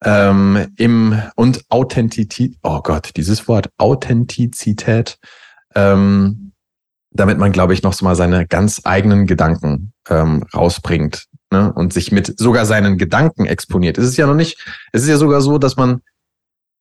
ähm, 0.06 0.68
im 0.76 1.20
und 1.34 1.64
Authentizität, 1.68 2.56
oh 2.62 2.80
Gott, 2.80 3.10
dieses 3.16 3.48
Wort, 3.48 3.70
Authentizität, 3.76 5.18
ähm, 5.74 6.52
damit 7.10 7.38
man, 7.38 7.50
glaube 7.50 7.74
ich, 7.74 7.82
noch 7.82 7.92
so 7.92 8.04
mal 8.04 8.14
seine 8.14 8.46
ganz 8.46 8.82
eigenen 8.84 9.26
Gedanken 9.26 9.92
ähm, 10.08 10.44
rausbringt 10.54 11.26
ne? 11.50 11.72
und 11.72 11.92
sich 11.92 12.12
mit 12.12 12.38
sogar 12.38 12.66
seinen 12.66 12.98
Gedanken 12.98 13.46
exponiert. 13.46 13.98
Es 13.98 14.06
ist 14.06 14.16
ja 14.16 14.28
noch 14.28 14.34
nicht, 14.34 14.64
es 14.92 15.02
ist 15.02 15.08
ja 15.08 15.16
sogar 15.16 15.40
so, 15.40 15.58
dass 15.58 15.76
man 15.76 16.02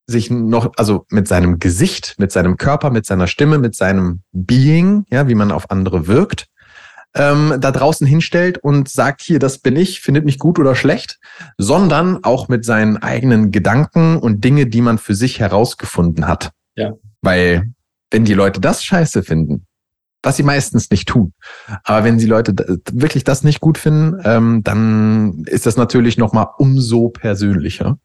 sich 0.08 0.30
noch, 0.30 0.74
also 0.78 1.08
mit 1.10 1.28
seinem 1.28 1.58
Gesicht, 1.58 2.16
mit 2.20 2.32
seinem 2.32 2.58
Körper, 2.58 2.92
mit 2.92 3.08
seiner 3.08 3.26
Stimme, 3.26 3.58
mit 3.58 3.76
seinem 3.76 4.22
Being, 4.34 5.06
ja, 5.10 5.28
wie 5.28 5.36
man 5.36 5.52
auf 5.52 5.72
andere 5.72 6.06
wirkt, 6.06 6.46
ähm, 7.16 7.56
da 7.60 7.72
draußen 7.72 8.06
hinstellt 8.06 8.58
und 8.58 8.90
sagt, 8.90 9.22
hier, 9.22 9.40
das 9.40 9.60
bin 9.60 9.76
ich, 9.76 10.02
findet 10.02 10.26
mich 10.26 10.38
gut 10.38 10.60
oder 10.60 10.76
schlecht, 10.76 11.20
sondern 11.58 12.24
auch 12.24 12.48
mit 12.48 12.66
seinen 12.66 12.98
eigenen 12.98 13.52
Gedanken 13.52 14.18
und 14.18 14.44
Dinge, 14.44 14.68
die 14.68 14.82
man 14.82 14.98
für 14.98 15.16
sich 15.16 15.40
herausgefunden 15.40 16.28
hat. 16.28 16.52
Ja. 16.76 16.94
Weil, 17.22 17.72
wenn 18.12 18.26
die 18.26 18.34
Leute 18.34 18.60
das 18.60 18.84
scheiße 18.84 19.24
finden, 19.24 19.66
was 20.22 20.38
sie 20.38 20.44
meistens 20.44 20.90
nicht 20.90 21.08
tun. 21.08 21.34
Aber 21.84 22.04
wenn 22.04 22.20
sie 22.20 22.26
Leute 22.26 22.54
wirklich 22.92 23.24
das 23.24 23.44
nicht 23.44 23.62
gut 23.62 23.78
finden, 23.78 24.20
ähm, 24.24 24.64
dann 24.64 25.44
ist 25.46 25.66
das 25.66 25.78
natürlich 25.78 26.18
nochmal 26.18 26.48
umso 26.58 27.10
persönlicher. 27.10 27.98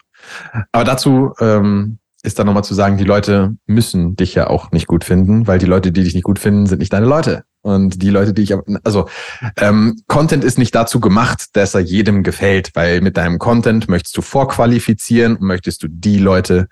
Aber 0.71 0.85
dazu 0.85 1.33
ähm, 1.41 1.99
ist 2.23 2.39
dann 2.39 2.47
nochmal 2.47 2.65
zu 2.65 2.75
sagen, 2.75 2.99
die 2.99 3.05
Leute 3.05 3.57
müssen 3.67 4.17
dich 4.17 4.35
ja 4.35 4.49
auch 4.49 4.71
nicht 4.71 4.87
gut 4.87 5.05
finden, 5.05 5.47
weil 5.47 5.59
die 5.59 5.67
Leute, 5.67 5.93
die 5.93 6.05
dich 6.05 6.15
nicht 6.15 6.25
gut 6.25 6.39
finden, 6.39 6.67
sind 6.67 6.79
nicht 6.79 6.93
deine 6.93 7.07
Leute. 7.07 7.45
Und 7.63 8.03
die 8.03 8.11
Leute, 8.11 8.33
die 8.33 8.43
ich, 8.43 8.55
also 8.85 9.09
ähm, 9.57 10.01
Content 10.07 10.45
ist 10.45 10.59
nicht 10.59 10.75
dazu 10.75 10.99
gemacht, 10.99 11.49
dass 11.53 11.75
er 11.75 11.81
jedem 11.81 12.23
gefällt, 12.23 12.71
weil 12.75 13.01
mit 13.03 13.17
deinem 13.17 13.39
Content 13.39 13.89
möchtest 13.89 14.17
du 14.17 14.23
vorqualifizieren 14.23 15.37
und 15.37 15.43
möchtest 15.43 15.83
du 15.83 15.89
die 15.89 16.19
Leute 16.19 16.69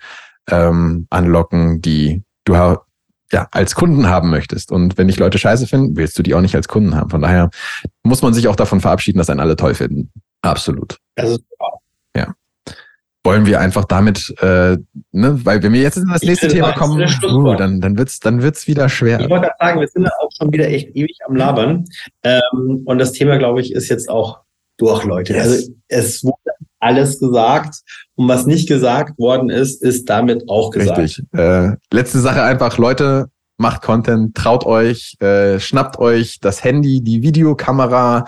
ähm, 0.49 1.07
anlocken, 1.11 1.83
die 1.83 2.23
du 2.45 2.55
ja 2.55 3.49
als 3.51 3.75
Kunden 3.75 4.09
haben 4.09 4.31
möchtest. 4.31 4.73
Und 4.73 4.97
wenn 4.97 5.09
dich 5.09 5.19
Leute 5.19 5.39
scheiße 5.39 5.67
finden, 5.67 5.97
willst 5.97 6.19
du 6.19 6.23
die 6.23 6.35
auch 6.35 6.41
nicht 6.41 6.55
als 6.55 6.69
Kunden 6.69 6.95
haben. 6.95 7.11
Von 7.11 7.21
daher 7.21 7.51
muss 8.03 8.23
man 8.23 8.33
sich 8.33 8.49
auch 8.49 8.57
davon 8.57 8.81
verabschieden, 8.81 9.19
dass 9.19 9.29
einen 9.29 9.41
alle 9.41 9.57
toll 9.57 9.75
finden. 9.75 10.11
Absolut. 10.41 10.99
Also 11.17 11.39
wollen 13.29 13.45
wir 13.45 13.61
einfach 13.61 13.85
damit, 13.85 14.35
äh, 14.41 14.79
ne, 15.13 15.41
weil 15.45 15.63
wenn 15.63 15.75
wir 15.75 15.83
jetzt 15.83 15.99
in 15.99 16.09
das 16.09 16.23
nächste 16.23 16.47
ich 16.47 16.55
Thema 16.55 16.73
kommen, 16.73 17.07
uh, 17.25 17.55
dann, 17.57 17.79
dann 17.83 17.99
wird's, 17.99 18.21
dann 18.21 18.41
wird's 18.41 18.67
wieder 18.67 18.89
schwer. 18.89 19.21
Ich 19.21 19.29
wollte 19.29 19.49
gerade 19.49 19.57
sagen, 19.59 19.81
wir 19.81 19.89
sind 19.89 20.05
ja 20.05 20.11
auch 20.23 20.31
schon 20.35 20.51
wieder 20.51 20.67
echt 20.67 20.97
ewig 20.97 21.19
am 21.27 21.37
Labern. 21.37 21.85
Ähm, 22.23 22.83
und 22.87 22.99
das 22.99 23.13
Thema, 23.13 23.37
glaube 23.37 23.61
ich, 23.61 23.75
ist 23.75 23.91
jetzt 23.91 24.09
auch 24.09 24.41
durch, 24.79 25.05
Leute. 25.05 25.35
Yes. 25.35 25.43
Also 25.43 25.73
es 25.89 26.25
wurde 26.25 26.53
alles 26.81 27.21
gesagt. 27.21 27.75
Und 28.15 28.29
was 28.29 28.47
nicht 28.47 28.67
gesagt 28.67 29.19
worden 29.19 29.51
ist, 29.51 29.83
ist 29.83 30.09
damit 30.09 30.49
auch 30.49 30.71
gesagt. 30.71 30.99
Richtig. 30.99 31.27
Äh, 31.33 31.73
letzte 31.93 32.21
Sache 32.21 32.43
einfach, 32.43 32.79
Leute, 32.79 33.27
macht 33.59 33.83
Content, 33.83 34.37
traut 34.37 34.65
euch, 34.65 35.17
äh, 35.21 35.61
schnappt 35.61 35.99
euch 35.99 36.41
das 36.41 36.65
Handy, 36.65 37.03
die 37.03 37.23
Videokamera, 37.23 38.25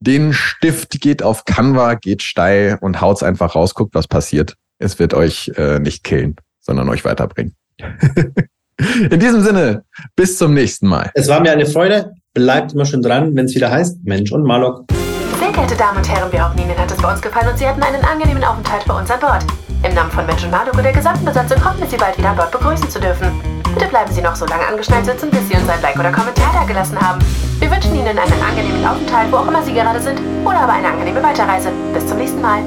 den 0.00 0.32
Stift, 0.32 1.00
geht 1.00 1.22
auf 1.22 1.44
Canva, 1.44 1.94
geht 1.94 2.22
steil 2.22 2.78
und 2.80 3.00
haut's 3.00 3.22
einfach 3.22 3.54
raus, 3.54 3.74
guckt, 3.74 3.94
was 3.94 4.06
passiert. 4.06 4.54
Es 4.78 4.98
wird 4.98 5.14
euch 5.14 5.52
äh, 5.56 5.78
nicht 5.80 6.04
killen, 6.04 6.36
sondern 6.60 6.88
euch 6.88 7.04
weiterbringen. 7.04 7.54
In 9.10 9.18
diesem 9.18 9.42
Sinne, 9.42 9.84
bis 10.14 10.38
zum 10.38 10.54
nächsten 10.54 10.86
Mal. 10.86 11.10
Es 11.14 11.26
war 11.26 11.40
mir 11.40 11.50
eine 11.50 11.66
Freude. 11.66 12.12
Bleibt 12.32 12.72
immer 12.72 12.84
schön 12.84 13.02
dran, 13.02 13.34
wenn 13.34 13.46
es 13.46 13.54
wieder 13.56 13.70
heißt 13.70 14.04
Mensch 14.04 14.30
und 14.30 14.44
Malok. 14.44 14.84
Sehr 15.40 15.50
geehrte 15.50 15.74
Damen 15.76 15.98
und 15.98 16.08
Herren, 16.08 16.30
wir 16.30 16.48
hoffen, 16.48 16.60
Ihnen 16.60 16.78
hat 16.78 16.90
es 16.90 16.96
bei 16.98 17.10
uns 17.10 17.20
gefallen 17.20 17.48
und 17.48 17.58
Sie 17.58 17.66
hatten 17.66 17.82
einen 17.82 18.04
angenehmen 18.04 18.44
Aufenthalt 18.44 18.84
bei 18.86 18.96
uns 18.96 19.10
an 19.10 19.18
Bord. 19.18 19.44
Im 19.82 19.94
Namen 19.94 20.10
von 20.12 20.24
Mensch 20.26 20.44
und 20.44 20.52
Malok 20.52 20.76
und 20.76 20.84
der 20.84 20.92
gesamten 20.92 21.24
Besatzung 21.24 21.64
hoffen 21.64 21.80
wir, 21.80 21.88
Sie 21.88 21.96
bald 21.96 22.16
wieder 22.16 22.30
an 22.30 22.36
Bord 22.36 22.52
begrüßen 22.52 22.88
zu 22.88 23.00
dürfen. 23.00 23.57
Bitte 23.74 23.88
bleiben 23.88 24.12
Sie 24.12 24.22
noch 24.22 24.34
so 24.34 24.46
lange 24.46 24.66
angeschnallt 24.66 25.04
sitzen, 25.04 25.30
bis 25.30 25.48
Sie 25.48 25.54
uns 25.54 25.68
ein 25.68 25.80
Like 25.82 25.98
oder 25.98 26.10
Kommentar 26.12 26.52
da 26.52 26.64
gelassen 26.64 26.98
haben. 27.00 27.20
Wir 27.58 27.70
wünschen 27.70 27.94
Ihnen 27.94 28.18
einen 28.18 28.42
angenehmen 28.42 28.86
Aufenthalt, 28.86 29.30
wo 29.30 29.36
auch 29.36 29.48
immer 29.48 29.62
Sie 29.62 29.74
gerade 29.74 30.00
sind, 30.00 30.20
oder 30.44 30.60
aber 30.60 30.72
eine 30.72 30.88
angenehme 30.88 31.22
Weiterreise. 31.22 31.70
Bis 31.92 32.06
zum 32.06 32.18
nächsten 32.18 32.40
Mal. 32.40 32.62